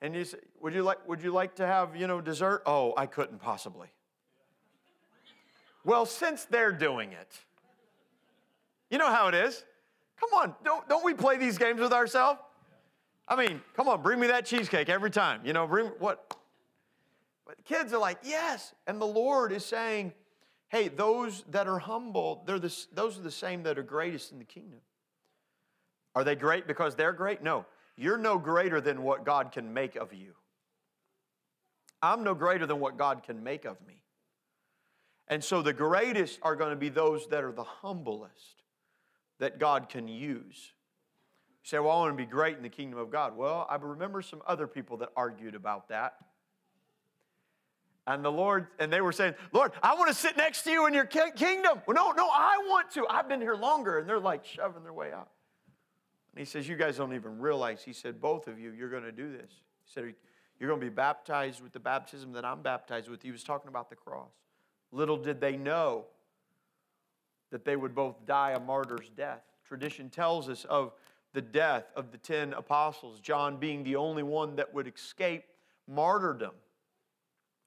and 0.00 0.14
you 0.14 0.24
say, 0.24 0.38
Would 0.60 0.72
you 0.72 0.84
like, 0.84 1.06
would 1.08 1.20
you 1.20 1.32
like 1.32 1.56
to 1.56 1.66
have, 1.66 1.96
you 1.96 2.06
know, 2.06 2.20
dessert? 2.20 2.62
Oh, 2.64 2.94
I 2.96 3.06
couldn't 3.06 3.40
possibly. 3.40 3.88
Well, 5.84 6.06
since 6.06 6.44
they're 6.44 6.72
doing 6.72 7.12
it, 7.12 7.40
you 8.90 8.98
know 8.98 9.10
how 9.10 9.28
it 9.28 9.34
is. 9.34 9.64
Come 10.20 10.30
on, 10.34 10.54
don't, 10.64 10.88
don't 10.88 11.04
we 11.04 11.14
play 11.14 11.36
these 11.36 11.58
games 11.58 11.80
with 11.80 11.92
ourselves? 11.92 12.40
I 13.26 13.36
mean, 13.36 13.60
come 13.74 13.88
on, 13.88 14.02
bring 14.02 14.20
me 14.20 14.28
that 14.28 14.46
cheesecake 14.46 14.88
every 14.88 15.10
time. 15.10 15.40
You 15.44 15.52
know, 15.52 15.66
bring 15.66 15.86
what? 15.98 16.36
But 17.46 17.64
kids 17.64 17.92
are 17.92 17.98
like, 17.98 18.18
yes. 18.22 18.74
And 18.86 19.00
the 19.00 19.06
Lord 19.06 19.52
is 19.52 19.64
saying, 19.64 20.12
hey, 20.68 20.88
those 20.88 21.44
that 21.50 21.66
are 21.66 21.78
humble, 21.78 22.42
they're 22.46 22.58
the, 22.58 22.74
those 22.92 23.18
are 23.18 23.22
the 23.22 23.30
same 23.30 23.62
that 23.64 23.78
are 23.78 23.82
greatest 23.82 24.32
in 24.32 24.38
the 24.38 24.44
kingdom. 24.44 24.80
Are 26.14 26.24
they 26.24 26.36
great 26.36 26.66
because 26.66 26.94
they're 26.94 27.12
great? 27.12 27.42
No. 27.42 27.64
You're 27.96 28.18
no 28.18 28.38
greater 28.38 28.80
than 28.80 29.02
what 29.02 29.24
God 29.24 29.52
can 29.52 29.72
make 29.72 29.96
of 29.96 30.12
you. 30.12 30.34
I'm 32.02 32.24
no 32.24 32.34
greater 32.34 32.66
than 32.66 32.80
what 32.80 32.96
God 32.96 33.22
can 33.22 33.42
make 33.42 33.64
of 33.64 33.76
me. 33.86 34.02
And 35.28 35.42
so 35.42 35.62
the 35.62 35.72
greatest 35.72 36.38
are 36.42 36.56
going 36.56 36.70
to 36.70 36.76
be 36.76 36.88
those 36.88 37.26
that 37.28 37.44
are 37.44 37.52
the 37.52 37.64
humblest 37.64 38.62
that 39.38 39.58
God 39.58 39.88
can 39.88 40.08
use. 40.08 40.72
You 41.64 41.68
say, 41.68 41.78
Well, 41.78 41.90
I 41.90 41.96
want 41.96 42.16
to 42.16 42.22
be 42.22 42.30
great 42.30 42.56
in 42.56 42.62
the 42.62 42.68
kingdom 42.68 42.98
of 42.98 43.10
God. 43.10 43.36
Well, 43.36 43.66
I 43.70 43.76
remember 43.76 44.22
some 44.22 44.42
other 44.46 44.66
people 44.66 44.96
that 44.98 45.10
argued 45.16 45.54
about 45.54 45.88
that. 45.88 46.14
And 48.06 48.24
the 48.24 48.32
Lord, 48.32 48.66
and 48.80 48.92
they 48.92 49.00
were 49.00 49.12
saying, 49.12 49.34
Lord, 49.52 49.72
I 49.80 49.94
want 49.94 50.08
to 50.08 50.14
sit 50.14 50.36
next 50.36 50.62
to 50.62 50.70
you 50.70 50.86
in 50.86 50.94
your 50.94 51.04
kingdom. 51.04 51.82
Well, 51.86 51.94
no, 51.94 52.10
no, 52.10 52.28
I 52.28 52.58
want 52.66 52.90
to. 52.92 53.06
I've 53.08 53.28
been 53.28 53.40
here 53.40 53.54
longer. 53.54 53.98
And 53.98 54.08
they're 54.08 54.18
like 54.18 54.44
shoving 54.44 54.82
their 54.82 54.92
way 54.92 55.12
out. 55.12 55.28
And 56.34 56.40
he 56.40 56.44
says, 56.44 56.68
You 56.68 56.76
guys 56.76 56.96
don't 56.96 57.14
even 57.14 57.38
realize. 57.38 57.82
He 57.84 57.92
said, 57.92 58.20
Both 58.20 58.48
of 58.48 58.58
you, 58.58 58.72
you're 58.72 58.90
going 58.90 59.04
to 59.04 59.12
do 59.12 59.30
this. 59.30 59.50
He 59.84 59.92
said, 59.92 60.14
You're 60.58 60.68
going 60.68 60.80
to 60.80 60.86
be 60.86 60.90
baptized 60.90 61.62
with 61.62 61.72
the 61.72 61.80
baptism 61.80 62.32
that 62.32 62.44
I'm 62.44 62.62
baptized 62.62 63.08
with. 63.08 63.22
He 63.22 63.30
was 63.30 63.44
talking 63.44 63.68
about 63.68 63.88
the 63.88 63.96
cross. 63.96 64.32
Little 64.92 65.16
did 65.16 65.40
they 65.40 65.56
know 65.56 66.04
that 67.50 67.64
they 67.64 67.76
would 67.76 67.94
both 67.94 68.24
die 68.26 68.52
a 68.52 68.60
martyr's 68.60 69.10
death. 69.16 69.42
Tradition 69.66 70.10
tells 70.10 70.48
us 70.48 70.64
of 70.66 70.92
the 71.32 71.40
death 71.40 71.84
of 71.96 72.12
the 72.12 72.18
10 72.18 72.52
apostles, 72.52 73.18
John 73.20 73.56
being 73.56 73.82
the 73.84 73.96
only 73.96 74.22
one 74.22 74.56
that 74.56 74.72
would 74.72 74.86
escape 74.86 75.44
martyrdom. 75.88 76.52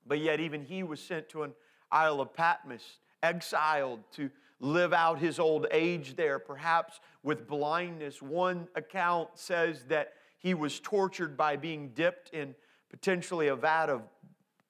But 0.05 0.19
yet, 0.19 0.39
even 0.39 0.63
he 0.63 0.83
was 0.83 0.99
sent 0.99 1.29
to 1.29 1.43
an 1.43 1.53
Isle 1.91 2.21
of 2.21 2.33
Patmos, 2.33 2.99
exiled 3.23 4.01
to 4.13 4.29
live 4.59 4.93
out 4.93 5.19
his 5.19 5.39
old 5.39 5.65
age 5.71 6.15
there, 6.15 6.37
perhaps 6.37 6.99
with 7.23 7.47
blindness. 7.47 8.21
One 8.21 8.67
account 8.75 9.29
says 9.35 9.83
that 9.87 10.13
he 10.37 10.53
was 10.53 10.79
tortured 10.79 11.35
by 11.35 11.55
being 11.55 11.89
dipped 11.89 12.29
in 12.29 12.53
potentially 12.89 13.47
a 13.47 13.55
vat 13.55 13.89
of 13.89 14.03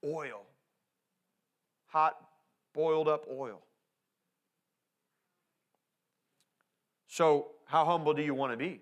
oil, 0.03 0.43
hot, 1.87 2.15
boiled 2.75 3.07
up 3.07 3.25
oil. 3.31 3.61
So, 7.07 7.51
how 7.65 7.85
humble 7.85 8.13
do 8.13 8.21
you 8.21 8.35
want 8.35 8.51
to 8.51 8.57
be? 8.57 8.81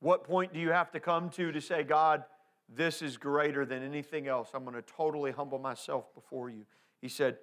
What 0.00 0.24
point 0.24 0.54
do 0.54 0.60
you 0.60 0.70
have 0.70 0.92
to 0.92 1.00
come 1.00 1.28
to 1.30 1.50
to 1.50 1.60
say, 1.60 1.82
God, 1.82 2.24
this 2.68 3.02
is 3.02 3.16
greater 3.16 3.66
than 3.66 3.82
anything 3.82 4.28
else? 4.28 4.50
I'm 4.54 4.62
going 4.62 4.76
to 4.76 4.82
totally 4.82 5.32
humble 5.32 5.58
myself 5.58 6.14
before 6.14 6.48
you. 6.48 6.64
He 7.02 7.08
said, 7.08 7.38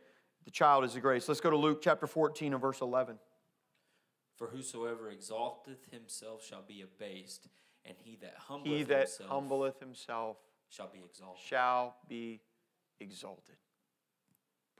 The 0.45 0.51
child 0.51 0.85
is 0.85 0.93
the 0.93 1.01
grace. 1.01 1.27
Let's 1.27 1.41
go 1.41 1.49
to 1.49 1.57
Luke 1.57 1.81
chapter 1.81 2.07
14 2.07 2.53
and 2.53 2.61
verse 2.61 2.81
11. 2.81 3.17
For 4.37 4.47
whosoever 4.47 5.09
exalteth 5.09 5.91
himself 5.91 6.43
shall 6.43 6.63
be 6.67 6.81
abased, 6.81 7.47
and 7.85 7.95
he 7.99 8.17
that 8.21 8.35
humbleth 8.37 8.77
he 8.77 8.83
that 8.83 8.99
himself 8.99 9.29
humbleth 9.29 9.79
himself 9.79 10.37
shall 10.69 10.89
be 10.91 10.99
exalted. 11.05 11.43
Shall 11.43 11.95
be 12.07 12.41
exalted. 12.99 13.57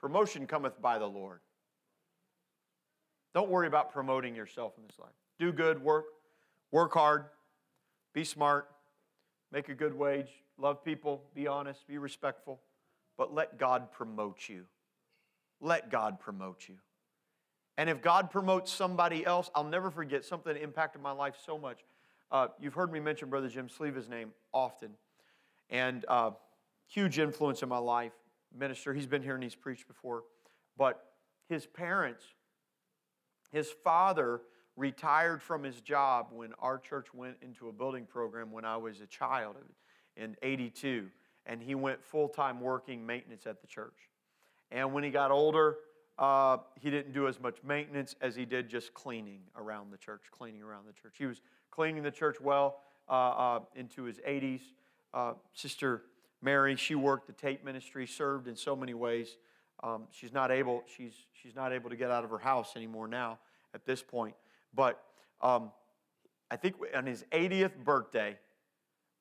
Promotion 0.02 0.47
cometh 0.47 0.82
by 0.82 0.97
the 0.97 1.06
Lord. 1.06 1.39
Don't 3.34 3.49
worry 3.49 3.68
about 3.68 3.93
promoting 3.93 4.36
yourself 4.36 4.74
in 4.78 4.84
this 4.86 4.99
life. 4.99 5.14
Do 5.39 5.54
good, 5.54 5.82
work, 5.82 6.06
work 6.72 6.93
hard, 6.93 7.26
be 8.14 8.24
smart, 8.24 8.68
make 9.52 9.70
a 9.70 9.74
good 9.74 9.93
wage, 9.93 10.30
love 10.58 10.84
people, 10.84 11.24
be 11.34 11.47
honest, 11.47 11.88
be 11.88 11.97
respectful, 11.97 12.60
but 13.18 13.34
let 13.34 13.58
God 13.58 13.91
promote 13.91 14.49
you. 14.49 14.66
Let 15.62 15.91
God 15.91 16.20
promote 16.20 16.68
you. 16.68 16.76
And 17.78 17.89
if 17.89 18.02
God 18.02 18.32
promotes 18.32 18.72
somebody 18.72 19.26
else, 19.26 19.49
I'll 19.56 19.64
never 19.64 19.91
forget 19.91 20.26
something 20.26 20.54
that 20.54 20.62
impacted 20.62 21.02
my 21.02 21.12
life 21.12 21.36
so 21.45 21.58
much. 21.58 21.80
Uh, 22.32 22.47
you've 22.60 22.74
heard 22.74 22.91
me 22.91 22.99
mention 22.99 23.30
Brother 23.30 23.47
Jim 23.47 23.70
Sleeva's 23.70 24.10
name 24.10 24.32
often, 24.54 24.91
and 25.70 26.06
uh, 26.08 26.32
huge 26.88 27.20
influence 27.20 27.64
in 27.64 27.70
my 27.70 27.78
life. 27.78 28.12
Minister, 28.58 28.93
he's 28.93 29.08
been 29.08 29.24
here 29.24 29.36
and 29.36 29.43
he's 29.43 29.56
preached 29.56 29.88
before, 29.88 30.24
but 30.78 31.04
his 31.47 31.66
parents 31.66 32.24
his 33.52 33.70
father 33.70 34.41
retired 34.78 35.41
from 35.41 35.64
his 35.64 35.82
job 35.82 36.28
when 36.32 36.54
our 36.60 36.78
church 36.78 37.14
went 37.14 37.36
into 37.41 37.68
a 37.68 37.72
building 37.72 38.06
program 38.06 38.52
when 38.52 38.66
I 38.66 38.78
was 38.78 39.02
a 39.02 39.06
child 39.06 39.58
in 40.16 40.36
82, 40.41 41.08
and 41.45 41.62
he 41.62 41.76
went 41.76 42.04
full 42.04 42.30
time 42.30 42.62
working 42.62 43.06
maintenance 43.06 43.45
at 43.45 43.62
the 43.62 43.68
church. 43.68 44.10
And 44.72 44.93
when 44.93 45.04
he 45.04 45.10
got 45.10 45.32
older, 45.32 45.78
uh, 46.18 46.58
he 46.80 46.89
didn't 46.89 47.14
do 47.14 47.28
as 47.28 47.39
much 47.39 47.58
maintenance 47.64 48.16
as 48.22 48.36
he 48.36 48.45
did 48.45 48.70
just 48.70 48.93
cleaning 48.93 49.41
around 49.58 49.91
the 49.91 49.97
church, 49.97 50.22
cleaning 50.32 50.62
around 50.62 50.86
the 50.88 50.93
church. 50.93 51.16
He 51.18 51.26
was 51.26 51.41
cleaning 51.72 52.04
the 52.04 52.12
church 52.12 52.39
well 52.39 52.80
uh, 53.10 53.12
uh, 53.14 53.60
into 53.76 54.04
his 54.04 54.20
80s. 54.20 54.62
Uh, 55.14 55.34
Sister 55.54 56.04
Mary, 56.42 56.76
she 56.76 56.96
worked 56.96 57.28
the 57.28 57.34
tape 57.34 57.64
ministry, 57.64 58.08
served 58.08 58.48
in 58.48 58.56
so 58.56 58.76
many 58.76 58.94
ways. 58.94 59.38
Um, 59.84 60.04
she's 60.12 60.34
not 60.34 60.52
able. 60.52 60.84
She's 60.96 61.14
she's 61.34 61.56
not 61.56 61.74
able 61.74 61.89
to 61.89 61.96
get 61.96 62.12
out 62.12 62.24
of 62.24 62.30
her 62.30 62.38
house 62.38 62.76
anymore 62.76 63.08
now 63.08 63.39
at 63.74 63.86
this 63.86 64.02
point. 64.02 64.36
But 64.74 65.02
um, 65.42 65.72
I 66.50 66.56
think 66.56 66.76
on 66.96 67.06
his 67.06 67.26
80th 67.32 67.78
birthday, 67.84 68.38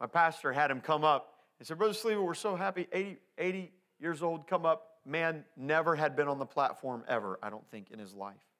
my 0.01 0.07
pastor 0.07 0.53
had 0.53 0.71
him 0.71 0.81
come 0.81 1.05
up 1.05 1.35
and 1.59 1.67
said, 1.67 1.79
"Brother 1.79 1.95
Sleever, 1.95 2.23
we're 2.23 2.35
so 2.35 2.57
happy. 2.57 2.89
80, 2.93 3.19
80 3.39 3.73
years 3.99 4.23
old, 4.23 4.47
come 4.47 4.67
up. 4.67 4.87
Man, 5.07 5.45
never 5.57 5.97
had 5.97 6.15
been 6.15 6.29
on 6.29 6.39
the 6.39 6.47
platform 6.47 7.05
ever. 7.09 7.39
I 7.43 7.51
don't 7.51 7.69
think 7.71 7.91
in 7.91 7.99
his 7.99 8.15
life." 8.15 8.51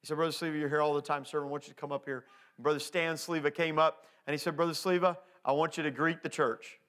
He 0.00 0.06
said, 0.06 0.16
Brother 0.16 0.32
Sleva, 0.32 0.58
you're 0.58 0.68
here 0.68 0.80
all 0.80 0.94
the 0.94 1.02
time 1.02 1.24
serving. 1.24 1.48
I 1.48 1.50
want 1.50 1.66
you 1.68 1.74
to 1.74 1.80
come 1.80 1.92
up 1.92 2.06
here. 2.06 2.24
And 2.56 2.64
Brother 2.64 2.78
Stan 2.78 3.16
Sleva 3.16 3.54
came 3.54 3.78
up 3.78 4.06
and 4.26 4.32
he 4.32 4.38
said, 4.38 4.56
Brother 4.56 4.72
Sleva, 4.72 5.16
I 5.44 5.52
want 5.52 5.76
you 5.76 5.82
to 5.82 5.90
greet 5.90 6.22
the 6.22 6.28
church. 6.28 6.79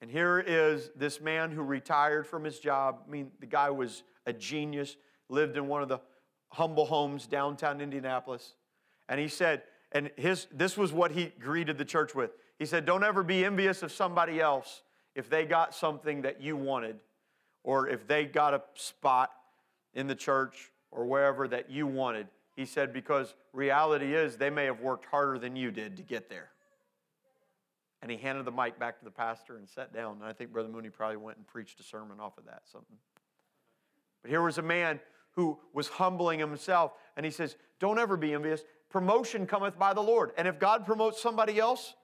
And 0.00 0.10
here 0.10 0.38
is 0.38 0.90
this 0.96 1.20
man 1.20 1.50
who 1.50 1.62
retired 1.62 2.26
from 2.26 2.44
his 2.44 2.58
job. 2.58 2.98
I 3.06 3.10
mean, 3.10 3.30
the 3.40 3.46
guy 3.46 3.70
was 3.70 4.02
a 4.26 4.32
genius, 4.32 4.96
lived 5.28 5.56
in 5.56 5.66
one 5.66 5.82
of 5.82 5.88
the 5.88 6.00
humble 6.50 6.86
homes 6.86 7.26
downtown 7.26 7.80
Indianapolis. 7.80 8.54
And 9.08 9.20
he 9.20 9.28
said, 9.28 9.62
and 9.92 10.10
his, 10.16 10.46
this 10.52 10.76
was 10.76 10.92
what 10.92 11.12
he 11.12 11.32
greeted 11.38 11.78
the 11.78 11.84
church 11.84 12.14
with. 12.14 12.32
He 12.58 12.66
said, 12.66 12.84
Don't 12.84 13.04
ever 13.04 13.22
be 13.22 13.44
envious 13.44 13.82
of 13.82 13.92
somebody 13.92 14.40
else 14.40 14.82
if 15.14 15.30
they 15.30 15.44
got 15.44 15.74
something 15.74 16.22
that 16.22 16.42
you 16.42 16.56
wanted, 16.56 16.96
or 17.62 17.88
if 17.88 18.06
they 18.06 18.24
got 18.24 18.54
a 18.54 18.62
spot 18.74 19.30
in 19.94 20.08
the 20.08 20.14
church 20.14 20.72
or 20.90 21.06
wherever 21.06 21.46
that 21.48 21.70
you 21.70 21.86
wanted. 21.86 22.26
He 22.56 22.66
said, 22.66 22.92
Because 22.92 23.34
reality 23.52 24.14
is 24.14 24.36
they 24.36 24.50
may 24.50 24.64
have 24.64 24.80
worked 24.80 25.06
harder 25.06 25.38
than 25.38 25.54
you 25.54 25.70
did 25.70 25.96
to 25.96 26.02
get 26.02 26.28
there. 26.28 26.50
And 28.04 28.10
he 28.10 28.18
handed 28.18 28.44
the 28.44 28.52
mic 28.52 28.78
back 28.78 28.98
to 28.98 29.04
the 29.06 29.10
pastor 29.10 29.56
and 29.56 29.66
sat 29.66 29.94
down. 29.94 30.16
And 30.20 30.24
I 30.24 30.34
think 30.34 30.52
Brother 30.52 30.68
Mooney 30.68 30.90
probably 30.90 31.16
went 31.16 31.38
and 31.38 31.46
preached 31.46 31.80
a 31.80 31.82
sermon 31.82 32.20
off 32.20 32.36
of 32.36 32.44
that, 32.44 32.60
something. 32.70 32.98
But 34.20 34.30
here 34.30 34.42
was 34.42 34.58
a 34.58 34.62
man 34.62 35.00
who 35.30 35.58
was 35.72 35.88
humbling 35.88 36.38
himself. 36.38 36.92
And 37.16 37.24
he 37.24 37.32
says, 37.32 37.56
Don't 37.80 37.98
ever 37.98 38.18
be 38.18 38.34
envious. 38.34 38.62
Promotion 38.90 39.46
cometh 39.46 39.78
by 39.78 39.94
the 39.94 40.02
Lord. 40.02 40.32
And 40.36 40.46
if 40.46 40.58
God 40.58 40.84
promotes 40.84 41.22
somebody 41.22 41.58
else, 41.58 41.94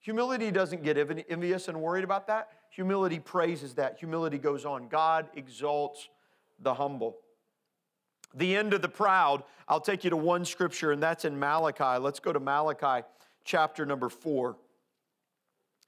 humility 0.00 0.50
doesn't 0.50 0.82
get 0.82 0.98
envious 1.30 1.68
and 1.68 1.80
worried 1.80 2.04
about 2.04 2.26
that. 2.26 2.50
Humility 2.68 3.18
praises 3.18 3.72
that. 3.76 3.96
Humility 3.98 4.36
goes 4.36 4.66
on. 4.66 4.86
God 4.86 5.30
exalts 5.34 6.10
the 6.60 6.74
humble. 6.74 7.16
The 8.34 8.54
end 8.54 8.74
of 8.74 8.82
the 8.82 8.88
proud, 8.90 9.44
I'll 9.66 9.80
take 9.80 10.04
you 10.04 10.10
to 10.10 10.16
one 10.18 10.44
scripture, 10.44 10.92
and 10.92 11.02
that's 11.02 11.24
in 11.24 11.38
Malachi. 11.38 11.98
Let's 11.98 12.20
go 12.20 12.34
to 12.34 12.40
Malachi 12.40 13.06
chapter 13.46 13.86
number 13.86 14.10
four 14.10 14.58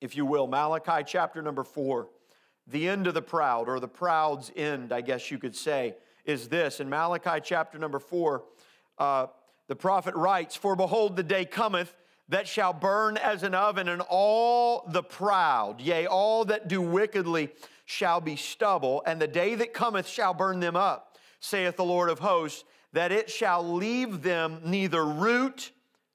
if 0.01 0.17
you 0.17 0.25
will. 0.25 0.47
Malachi 0.47 1.05
chapter 1.07 1.43
number 1.43 1.65
four. 1.65 2.09
The 2.67 2.89
end 2.89 3.07
of 3.07 3.15
the 3.15 3.23
proud, 3.23 3.69
or 3.69 3.81
the 3.81 3.89
proud's 3.89 4.53
end, 4.55 4.93
I 4.93 5.01
guess 5.01 5.31
you 5.31 5.39
could 5.39 5.57
say, 5.57 5.97
is 6.25 6.49
this. 6.49 6.81
In 6.81 6.91
Malachi 6.91 7.41
chapter 7.43 7.79
number 7.79 7.99
four, 7.99 8.45
uh, 8.99 9.29
the 9.69 9.77
prophet 9.77 10.15
writes, 10.15 10.55
For 10.55 10.77
behold, 10.77 11.17
the 11.17 11.23
day 11.23 11.47
cometh 11.47 11.97
that 12.29 12.47
shall 12.47 12.75
burn 12.75 13.17
as 13.17 13.43
an 13.43 13.55
oven, 13.55 13.89
and 13.89 14.03
all 14.09 14.85
the 14.89 15.03
proud, 15.03 15.81
yea, 15.81 16.07
all 16.07 16.45
that 16.45 16.69
do 16.69 16.83
wickedly, 16.83 17.49
shall 17.87 18.21
be 18.21 18.37
stubble, 18.37 19.03
and 19.07 19.21
the 19.21 19.27
day 19.27 19.55
that 19.55 19.73
cometh 19.73 20.07
shall 20.07 20.35
burn 20.35 20.61
them 20.61 20.77
up, 20.77 21.17
saith 21.41 21.77
the 21.77 21.85
Lord 21.85 22.11
of 22.11 22.19
hosts, 22.19 22.65
that 22.93 23.13
it 23.13 23.31
shall 23.31 23.75
leave 23.75 24.23
them 24.23 24.61
neither 24.65 25.05
root 25.07 25.73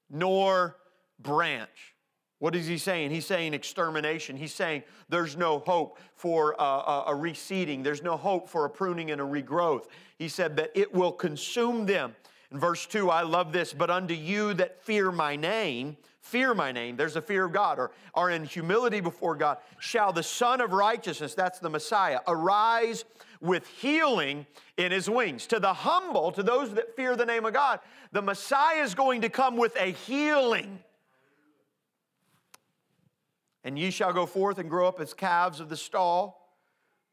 nor 0.08 0.76
branch. 1.18 1.93
What 2.38 2.54
is 2.54 2.66
he 2.66 2.78
saying? 2.78 3.10
He's 3.10 3.26
saying 3.26 3.54
extermination. 3.54 4.36
He's 4.36 4.54
saying 4.54 4.82
there's 5.08 5.36
no 5.36 5.60
hope 5.60 5.98
for 6.14 6.54
a, 6.58 6.62
a, 6.62 7.14
reseeding, 7.14 7.82
there's 7.82 8.02
no 8.02 8.16
hope 8.16 8.48
for 8.48 8.64
a 8.64 8.70
pruning 8.70 9.10
and 9.10 9.20
a 9.20 9.24
regrowth. 9.24 9.86
He 10.18 10.28
said 10.28 10.56
that 10.56 10.70
it 10.74 10.92
will 10.92 11.12
consume 11.12 11.86
them. 11.86 12.14
In 12.50 12.58
verse 12.58 12.86
2, 12.86 13.10
I 13.10 13.22
love 13.22 13.52
this, 13.52 13.72
but 13.72 13.90
unto 13.90 14.14
you 14.14 14.54
that 14.54 14.82
fear 14.82 15.10
my 15.10 15.36
name, 15.36 15.96
fear 16.20 16.54
my 16.54 16.70
name, 16.70 16.96
there's 16.96 17.16
a 17.16 17.22
fear 17.22 17.46
of 17.46 17.52
God, 17.52 17.78
or 17.78 17.90
are 18.14 18.30
in 18.30 18.44
humility 18.44 19.00
before 19.00 19.34
God, 19.34 19.58
shall 19.78 20.12
the 20.12 20.22
Sun 20.22 20.60
of 20.60 20.72
Righteousness, 20.72 21.34
that's 21.34 21.58
the 21.58 21.70
Messiah, 21.70 22.20
arise 22.28 23.04
with 23.40 23.66
healing 23.66 24.46
in 24.76 24.92
his 24.92 25.10
wings. 25.10 25.46
To 25.48 25.58
the 25.58 25.72
humble, 25.72 26.30
to 26.32 26.42
those 26.42 26.74
that 26.74 26.94
fear 26.94 27.16
the 27.16 27.26
name 27.26 27.44
of 27.44 27.54
God, 27.54 27.80
the 28.12 28.22
Messiah 28.22 28.82
is 28.82 28.94
going 28.94 29.20
to 29.22 29.28
come 29.28 29.56
with 29.56 29.76
a 29.76 29.92
healing 29.92 30.78
And 33.64 33.78
ye 33.78 33.90
shall 33.90 34.12
go 34.12 34.26
forth 34.26 34.58
and 34.58 34.68
grow 34.68 34.86
up 34.86 35.00
as 35.00 35.14
calves 35.14 35.58
of 35.58 35.68
the 35.68 35.76
stall. 35.76 36.52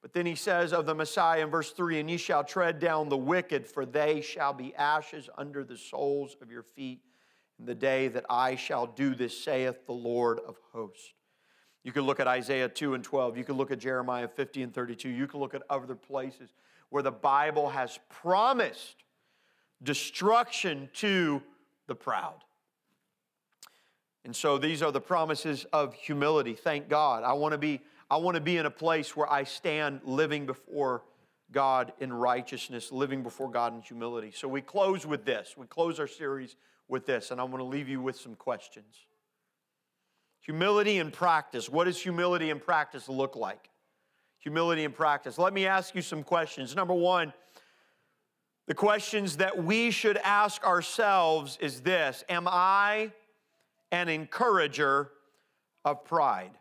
But 0.01 0.13
then 0.13 0.25
he 0.25 0.35
says 0.35 0.73
of 0.73 0.85
the 0.85 0.95
Messiah 0.95 1.43
in 1.43 1.49
verse 1.49 1.71
3 1.71 1.99
And 1.99 2.09
ye 2.09 2.17
shall 2.17 2.43
tread 2.43 2.79
down 2.79 3.09
the 3.09 3.17
wicked, 3.17 3.65
for 3.65 3.85
they 3.85 4.21
shall 4.21 4.53
be 4.53 4.75
ashes 4.75 5.29
under 5.37 5.63
the 5.63 5.77
soles 5.77 6.35
of 6.41 6.51
your 6.51 6.63
feet 6.63 7.01
in 7.57 7.65
the 7.65 7.75
day 7.75 8.07
that 8.09 8.25
I 8.29 8.55
shall 8.55 8.87
do 8.87 9.15
this, 9.15 9.37
saith 9.37 9.85
the 9.85 9.93
Lord 9.93 10.39
of 10.39 10.57
hosts. 10.73 11.13
You 11.83 11.91
can 11.91 12.03
look 12.03 12.19
at 12.19 12.27
Isaiah 12.27 12.69
2 12.69 12.93
and 12.93 13.03
12. 13.03 13.37
You 13.37 13.43
can 13.43 13.55
look 13.55 13.71
at 13.71 13.79
Jeremiah 13.79 14.27
50 14.27 14.63
and 14.63 14.73
32. 14.73 15.09
You 15.09 15.27
can 15.27 15.39
look 15.39 15.55
at 15.55 15.63
other 15.69 15.95
places 15.95 16.49
where 16.89 17.01
the 17.01 17.11
Bible 17.11 17.69
has 17.69 17.99
promised 18.09 19.03
destruction 19.81 20.89
to 20.93 21.41
the 21.87 21.95
proud. 21.95 22.43
And 24.23 24.35
so 24.35 24.57
these 24.57 24.81
are 24.81 24.91
the 24.91 25.01
promises 25.01 25.65
of 25.73 25.93
humility. 25.93 26.53
Thank 26.53 26.89
God. 26.89 27.23
I 27.23 27.33
want 27.33 27.53
to 27.53 27.57
be 27.57 27.81
I 28.09 28.17
want 28.17 28.35
to 28.35 28.41
be 28.41 28.57
in 28.57 28.65
a 28.65 28.71
place 28.71 29.15
where 29.15 29.31
I 29.31 29.45
stand 29.45 30.01
living 30.03 30.45
before 30.45 31.03
God 31.53 31.93
in 32.01 32.11
righteousness, 32.11 32.91
living 32.91 33.23
before 33.23 33.49
God 33.49 33.73
in 33.73 33.81
humility. 33.81 34.31
So 34.35 34.49
we 34.49 34.59
close 34.59 35.05
with 35.05 35.23
this. 35.23 35.55
We 35.57 35.65
close 35.65 35.97
our 35.97 36.07
series 36.07 36.57
with 36.89 37.05
this, 37.05 37.31
and 37.31 37.39
I 37.39 37.45
want 37.45 37.59
to 37.59 37.63
leave 37.63 37.87
you 37.87 38.01
with 38.01 38.17
some 38.17 38.35
questions. 38.35 38.95
Humility 40.41 40.97
in 40.97 41.09
practice. 41.09 41.69
What 41.69 41.85
does 41.85 42.01
humility 42.01 42.49
in 42.49 42.59
practice 42.59 43.07
look 43.07 43.37
like? 43.37 43.69
Humility 44.39 44.83
in 44.83 44.91
practice. 44.91 45.37
Let 45.37 45.53
me 45.53 45.65
ask 45.65 45.95
you 45.95 46.01
some 46.01 46.23
questions. 46.23 46.75
Number 46.75 46.93
one, 46.93 47.31
the 48.67 48.73
questions 48.73 49.37
that 49.37 49.63
we 49.63 49.91
should 49.91 50.17
ask 50.17 50.65
ourselves 50.65 51.57
is 51.61 51.81
this 51.81 52.25
Am 52.27 52.47
I 52.47 53.13
an 53.91 54.09
encourager 54.09 55.11
of 55.83 56.03
pride? 56.05 56.51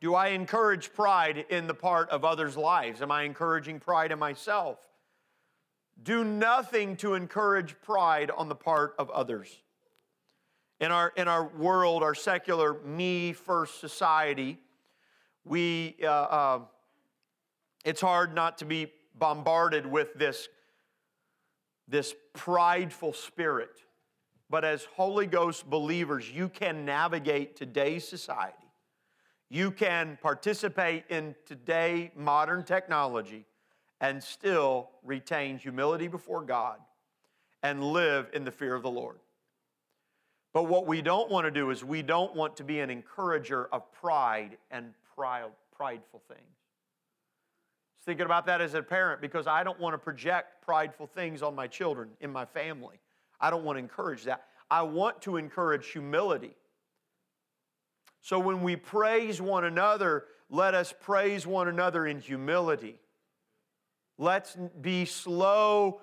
Do 0.00 0.14
I 0.14 0.28
encourage 0.28 0.92
pride 0.92 1.46
in 1.48 1.66
the 1.66 1.74
part 1.74 2.10
of 2.10 2.24
others' 2.24 2.56
lives? 2.56 3.00
Am 3.00 3.10
I 3.10 3.22
encouraging 3.22 3.80
pride 3.80 4.12
in 4.12 4.18
myself? 4.18 4.78
Do 6.02 6.22
nothing 6.22 6.96
to 6.98 7.14
encourage 7.14 7.80
pride 7.80 8.30
on 8.30 8.48
the 8.48 8.54
part 8.54 8.94
of 8.98 9.08
others. 9.10 9.62
In 10.78 10.92
our, 10.92 11.12
in 11.16 11.26
our 11.26 11.44
world, 11.44 12.02
our 12.02 12.14
secular 12.14 12.74
me 12.84 13.32
first 13.32 13.80
society, 13.80 14.58
we, 15.44 15.96
uh, 16.02 16.06
uh, 16.06 16.60
it's 17.84 18.02
hard 18.02 18.34
not 18.34 18.58
to 18.58 18.66
be 18.66 18.92
bombarded 19.18 19.86
with 19.86 20.12
this, 20.14 20.48
this 21.88 22.14
prideful 22.34 23.14
spirit. 23.14 23.85
But 24.48 24.64
as 24.64 24.84
Holy 24.84 25.26
Ghost 25.26 25.68
believers, 25.68 26.30
you 26.30 26.48
can 26.48 26.84
navigate 26.84 27.56
today's 27.56 28.06
society 28.06 28.66
you 29.48 29.70
can 29.70 30.18
participate 30.20 31.04
in 31.08 31.34
today 31.44 32.10
modern 32.16 32.64
technology 32.64 33.44
and 34.00 34.22
still 34.22 34.90
retain 35.04 35.58
humility 35.58 36.08
before 36.08 36.42
God 36.42 36.78
and 37.62 37.82
live 37.82 38.28
in 38.32 38.44
the 38.44 38.50
fear 38.50 38.74
of 38.74 38.82
the 38.82 38.90
Lord. 38.90 39.18
But 40.52 40.64
what 40.64 40.86
we 40.86 41.00
don't 41.02 41.30
want 41.30 41.44
to 41.44 41.50
do 41.50 41.70
is 41.70 41.84
we 41.84 42.02
don't 42.02 42.34
want 42.34 42.56
to 42.56 42.64
be 42.64 42.80
an 42.80 42.90
encourager 42.90 43.66
of 43.72 43.90
pride 43.92 44.56
and 44.70 44.92
prideful 45.14 46.22
things. 46.28 46.40
thinking 48.04 48.26
about 48.26 48.46
that 48.46 48.60
as 48.60 48.74
a 48.74 48.82
parent 48.82 49.20
because 49.20 49.46
I 49.46 49.64
don't 49.64 49.80
want 49.80 49.94
to 49.94 49.98
project 49.98 50.64
prideful 50.64 51.08
things 51.08 51.42
on 51.42 51.54
my 51.54 51.66
children 51.66 52.10
in 52.20 52.30
my 52.32 52.44
family. 52.44 53.00
I 53.40 53.50
don't 53.50 53.64
want 53.64 53.76
to 53.76 53.82
encourage 53.82 54.24
that. 54.24 54.44
I 54.70 54.82
want 54.82 55.22
to 55.22 55.36
encourage 55.36 55.88
humility 55.88 56.56
so 58.26 58.40
when 58.40 58.64
we 58.64 58.74
praise 58.74 59.40
one 59.40 59.64
another, 59.64 60.24
let 60.50 60.74
us 60.74 60.92
praise 61.00 61.46
one 61.46 61.68
another 61.68 62.08
in 62.08 62.18
humility. 62.18 62.98
Let's 64.18 64.56
be 64.80 65.04
slow 65.04 66.00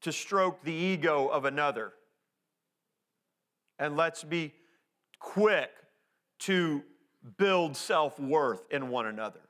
to 0.00 0.10
stroke 0.10 0.64
the 0.64 0.72
ego 0.72 1.28
of 1.28 1.44
another. 1.44 1.92
And 3.78 3.96
let's 3.96 4.24
be 4.24 4.54
quick 5.20 5.70
to 6.40 6.82
build 7.36 7.76
self 7.76 8.18
worth 8.18 8.66
in 8.72 8.88
one 8.88 9.06
another. 9.06 9.45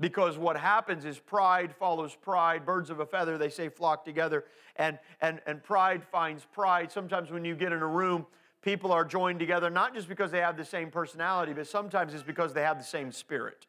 Because 0.00 0.38
what 0.38 0.56
happens 0.56 1.04
is 1.04 1.18
pride 1.18 1.74
follows 1.78 2.16
pride. 2.16 2.64
Birds 2.64 2.88
of 2.88 3.00
a 3.00 3.06
feather, 3.06 3.36
they 3.36 3.50
say, 3.50 3.68
flock 3.68 4.04
together. 4.04 4.44
And, 4.76 4.98
and, 5.20 5.40
and 5.46 5.62
pride 5.62 6.02
finds 6.02 6.44
pride. 6.46 6.90
Sometimes 6.90 7.30
when 7.30 7.44
you 7.44 7.54
get 7.54 7.72
in 7.72 7.82
a 7.82 7.86
room, 7.86 8.26
people 8.62 8.92
are 8.92 9.04
joined 9.04 9.38
together 9.38 9.68
not 9.68 9.94
just 9.94 10.08
because 10.08 10.30
they 10.30 10.40
have 10.40 10.56
the 10.56 10.64
same 10.64 10.90
personality, 10.90 11.52
but 11.52 11.66
sometimes 11.66 12.14
it's 12.14 12.22
because 12.22 12.54
they 12.54 12.62
have 12.62 12.78
the 12.78 12.84
same 12.84 13.12
spirit. 13.12 13.66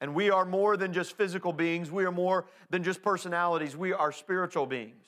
And 0.00 0.14
we 0.14 0.30
are 0.30 0.44
more 0.44 0.76
than 0.76 0.92
just 0.92 1.16
physical 1.16 1.52
beings, 1.52 1.90
we 1.90 2.04
are 2.04 2.12
more 2.12 2.46
than 2.70 2.82
just 2.82 3.02
personalities, 3.02 3.76
we 3.76 3.92
are 3.92 4.10
spiritual 4.10 4.66
beings. 4.66 5.04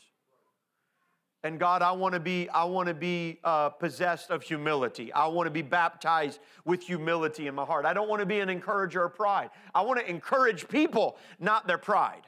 And 1.45 1.59
God, 1.61 1.82
I 1.82 1.92
want 1.92 2.14
to 2.14 2.20
be, 2.20 2.49
I 2.49 2.64
want 2.64 2.88
to 2.88 2.95
be 2.95 3.38
uh, 3.45 3.68
possessed 3.68 4.30
of 4.30 4.42
humility. 4.42 5.12
I 5.12 5.26
want 5.26 5.47
to 5.47 5.51
be 5.51 5.61
baptized 5.61 6.40
with 6.64 6.82
humility 6.82 7.49
in 7.49 7.55
my 7.55 7.66
heart. 7.66 7.84
I 7.84 7.92
don't 7.92 8.09
want 8.09 8.20
to 8.20 8.26
be 8.26 8.40
an 8.40 8.49
encourager 8.49 9.05
of 9.05 9.14
pride. 9.14 9.51
I 9.74 9.82
want 9.82 10.01
to 10.01 10.09
encourage 10.09 10.66
people, 10.68 11.18
not 11.38 11.66
their 11.66 11.76
pride. 11.76 12.22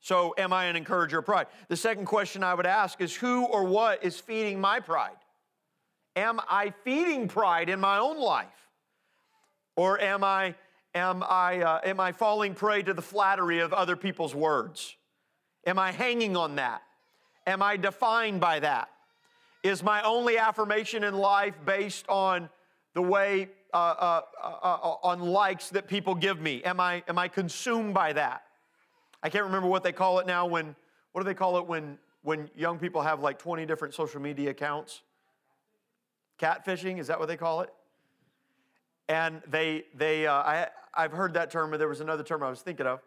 So, 0.00 0.34
am 0.36 0.52
I 0.52 0.64
an 0.64 0.74
encourager 0.74 1.20
of 1.20 1.24
pride? 1.24 1.46
The 1.68 1.76
second 1.76 2.06
question 2.06 2.42
I 2.42 2.54
would 2.54 2.66
ask 2.66 3.00
is 3.00 3.14
who 3.14 3.44
or 3.44 3.62
what 3.62 4.02
is 4.02 4.18
feeding 4.18 4.60
my 4.60 4.80
pride? 4.80 5.16
Am 6.16 6.40
I 6.50 6.74
feeding 6.82 7.28
pride 7.28 7.68
in 7.68 7.78
my 7.78 7.98
own 7.98 8.18
life? 8.20 8.48
Or 9.76 10.00
am 10.00 10.24
I, 10.24 10.56
am 10.92 11.22
I, 11.22 11.62
uh, 11.62 11.80
am 11.84 12.00
I 12.00 12.10
falling 12.10 12.54
prey 12.54 12.82
to 12.82 12.92
the 12.92 13.00
flattery 13.00 13.60
of 13.60 13.72
other 13.72 13.94
people's 13.94 14.34
words? 14.34 14.96
Am 15.66 15.78
I 15.78 15.92
hanging 15.92 16.36
on 16.36 16.56
that? 16.56 16.82
Am 17.46 17.62
I 17.62 17.76
defined 17.76 18.40
by 18.40 18.60
that? 18.60 18.88
Is 19.62 19.82
my 19.82 20.02
only 20.02 20.38
affirmation 20.38 21.04
in 21.04 21.14
life 21.14 21.54
based 21.64 22.06
on 22.08 22.50
the 22.92 23.02
way, 23.02 23.48
uh, 23.72 23.76
uh, 23.76 24.20
uh, 24.42 24.46
uh 24.46 24.96
on 25.02 25.20
likes 25.20 25.70
that 25.70 25.88
people 25.88 26.14
give 26.14 26.40
me? 26.40 26.62
Am 26.64 26.80
I, 26.80 27.02
am 27.08 27.18
I 27.18 27.28
consumed 27.28 27.94
by 27.94 28.12
that? 28.12 28.42
I 29.22 29.30
can't 29.30 29.44
remember 29.44 29.68
what 29.68 29.82
they 29.82 29.92
call 29.92 30.18
it 30.18 30.26
now 30.26 30.46
when, 30.46 30.76
what 31.12 31.22
do 31.22 31.24
they 31.24 31.34
call 31.34 31.56
it 31.56 31.66
when, 31.66 31.98
when 32.22 32.50
young 32.54 32.78
people 32.78 33.00
have 33.00 33.20
like 33.20 33.38
20 33.38 33.64
different 33.64 33.94
social 33.94 34.20
media 34.20 34.50
accounts? 34.50 35.00
Catfishing, 36.38 36.98
is 36.98 37.06
that 37.06 37.18
what 37.18 37.28
they 37.28 37.36
call 37.36 37.62
it? 37.62 37.70
And 39.08 39.40
they, 39.48 39.84
they 39.94 40.26
uh, 40.26 40.34
I, 40.34 40.68
I've 40.92 41.12
heard 41.12 41.34
that 41.34 41.50
term, 41.50 41.70
but 41.70 41.78
there 41.78 41.88
was 41.88 42.00
another 42.00 42.22
term 42.22 42.42
I 42.42 42.50
was 42.50 42.60
thinking 42.60 42.86
of. 42.86 43.00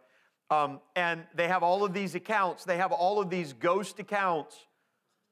Um, 0.49 0.79
and 0.95 1.23
they 1.35 1.47
have 1.47 1.61
all 1.63 1.83
of 1.83 1.93
these 1.93 2.15
accounts, 2.15 2.63
they 2.63 2.77
have 2.77 2.91
all 2.91 3.19
of 3.19 3.29
these 3.29 3.53
ghost 3.53 3.99
accounts 3.99 4.55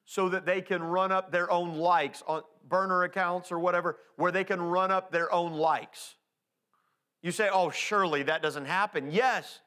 so 0.03 0.29
that 0.29 0.45
they 0.45 0.61
can 0.61 0.83
run 0.83 1.11
up 1.11 1.31
their 1.31 1.49
own 1.49 1.75
likes 1.75 2.21
on 2.27 2.41
burner 2.67 3.03
accounts 3.03 3.51
or 3.51 3.59
whatever, 3.59 3.97
where 4.17 4.31
they 4.31 4.43
can 4.43 4.61
run 4.61 4.91
up 4.91 5.11
their 5.11 5.31
own 5.33 5.53
likes. 5.53 6.15
You 7.21 7.31
say, 7.31 7.49
oh, 7.51 7.69
surely 7.69 8.23
that 8.23 8.41
doesn't 8.41 8.65
happen. 8.65 9.09
Yes, 9.09 9.61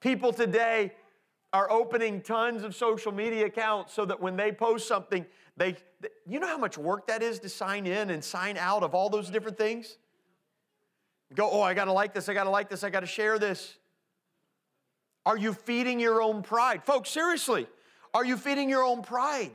People 0.00 0.32
today 0.32 0.92
are 1.52 1.70
opening 1.70 2.20
tons 2.20 2.62
of 2.62 2.74
social 2.74 3.10
media 3.10 3.46
accounts 3.46 3.92
so 3.92 4.04
that 4.04 4.20
when 4.20 4.36
they 4.36 4.52
post 4.52 4.86
something, 4.86 5.26
they, 5.56 5.76
you 6.26 6.38
know 6.38 6.46
how 6.46 6.58
much 6.58 6.78
work 6.78 7.08
that 7.08 7.22
is 7.22 7.40
to 7.40 7.48
sign 7.48 7.86
in 7.86 8.10
and 8.10 8.22
sign 8.22 8.56
out 8.56 8.82
of 8.82 8.94
all 8.94 9.10
those 9.10 9.28
different 9.28 9.58
things? 9.58 9.96
Go, 11.34 11.50
oh, 11.50 11.62
I 11.62 11.74
gotta 11.74 11.92
like 11.92 12.14
this, 12.14 12.28
I 12.28 12.34
gotta 12.34 12.50
like 12.50 12.68
this, 12.68 12.84
I 12.84 12.90
gotta 12.90 13.06
share 13.06 13.38
this. 13.38 13.76
Are 15.28 15.36
you 15.36 15.52
feeding 15.52 16.00
your 16.00 16.22
own 16.22 16.40
pride? 16.40 16.82
Folks, 16.82 17.10
seriously, 17.10 17.66
are 18.14 18.24
you 18.24 18.38
feeding 18.38 18.70
your 18.70 18.82
own 18.82 19.02
pride? 19.02 19.50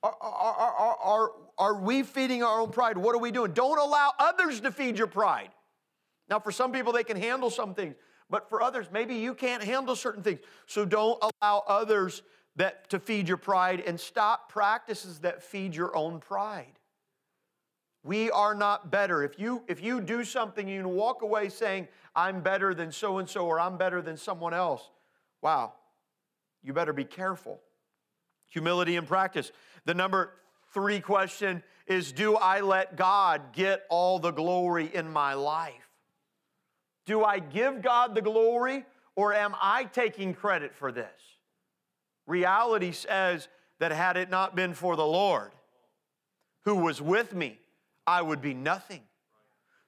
Are, 0.00 0.14
are, 0.20 0.54
are, 0.54 0.96
are, 1.02 1.30
are 1.58 1.74
we 1.74 2.04
feeding 2.04 2.44
our 2.44 2.60
own 2.60 2.70
pride? 2.70 2.96
What 2.96 3.16
are 3.16 3.18
we 3.18 3.32
doing? 3.32 3.52
Don't 3.52 3.80
allow 3.80 4.12
others 4.20 4.60
to 4.60 4.70
feed 4.70 4.96
your 4.96 5.08
pride. 5.08 5.48
Now, 6.30 6.38
for 6.38 6.52
some 6.52 6.70
people, 6.70 6.92
they 6.92 7.02
can 7.02 7.16
handle 7.16 7.50
some 7.50 7.74
things. 7.74 7.96
But 8.30 8.48
for 8.48 8.62
others, 8.62 8.86
maybe 8.92 9.16
you 9.16 9.34
can't 9.34 9.64
handle 9.64 9.96
certain 9.96 10.22
things. 10.22 10.38
So 10.66 10.84
don't 10.84 11.18
allow 11.20 11.64
others 11.66 12.22
that 12.54 12.88
to 12.90 13.00
feed 13.00 13.26
your 13.26 13.38
pride 13.38 13.82
and 13.84 13.98
stop 13.98 14.50
practices 14.50 15.18
that 15.18 15.42
feed 15.42 15.74
your 15.74 15.96
own 15.96 16.20
pride. 16.20 16.78
We 18.04 18.30
are 18.30 18.54
not 18.54 18.90
better. 18.90 19.22
If 19.22 19.38
you 19.38 19.62
if 19.68 19.82
you 19.82 20.00
do 20.00 20.24
something 20.24 20.66
you 20.66 20.86
walk 20.88 21.22
away 21.22 21.48
saying 21.48 21.88
I'm 22.16 22.40
better 22.40 22.74
than 22.74 22.90
so 22.90 23.18
and 23.18 23.28
so 23.28 23.46
or 23.46 23.60
I'm 23.60 23.76
better 23.76 24.02
than 24.02 24.16
someone 24.16 24.54
else, 24.54 24.90
wow. 25.40 25.74
You 26.62 26.72
better 26.72 26.92
be 26.92 27.04
careful. 27.04 27.60
Humility 28.48 28.96
in 28.96 29.06
practice. 29.06 29.50
The 29.84 29.94
number 29.94 30.34
3 30.72 31.00
question 31.00 31.62
is 31.86 32.12
do 32.12 32.36
I 32.36 32.60
let 32.60 32.96
God 32.96 33.52
get 33.52 33.84
all 33.88 34.18
the 34.18 34.30
glory 34.30 34.90
in 34.92 35.10
my 35.10 35.34
life? 35.34 35.88
Do 37.06 37.24
I 37.24 37.38
give 37.38 37.82
God 37.82 38.14
the 38.14 38.22
glory 38.22 38.84
or 39.16 39.34
am 39.34 39.54
I 39.60 39.84
taking 39.84 40.34
credit 40.34 40.74
for 40.74 40.92
this? 40.92 41.10
Reality 42.26 42.92
says 42.92 43.48
that 43.80 43.90
had 43.92 44.16
it 44.16 44.30
not 44.30 44.54
been 44.54 44.74
for 44.74 44.94
the 44.94 45.06
Lord, 45.06 45.52
who 46.64 46.76
was 46.76 47.02
with 47.02 47.34
me, 47.34 47.58
I 48.06 48.22
would 48.22 48.40
be 48.40 48.54
nothing. 48.54 49.02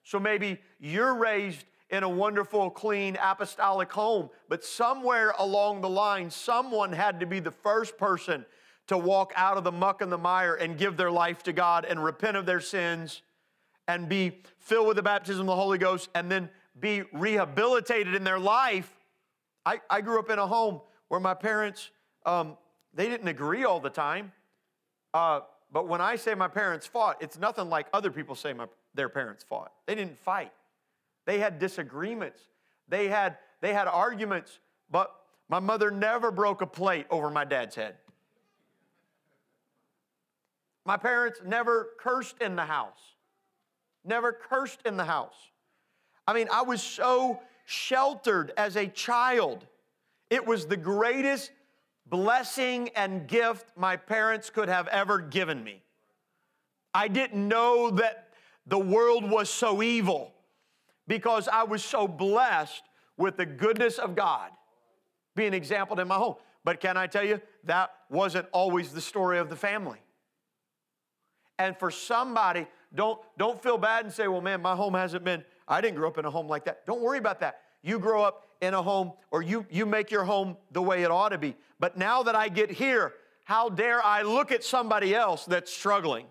So 0.02 0.20
maybe 0.20 0.58
you're 0.78 1.14
raised 1.14 1.64
in 1.90 2.02
a 2.02 2.08
wonderful, 2.08 2.70
clean, 2.70 3.16
apostolic 3.22 3.92
home, 3.92 4.30
but 4.48 4.64
somewhere 4.64 5.32
along 5.38 5.80
the 5.80 5.88
line, 5.88 6.30
someone 6.30 6.92
had 6.92 7.20
to 7.20 7.26
be 7.26 7.40
the 7.40 7.50
first 7.50 7.96
person 7.96 8.44
to 8.86 8.98
walk 8.98 9.32
out 9.36 9.56
of 9.56 9.64
the 9.64 9.72
muck 9.72 10.02
and 10.02 10.12
the 10.12 10.18
mire 10.18 10.54
and 10.54 10.76
give 10.76 10.96
their 10.96 11.10
life 11.10 11.42
to 11.44 11.52
God 11.52 11.84
and 11.84 12.02
repent 12.02 12.36
of 12.36 12.46
their 12.46 12.60
sins 12.60 13.22
and 13.88 14.08
be 14.08 14.42
filled 14.58 14.86
with 14.86 14.96
the 14.96 15.02
baptism 15.02 15.42
of 15.42 15.46
the 15.46 15.56
Holy 15.56 15.78
Ghost 15.78 16.08
and 16.14 16.30
then 16.30 16.50
be 16.78 17.02
rehabilitated 17.12 18.14
in 18.14 18.24
their 18.24 18.38
life. 18.38 18.90
I, 19.64 19.80
I 19.88 20.00
grew 20.00 20.18
up 20.18 20.30
in 20.30 20.38
a 20.38 20.46
home 20.46 20.80
where 21.08 21.20
my 21.20 21.34
parents, 21.34 21.90
um, 22.26 22.56
they 22.92 23.08
didn't 23.08 23.28
agree 23.28 23.64
all 23.64 23.80
the 23.80 23.90
time. 23.90 24.32
Uh, 25.12 25.40
but 25.74 25.88
when 25.88 26.00
I 26.00 26.14
say 26.14 26.36
my 26.36 26.46
parents 26.46 26.86
fought, 26.86 27.16
it's 27.20 27.36
nothing 27.36 27.68
like 27.68 27.88
other 27.92 28.12
people 28.12 28.36
say 28.36 28.52
my, 28.52 28.66
their 28.94 29.08
parents 29.08 29.42
fought. 29.42 29.72
They 29.86 29.96
didn't 29.96 30.16
fight. 30.20 30.52
They 31.24 31.40
had 31.40 31.58
disagreements. 31.58 32.40
They 32.88 33.08
had, 33.08 33.38
they 33.60 33.74
had 33.74 33.88
arguments, 33.88 34.60
but 34.88 35.12
my 35.48 35.58
mother 35.58 35.90
never 35.90 36.30
broke 36.30 36.62
a 36.62 36.66
plate 36.66 37.06
over 37.10 37.28
my 37.28 37.44
dad's 37.44 37.74
head. 37.74 37.96
My 40.84 40.96
parents 40.96 41.40
never 41.44 41.88
cursed 41.98 42.40
in 42.40 42.54
the 42.54 42.64
house. 42.64 43.16
Never 44.04 44.32
cursed 44.32 44.78
in 44.84 44.96
the 44.96 45.04
house. 45.04 45.34
I 46.24 46.34
mean, 46.34 46.46
I 46.52 46.62
was 46.62 46.84
so 46.84 47.40
sheltered 47.66 48.52
as 48.56 48.76
a 48.76 48.86
child. 48.86 49.66
It 50.30 50.46
was 50.46 50.66
the 50.66 50.76
greatest 50.76 51.50
blessing 52.06 52.90
and 52.96 53.26
gift 53.26 53.66
my 53.76 53.96
parents 53.96 54.50
could 54.50 54.68
have 54.68 54.88
ever 54.88 55.20
given 55.20 55.62
me. 55.62 55.82
I 56.92 57.08
didn't 57.08 57.48
know 57.48 57.90
that 57.90 58.28
the 58.66 58.78
world 58.78 59.28
was 59.28 59.50
so 59.50 59.82
evil 59.82 60.32
because 61.06 61.48
I 61.48 61.64
was 61.64 61.84
so 61.84 62.06
blessed 62.06 62.82
with 63.16 63.36
the 63.36 63.46
goodness 63.46 63.98
of 63.98 64.14
God 64.14 64.50
being 65.36 65.54
exampled 65.54 66.00
in 66.00 66.08
my 66.08 66.14
home. 66.14 66.36
But 66.64 66.80
can 66.80 66.96
I 66.96 67.06
tell 67.06 67.24
you, 67.24 67.40
that 67.64 67.90
wasn't 68.08 68.46
always 68.52 68.92
the 68.92 69.00
story 69.00 69.38
of 69.38 69.50
the 69.50 69.56
family. 69.56 69.98
And 71.58 71.76
for 71.76 71.90
somebody, 71.90 72.66
don't, 72.94 73.20
don't 73.38 73.62
feel 73.62 73.78
bad 73.78 74.04
and 74.04 74.14
say, 74.14 74.28
well, 74.28 74.40
man, 74.40 74.62
my 74.62 74.74
home 74.74 74.94
hasn't 74.94 75.24
been, 75.24 75.44
I 75.68 75.80
didn't 75.80 75.96
grow 75.96 76.08
up 76.08 76.18
in 76.18 76.24
a 76.24 76.30
home 76.30 76.48
like 76.48 76.64
that. 76.64 76.86
Don't 76.86 77.00
worry 77.00 77.18
about 77.18 77.40
that. 77.40 77.60
You 77.82 77.98
grow 77.98 78.22
up 78.22 78.46
in 78.64 78.74
a 78.74 78.82
home 78.82 79.12
or 79.30 79.42
you, 79.42 79.66
you 79.70 79.86
make 79.86 80.10
your 80.10 80.24
home 80.24 80.56
the 80.72 80.82
way 80.82 81.02
it 81.02 81.10
ought 81.10 81.30
to 81.30 81.38
be. 81.38 81.56
But 81.78 81.96
now 81.96 82.22
that 82.24 82.34
I 82.34 82.48
get 82.48 82.70
here, 82.70 83.12
how 83.44 83.68
dare 83.68 84.02
I 84.04 84.22
look 84.22 84.52
at 84.52 84.64
somebody 84.64 85.14
else 85.14 85.44
that's 85.44 85.72
struggling? 85.72 86.26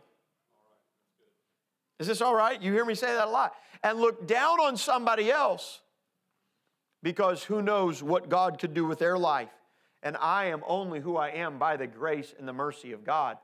Is 2.00 2.08
this 2.08 2.22
all 2.22 2.36
right? 2.36 2.62
You 2.62 2.74
hear 2.74 2.86
me 2.86 2.96
say 2.96 3.08
that 3.08 3.28
a 3.28 3.32
lot. 3.32 3.54
And 3.84 4.00
look 4.00 4.28
down 4.28 4.60
on 4.60 4.78
somebody 4.78 5.32
else 5.32 5.82
because 7.02 7.44
who 7.44 7.62
knows 7.62 8.02
what 8.02 8.30
God 8.30 8.60
could 8.60 8.74
do 8.74 8.86
with 8.86 9.00
their 9.00 9.18
life. 9.18 9.52
And 10.02 10.18
I 10.18 10.46
am 10.46 10.64
only 10.68 11.00
who 11.00 11.18
I 11.18 11.30
am 11.30 11.60
by 11.60 11.78
the 11.78 11.88
grace 11.88 12.34
and 12.38 12.48
the 12.48 12.54
mercy 12.54 12.92
of 12.92 13.04
God. 13.04 13.38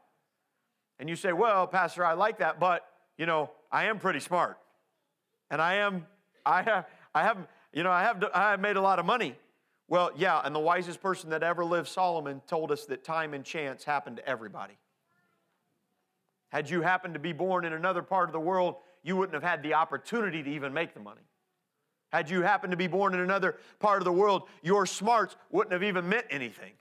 And 1.00 1.08
you 1.08 1.16
say, 1.16 1.32
well, 1.32 1.68
Pastor, 1.68 2.04
I 2.04 2.14
like 2.14 2.40
that, 2.40 2.60
but, 2.60 2.86
you 3.18 3.26
know, 3.26 3.52
I 3.72 3.86
am 3.86 4.00
pretty 4.00 4.20
smart. 4.20 4.58
And 5.50 5.62
I 5.62 5.76
am, 5.76 6.06
I 6.46 6.62
have, 6.64 6.86
I 7.16 7.24
have, 7.24 7.38
you 7.74 7.84
know, 7.84 7.92
I 7.92 8.04
have, 8.04 8.24
I 8.34 8.52
have 8.52 8.60
made 8.60 8.76
a 8.76 8.82
lot 8.82 9.00
of 9.00 9.06
money. 9.06 9.36
Well, 9.88 10.12
yeah, 10.16 10.42
and 10.44 10.54
the 10.54 10.60
wisest 10.60 11.02
person 11.02 11.32
that 11.32 11.42
ever 11.42 11.66
lived, 11.66 11.88
Solomon, 11.88 12.42
told 12.48 12.72
us 12.72 12.86
that 12.86 13.04
time 13.04 13.34
and 13.34 13.44
chance 13.44 13.84
happen 13.84 14.16
to 14.18 14.28
everybody. 14.28 14.78
Had 16.50 16.70
you 16.70 16.82
happened 16.82 17.16
to 17.16 17.20
be 17.20 17.34
born 17.34 17.66
in 17.66 17.74
another 17.74 18.02
part 18.02 18.30
of 18.30 18.34
the 18.34 18.40
world, 18.40 18.76
you 19.04 19.16
wouldn't 19.16 19.34
have 19.34 19.44
had 19.44 19.64
the 19.64 19.74
opportunity 19.74 20.44
to 20.44 20.50
even 20.50 20.74
make 20.74 20.94
the 20.94 21.00
money. 21.00 21.22
Had 22.12 22.30
you 22.30 22.42
happened 22.42 22.72
to 22.72 22.78
be 22.78 22.88
born 22.88 23.14
in 23.14 23.20
another 23.20 23.58
part 23.80 24.00
of 24.00 24.06
the 24.06 24.12
world, 24.12 24.44
your 24.62 24.86
smarts 24.86 25.36
wouldn't 25.52 25.74
have 25.74 25.84
even 25.84 26.10
meant 26.10 26.26
anything 26.30 26.72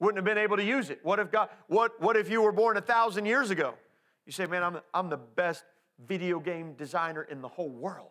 wouldn't 0.00 0.16
have 0.16 0.24
been 0.24 0.42
able 0.42 0.56
to 0.56 0.64
use 0.64 0.90
it. 0.90 0.98
What 1.02 1.18
if 1.18 1.30
God, 1.30 1.50
what, 1.68 2.00
what 2.00 2.16
if 2.16 2.28
you 2.28 2.42
were 2.42 2.52
born 2.52 2.76
a 2.76 2.80
thousand 2.80 3.26
years 3.26 3.50
ago? 3.50 3.74
You 4.26 4.32
say, 4.32 4.46
man, 4.46 4.62
I'm, 4.62 4.80
I'm 4.92 5.10
the 5.10 5.18
best 5.18 5.64
video 6.06 6.40
game 6.40 6.72
designer 6.72 7.22
in 7.22 7.42
the 7.42 7.48
whole 7.48 7.68
world. 7.68 8.10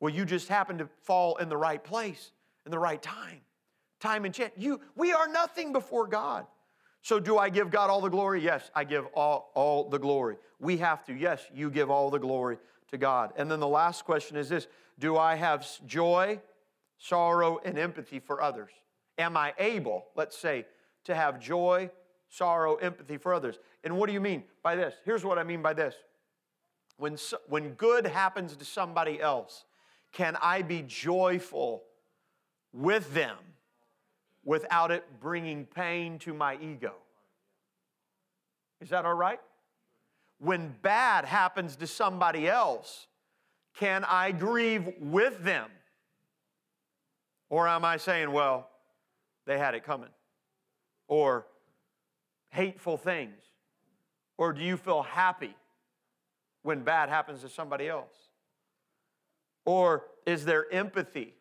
Well, 0.00 0.12
you 0.12 0.24
just 0.24 0.48
happen 0.48 0.78
to 0.78 0.88
fall 1.02 1.36
in 1.36 1.48
the 1.48 1.56
right 1.56 1.82
place, 1.82 2.32
in 2.64 2.70
the 2.70 2.78
right 2.78 3.02
time. 3.02 3.40
Time 4.00 4.24
and 4.24 4.32
chance. 4.32 4.52
You, 4.56 4.80
we 4.94 5.12
are 5.12 5.26
nothing 5.26 5.72
before 5.72 6.06
God. 6.06 6.46
So 7.02 7.18
do 7.18 7.38
I 7.38 7.48
give 7.48 7.70
God 7.70 7.90
all 7.90 8.00
the 8.00 8.08
glory? 8.08 8.42
Yes, 8.42 8.70
I 8.74 8.84
give 8.84 9.06
all, 9.14 9.50
all 9.54 9.88
the 9.88 9.98
glory. 9.98 10.36
We 10.60 10.76
have 10.78 11.04
to. 11.06 11.14
Yes, 11.14 11.42
you 11.54 11.70
give 11.70 11.90
all 11.90 12.10
the 12.10 12.18
glory 12.18 12.58
to 12.90 12.98
God. 12.98 13.32
And 13.36 13.50
then 13.50 13.60
the 13.60 13.68
last 13.68 14.04
question 14.04 14.36
is 14.36 14.48
this 14.48 14.66
Do 14.98 15.16
I 15.16 15.34
have 15.34 15.66
joy, 15.86 16.40
sorrow, 16.98 17.60
and 17.64 17.78
empathy 17.78 18.18
for 18.18 18.42
others? 18.42 18.70
Am 19.16 19.36
I 19.36 19.52
able, 19.58 20.06
let's 20.14 20.38
say, 20.38 20.66
to 21.04 21.14
have 21.14 21.40
joy, 21.40 21.90
sorrow, 22.28 22.76
empathy 22.76 23.16
for 23.16 23.34
others? 23.34 23.58
And 23.82 23.96
what 23.96 24.06
do 24.06 24.12
you 24.12 24.20
mean 24.20 24.44
by 24.62 24.76
this? 24.76 24.94
Here's 25.04 25.24
what 25.24 25.38
I 25.38 25.44
mean 25.44 25.62
by 25.62 25.74
this. 25.74 25.94
When, 26.98 27.16
when 27.48 27.70
good 27.70 28.06
happens 28.06 28.56
to 28.56 28.64
somebody 28.64 29.20
else, 29.20 29.64
can 30.18 30.36
I 30.42 30.62
be 30.62 30.82
joyful 30.82 31.84
with 32.72 33.14
them 33.14 33.36
without 34.44 34.90
it 34.90 35.04
bringing 35.20 35.64
pain 35.64 36.18
to 36.18 36.34
my 36.34 36.56
ego? 36.56 36.94
Is 38.80 38.88
that 38.88 39.04
all 39.04 39.14
right? 39.14 39.38
When 40.40 40.74
bad 40.82 41.24
happens 41.24 41.76
to 41.76 41.86
somebody 41.86 42.48
else, 42.48 43.06
can 43.76 44.04
I 44.04 44.32
grieve 44.32 44.92
with 44.98 45.44
them? 45.44 45.70
Or 47.48 47.68
am 47.68 47.84
I 47.84 47.96
saying, 47.96 48.32
well, 48.32 48.68
they 49.46 49.56
had 49.56 49.76
it 49.76 49.84
coming? 49.84 50.10
Or 51.06 51.46
hateful 52.50 52.96
things? 52.96 53.40
Or 54.36 54.52
do 54.52 54.64
you 54.64 54.78
feel 54.78 55.02
happy 55.02 55.54
when 56.62 56.80
bad 56.80 57.08
happens 57.08 57.42
to 57.42 57.48
somebody 57.48 57.86
else? 57.86 58.27
Or 59.68 60.06
is 60.24 60.46
there 60.46 60.64
empathy? 60.72 61.34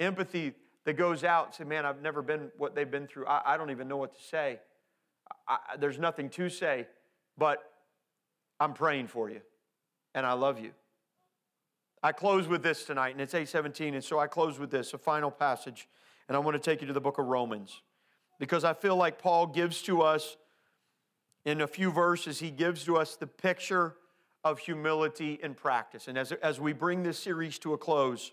Empathy 0.00 0.54
that 0.84 0.94
goes 0.94 1.22
out 1.22 1.46
and 1.46 1.54
say, 1.54 1.62
man, 1.62 1.86
I've 1.86 2.02
never 2.02 2.20
been 2.20 2.50
what 2.58 2.74
they've 2.74 2.90
been 2.90 3.06
through. 3.06 3.28
I, 3.28 3.54
I 3.54 3.56
don't 3.56 3.70
even 3.70 3.86
know 3.86 3.96
what 3.96 4.12
to 4.16 4.20
say. 4.20 4.58
I, 5.46 5.58
there's 5.78 6.00
nothing 6.00 6.30
to 6.30 6.48
say, 6.48 6.88
but 7.36 7.62
I'm 8.58 8.72
praying 8.72 9.06
for 9.06 9.30
you 9.30 9.40
and 10.16 10.26
I 10.26 10.32
love 10.32 10.58
you. 10.58 10.72
I 12.02 12.10
close 12.10 12.48
with 12.48 12.64
this 12.64 12.82
tonight, 12.84 13.10
and 13.10 13.20
it's 13.20 13.34
817, 13.34 13.94
and 13.94 14.02
so 14.02 14.18
I 14.18 14.26
close 14.26 14.58
with 14.58 14.72
this, 14.72 14.92
a 14.92 14.98
final 14.98 15.30
passage 15.30 15.86
and 16.26 16.36
I 16.36 16.40
want 16.40 16.56
to 16.56 16.60
take 16.60 16.80
you 16.80 16.88
to 16.88 16.92
the 16.92 17.00
book 17.00 17.18
of 17.18 17.26
Romans 17.26 17.82
because 18.40 18.64
I 18.64 18.72
feel 18.72 18.96
like 18.96 19.22
Paul 19.22 19.46
gives 19.46 19.80
to 19.82 20.02
us, 20.02 20.36
in 21.44 21.60
a 21.60 21.68
few 21.68 21.92
verses, 21.92 22.40
he 22.40 22.50
gives 22.50 22.82
to 22.86 22.96
us 22.96 23.14
the 23.14 23.28
picture 23.28 23.94
of 24.44 24.58
humility 24.58 25.38
in 25.42 25.54
practice. 25.54 26.08
And 26.08 26.16
as, 26.16 26.32
as 26.32 26.60
we 26.60 26.72
bring 26.72 27.02
this 27.02 27.18
series 27.18 27.58
to 27.60 27.74
a 27.74 27.78
close, 27.78 28.32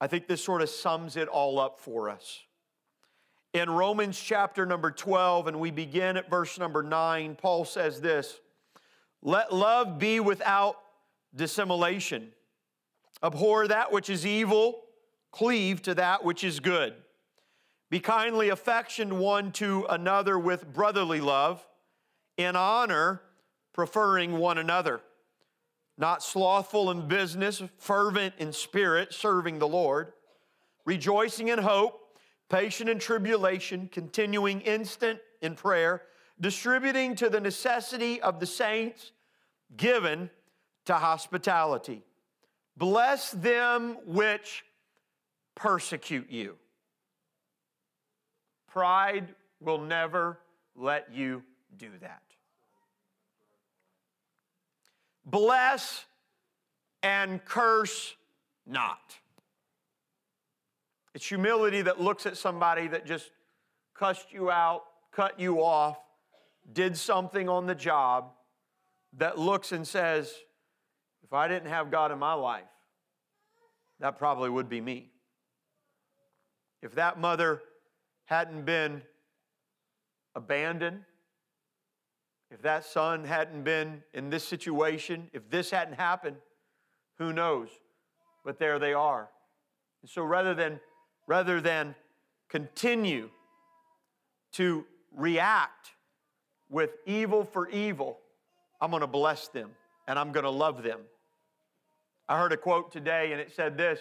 I 0.00 0.06
think 0.06 0.26
this 0.26 0.42
sort 0.42 0.62
of 0.62 0.68
sums 0.68 1.16
it 1.16 1.28
all 1.28 1.58
up 1.58 1.78
for 1.78 2.08
us. 2.08 2.40
In 3.52 3.68
Romans 3.68 4.20
chapter 4.20 4.64
number 4.64 4.90
12, 4.90 5.48
and 5.48 5.60
we 5.60 5.70
begin 5.70 6.16
at 6.16 6.30
verse 6.30 6.58
number 6.58 6.82
9, 6.82 7.36
Paul 7.36 7.64
says 7.64 8.00
this 8.00 8.40
Let 9.22 9.52
love 9.52 9.98
be 9.98 10.20
without 10.20 10.76
dissimulation. 11.34 12.32
Abhor 13.22 13.68
that 13.68 13.92
which 13.92 14.08
is 14.08 14.24
evil 14.24 14.82
Cleave 15.30 15.80
to 15.82 15.94
that 15.94 16.24
which 16.24 16.42
is 16.42 16.60
good. 16.60 16.94
Be 17.88 18.00
kindly 18.00 18.48
affectioned 18.48 19.18
one 19.18 19.52
to 19.52 19.86
another 19.88 20.38
with 20.38 20.72
brotherly 20.72 21.20
love, 21.20 21.66
in 22.36 22.56
honor, 22.56 23.22
preferring 23.72 24.38
one 24.38 24.58
another. 24.58 25.00
Not 25.98 26.22
slothful 26.22 26.90
in 26.90 27.08
business, 27.08 27.62
fervent 27.78 28.34
in 28.38 28.52
spirit, 28.52 29.12
serving 29.12 29.58
the 29.58 29.68
Lord, 29.68 30.12
rejoicing 30.84 31.48
in 31.48 31.58
hope, 31.58 32.00
patient 32.48 32.88
in 32.88 32.98
tribulation, 32.98 33.88
continuing 33.92 34.60
instant 34.62 35.20
in 35.42 35.54
prayer, 35.54 36.02
distributing 36.40 37.14
to 37.16 37.28
the 37.28 37.40
necessity 37.40 38.20
of 38.22 38.40
the 38.40 38.46
saints, 38.46 39.12
given 39.76 40.30
to 40.86 40.94
hospitality. 40.94 42.02
Bless 42.76 43.30
them 43.32 43.98
which 44.06 44.64
persecute 45.54 46.30
you. 46.30 46.56
Pride 48.68 49.34
will 49.60 49.80
never 49.80 50.38
let 50.74 51.12
you 51.12 51.42
do 51.76 51.90
that. 52.00 52.22
Bless 55.30 56.04
and 57.02 57.44
curse 57.44 58.14
not. 58.66 59.16
It's 61.14 61.26
humility 61.26 61.82
that 61.82 62.00
looks 62.00 62.26
at 62.26 62.36
somebody 62.36 62.88
that 62.88 63.06
just 63.06 63.30
cussed 63.94 64.32
you 64.32 64.50
out, 64.50 64.84
cut 65.12 65.38
you 65.38 65.62
off, 65.62 65.98
did 66.72 66.96
something 66.96 67.48
on 67.48 67.66
the 67.66 67.74
job 67.74 68.32
that 69.18 69.38
looks 69.38 69.72
and 69.72 69.86
says, 69.86 70.32
if 71.22 71.32
I 71.32 71.48
didn't 71.48 71.68
have 71.68 71.90
God 71.90 72.12
in 72.12 72.18
my 72.18 72.34
life, 72.34 72.64
that 73.98 74.18
probably 74.18 74.50
would 74.50 74.68
be 74.68 74.80
me. 74.80 75.10
If 76.82 76.94
that 76.94 77.20
mother 77.20 77.60
hadn't 78.24 78.64
been 78.64 79.02
abandoned, 80.34 81.02
if 82.50 82.62
that 82.62 82.84
son 82.84 83.24
hadn't 83.24 83.62
been 83.62 84.02
in 84.12 84.30
this 84.30 84.46
situation, 84.46 85.30
if 85.32 85.48
this 85.50 85.70
hadn't 85.70 85.94
happened, 85.94 86.36
who 87.18 87.32
knows? 87.32 87.68
But 88.44 88.58
there 88.58 88.78
they 88.78 88.92
are. 88.92 89.28
And 90.02 90.10
so 90.10 90.22
rather 90.22 90.54
than 90.54 90.80
rather 91.26 91.60
than 91.60 91.94
continue 92.48 93.30
to 94.52 94.84
react 95.14 95.90
with 96.68 96.90
evil 97.06 97.44
for 97.44 97.68
evil, 97.68 98.18
I'm 98.80 98.90
going 98.90 99.02
to 99.02 99.06
bless 99.06 99.48
them 99.48 99.70
and 100.08 100.18
I'm 100.18 100.32
going 100.32 100.44
to 100.44 100.50
love 100.50 100.82
them. 100.82 101.00
I 102.28 102.38
heard 102.38 102.52
a 102.52 102.56
quote 102.56 102.90
today 102.90 103.32
and 103.32 103.40
it 103.40 103.52
said 103.54 103.76
this 103.76 104.00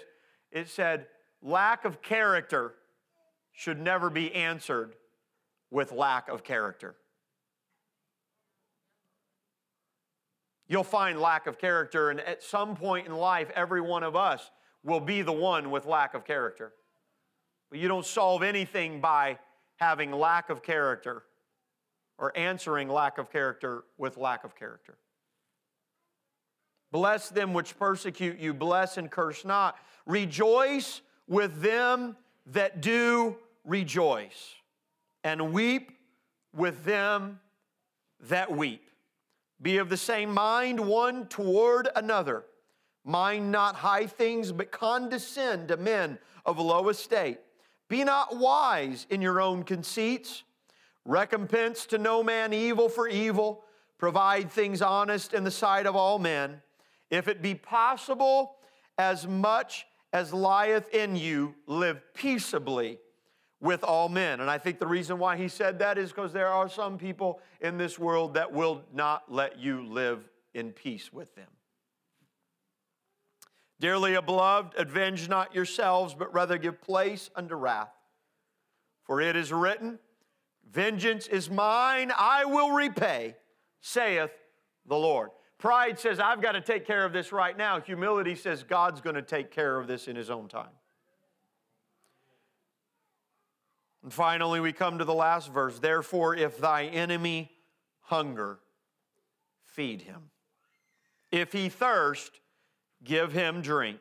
it 0.51 0.69
said, 0.69 1.05
lack 1.41 1.85
of 1.85 2.01
character 2.01 2.73
should 3.51 3.79
never 3.79 4.09
be 4.09 4.33
answered 4.33 4.95
with 5.69 5.91
lack 5.91 6.29
of 6.29 6.43
character. 6.43 6.95
You'll 10.69 10.83
find 10.83 11.19
lack 11.19 11.47
of 11.47 11.57
character, 11.57 12.11
and 12.11 12.21
at 12.21 12.43
some 12.43 12.75
point 12.75 13.07
in 13.07 13.13
life, 13.13 13.49
every 13.55 13.81
one 13.81 14.03
of 14.03 14.15
us 14.15 14.51
will 14.83 14.99
be 14.99 15.23
the 15.23 15.33
one 15.33 15.71
with 15.71 15.85
lack 15.85 16.13
of 16.13 16.23
character. 16.23 16.73
But 17.71 17.79
you 17.79 17.87
don't 17.87 18.05
solve 18.05 18.43
anything 18.43 19.01
by 19.01 19.39
having 19.77 20.11
lack 20.11 20.51
of 20.51 20.61
character 20.61 21.23
or 22.19 22.37
answering 22.37 22.87
lack 22.87 23.17
of 23.17 23.31
character 23.31 23.83
with 23.97 24.15
lack 24.15 24.43
of 24.43 24.55
character. 24.55 24.97
Bless 26.91 27.29
them 27.29 27.53
which 27.53 27.77
persecute 27.77 28.37
you, 28.39 28.53
bless 28.53 28.97
and 28.97 29.09
curse 29.09 29.43
not. 29.43 29.75
Rejoice 30.05 31.01
with 31.27 31.61
them 31.61 32.15
that 32.47 32.81
do 32.81 33.37
rejoice, 33.65 34.55
and 35.23 35.51
weep 35.53 35.91
with 36.55 36.83
them 36.83 37.39
that 38.21 38.51
weep. 38.51 38.88
Be 39.61 39.77
of 39.77 39.89
the 39.89 39.97
same 39.97 40.33
mind 40.33 40.79
one 40.79 41.27
toward 41.27 41.89
another. 41.95 42.45
Mind 43.03 43.51
not 43.51 43.75
high 43.75 44.07
things, 44.07 44.51
but 44.51 44.71
condescend 44.71 45.69
to 45.69 45.77
men 45.77 46.19
of 46.45 46.59
low 46.59 46.89
estate. 46.89 47.39
Be 47.87 48.03
not 48.03 48.37
wise 48.37 49.07
in 49.09 49.21
your 49.21 49.41
own 49.41 49.63
conceits. 49.63 50.43
Recompense 51.05 51.85
to 51.87 51.97
no 51.97 52.23
man 52.23 52.53
evil 52.53 52.87
for 52.87 53.07
evil. 53.07 53.63
Provide 53.97 54.51
things 54.51 54.81
honest 54.81 55.33
in 55.33 55.43
the 55.43 55.51
sight 55.51 55.85
of 55.85 55.95
all 55.95 56.19
men. 56.19 56.61
If 57.09 57.27
it 57.27 57.41
be 57.41 57.55
possible, 57.55 58.55
as 58.97 59.27
much 59.27 59.87
as 60.13 60.33
lieth 60.33 60.93
in 60.93 61.15
you, 61.15 61.55
live 61.65 62.01
peaceably 62.13 62.99
with 63.61 63.83
all 63.83 64.09
men. 64.09 64.39
And 64.39 64.49
I 64.49 64.57
think 64.57 64.79
the 64.79 64.87
reason 64.87 65.19
why 65.19 65.37
he 65.37 65.47
said 65.47 65.79
that 65.79 65.97
is 65.97 66.09
because 66.09 66.31
there 66.31 66.47
are 66.47 66.69
some 66.69 66.97
people 66.97 67.41
in 67.59 67.77
this 67.77 67.99
world 67.99 68.35
that 68.35 68.53
will 68.53 68.83
not 68.93 69.31
let 69.31 69.59
you 69.59 69.85
live 69.85 70.27
in 70.53 70.71
peace 70.71 71.11
with 71.11 71.33
them. 71.35 71.47
Dearly 73.79 74.19
beloved, 74.21 74.75
avenge 74.77 75.29
not 75.29 75.55
yourselves, 75.55 76.13
but 76.13 76.33
rather 76.33 76.57
give 76.57 76.81
place 76.81 77.29
unto 77.35 77.55
wrath. 77.55 77.91
For 79.03 79.21
it 79.21 79.35
is 79.35 79.51
written, 79.51 79.99
Vengeance 80.69 81.27
is 81.27 81.49
mine, 81.49 82.11
I 82.15 82.45
will 82.45 82.71
repay, 82.71 83.35
saith 83.79 84.31
the 84.85 84.97
Lord. 84.97 85.31
Pride 85.57 85.99
says, 85.99 86.19
I've 86.19 86.41
got 86.41 86.53
to 86.53 86.61
take 86.61 86.85
care 86.85 87.03
of 87.05 87.11
this 87.11 87.31
right 87.31 87.57
now. 87.57 87.81
Humility 87.81 88.35
says, 88.35 88.63
God's 88.63 89.01
going 89.01 89.15
to 89.15 89.21
take 89.21 89.51
care 89.51 89.77
of 89.77 89.87
this 89.87 90.07
in 90.07 90.15
His 90.15 90.29
own 90.29 90.47
time. 90.47 90.69
And 94.09 94.13
finally, 94.15 94.59
we 94.59 94.73
come 94.73 94.97
to 94.97 95.05
the 95.05 95.13
last 95.13 95.53
verse. 95.53 95.77
Therefore, 95.77 96.35
if 96.35 96.57
thy 96.57 96.85
enemy 96.85 97.51
hunger, 97.99 98.57
feed 99.63 100.01
him. 100.01 100.31
If 101.31 101.51
he 101.51 101.69
thirst, 101.69 102.39
give 103.03 103.33
him 103.33 103.61
drink. 103.61 103.99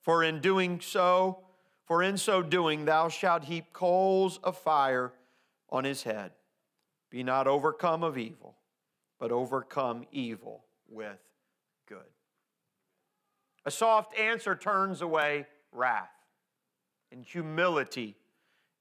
For 0.00 0.24
in 0.24 0.40
doing 0.40 0.80
so, 0.80 1.44
for 1.84 2.02
in 2.02 2.16
so 2.16 2.42
doing, 2.42 2.86
thou 2.86 3.08
shalt 3.08 3.44
heap 3.44 3.72
coals 3.72 4.40
of 4.42 4.58
fire 4.58 5.12
on 5.68 5.84
his 5.84 6.02
head. 6.02 6.32
Be 7.08 7.22
not 7.22 7.46
overcome 7.46 8.02
of 8.02 8.18
evil, 8.18 8.56
but 9.20 9.30
overcome 9.30 10.08
evil 10.10 10.64
with 10.88 11.20
good. 11.86 12.10
A 13.64 13.70
soft 13.70 14.18
answer 14.18 14.56
turns 14.56 15.02
away 15.02 15.46
wrath, 15.70 16.10
and 17.12 17.24
humility 17.24 18.16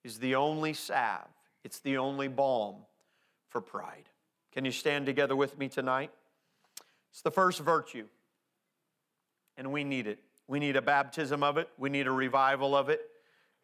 is 0.03 0.19
the 0.19 0.35
only 0.35 0.73
salve, 0.73 1.27
it's 1.63 1.79
the 1.79 1.97
only 1.97 2.27
balm 2.27 2.75
for 3.49 3.61
pride. 3.61 4.09
Can 4.53 4.65
you 4.65 4.71
stand 4.71 5.05
together 5.05 5.35
with 5.35 5.57
me 5.57 5.67
tonight? 5.67 6.11
It's 7.11 7.21
the 7.21 7.31
first 7.31 7.59
virtue, 7.59 8.05
and 9.57 9.71
we 9.71 9.83
need 9.83 10.07
it. 10.07 10.19
We 10.47 10.59
need 10.59 10.75
a 10.75 10.81
baptism 10.81 11.43
of 11.43 11.57
it, 11.57 11.69
we 11.77 11.89
need 11.89 12.07
a 12.07 12.11
revival 12.11 12.75
of 12.75 12.89
it, 12.89 13.01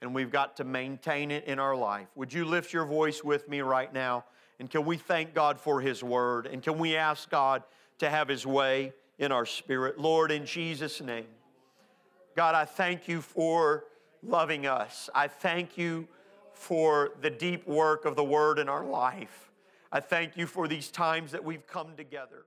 and 0.02 0.14
we've 0.14 0.32
got 0.32 0.58
to 0.58 0.64
maintain 0.64 1.32
it 1.32 1.46
in 1.46 1.58
our 1.58 1.76
life. 1.76 2.08
Would 2.16 2.32
you 2.34 2.46
lift 2.46 2.74
your 2.74 2.86
voice 2.86 3.24
with 3.24 3.50
me 3.50 3.62
right 3.62 3.92
now? 3.92 4.26
And 4.60 4.70
can 4.70 4.86
we 4.86 4.98
thank 4.98 5.34
God 5.34 5.60
for 5.60 5.82
His 5.82 6.04
word? 6.04 6.46
And 6.48 6.62
can 6.62 6.78
we 6.78 6.96
ask 6.96 7.30
God 7.30 7.64
to 8.00 8.10
have 8.10 8.28
His 8.28 8.46
way 8.46 8.94
in 9.18 9.32
our 9.32 9.46
spirit? 9.46 10.00
Lord, 10.00 10.32
in 10.32 10.46
Jesus' 10.46 11.02
name, 11.02 11.28
God, 12.36 12.56
I 12.56 12.66
thank 12.66 13.08
you 13.08 13.22
for 13.22 13.86
loving 14.22 14.66
us. 14.66 15.10
I 15.14 15.28
thank 15.28 15.78
you 15.78 16.08
for 16.56 17.12
the 17.22 17.30
deep 17.30 17.68
work 17.68 18.06
of 18.06 18.16
the 18.16 18.24
word 18.24 18.60
in 18.60 18.70
our 18.70 18.86
life. 18.86 19.52
I 19.92 20.00
thank 20.00 20.36
you 20.38 20.48
for 20.48 20.68
these 20.68 20.90
times 20.90 21.32
that 21.32 21.44
we've 21.44 21.66
come 21.68 21.96
together. 21.96 22.46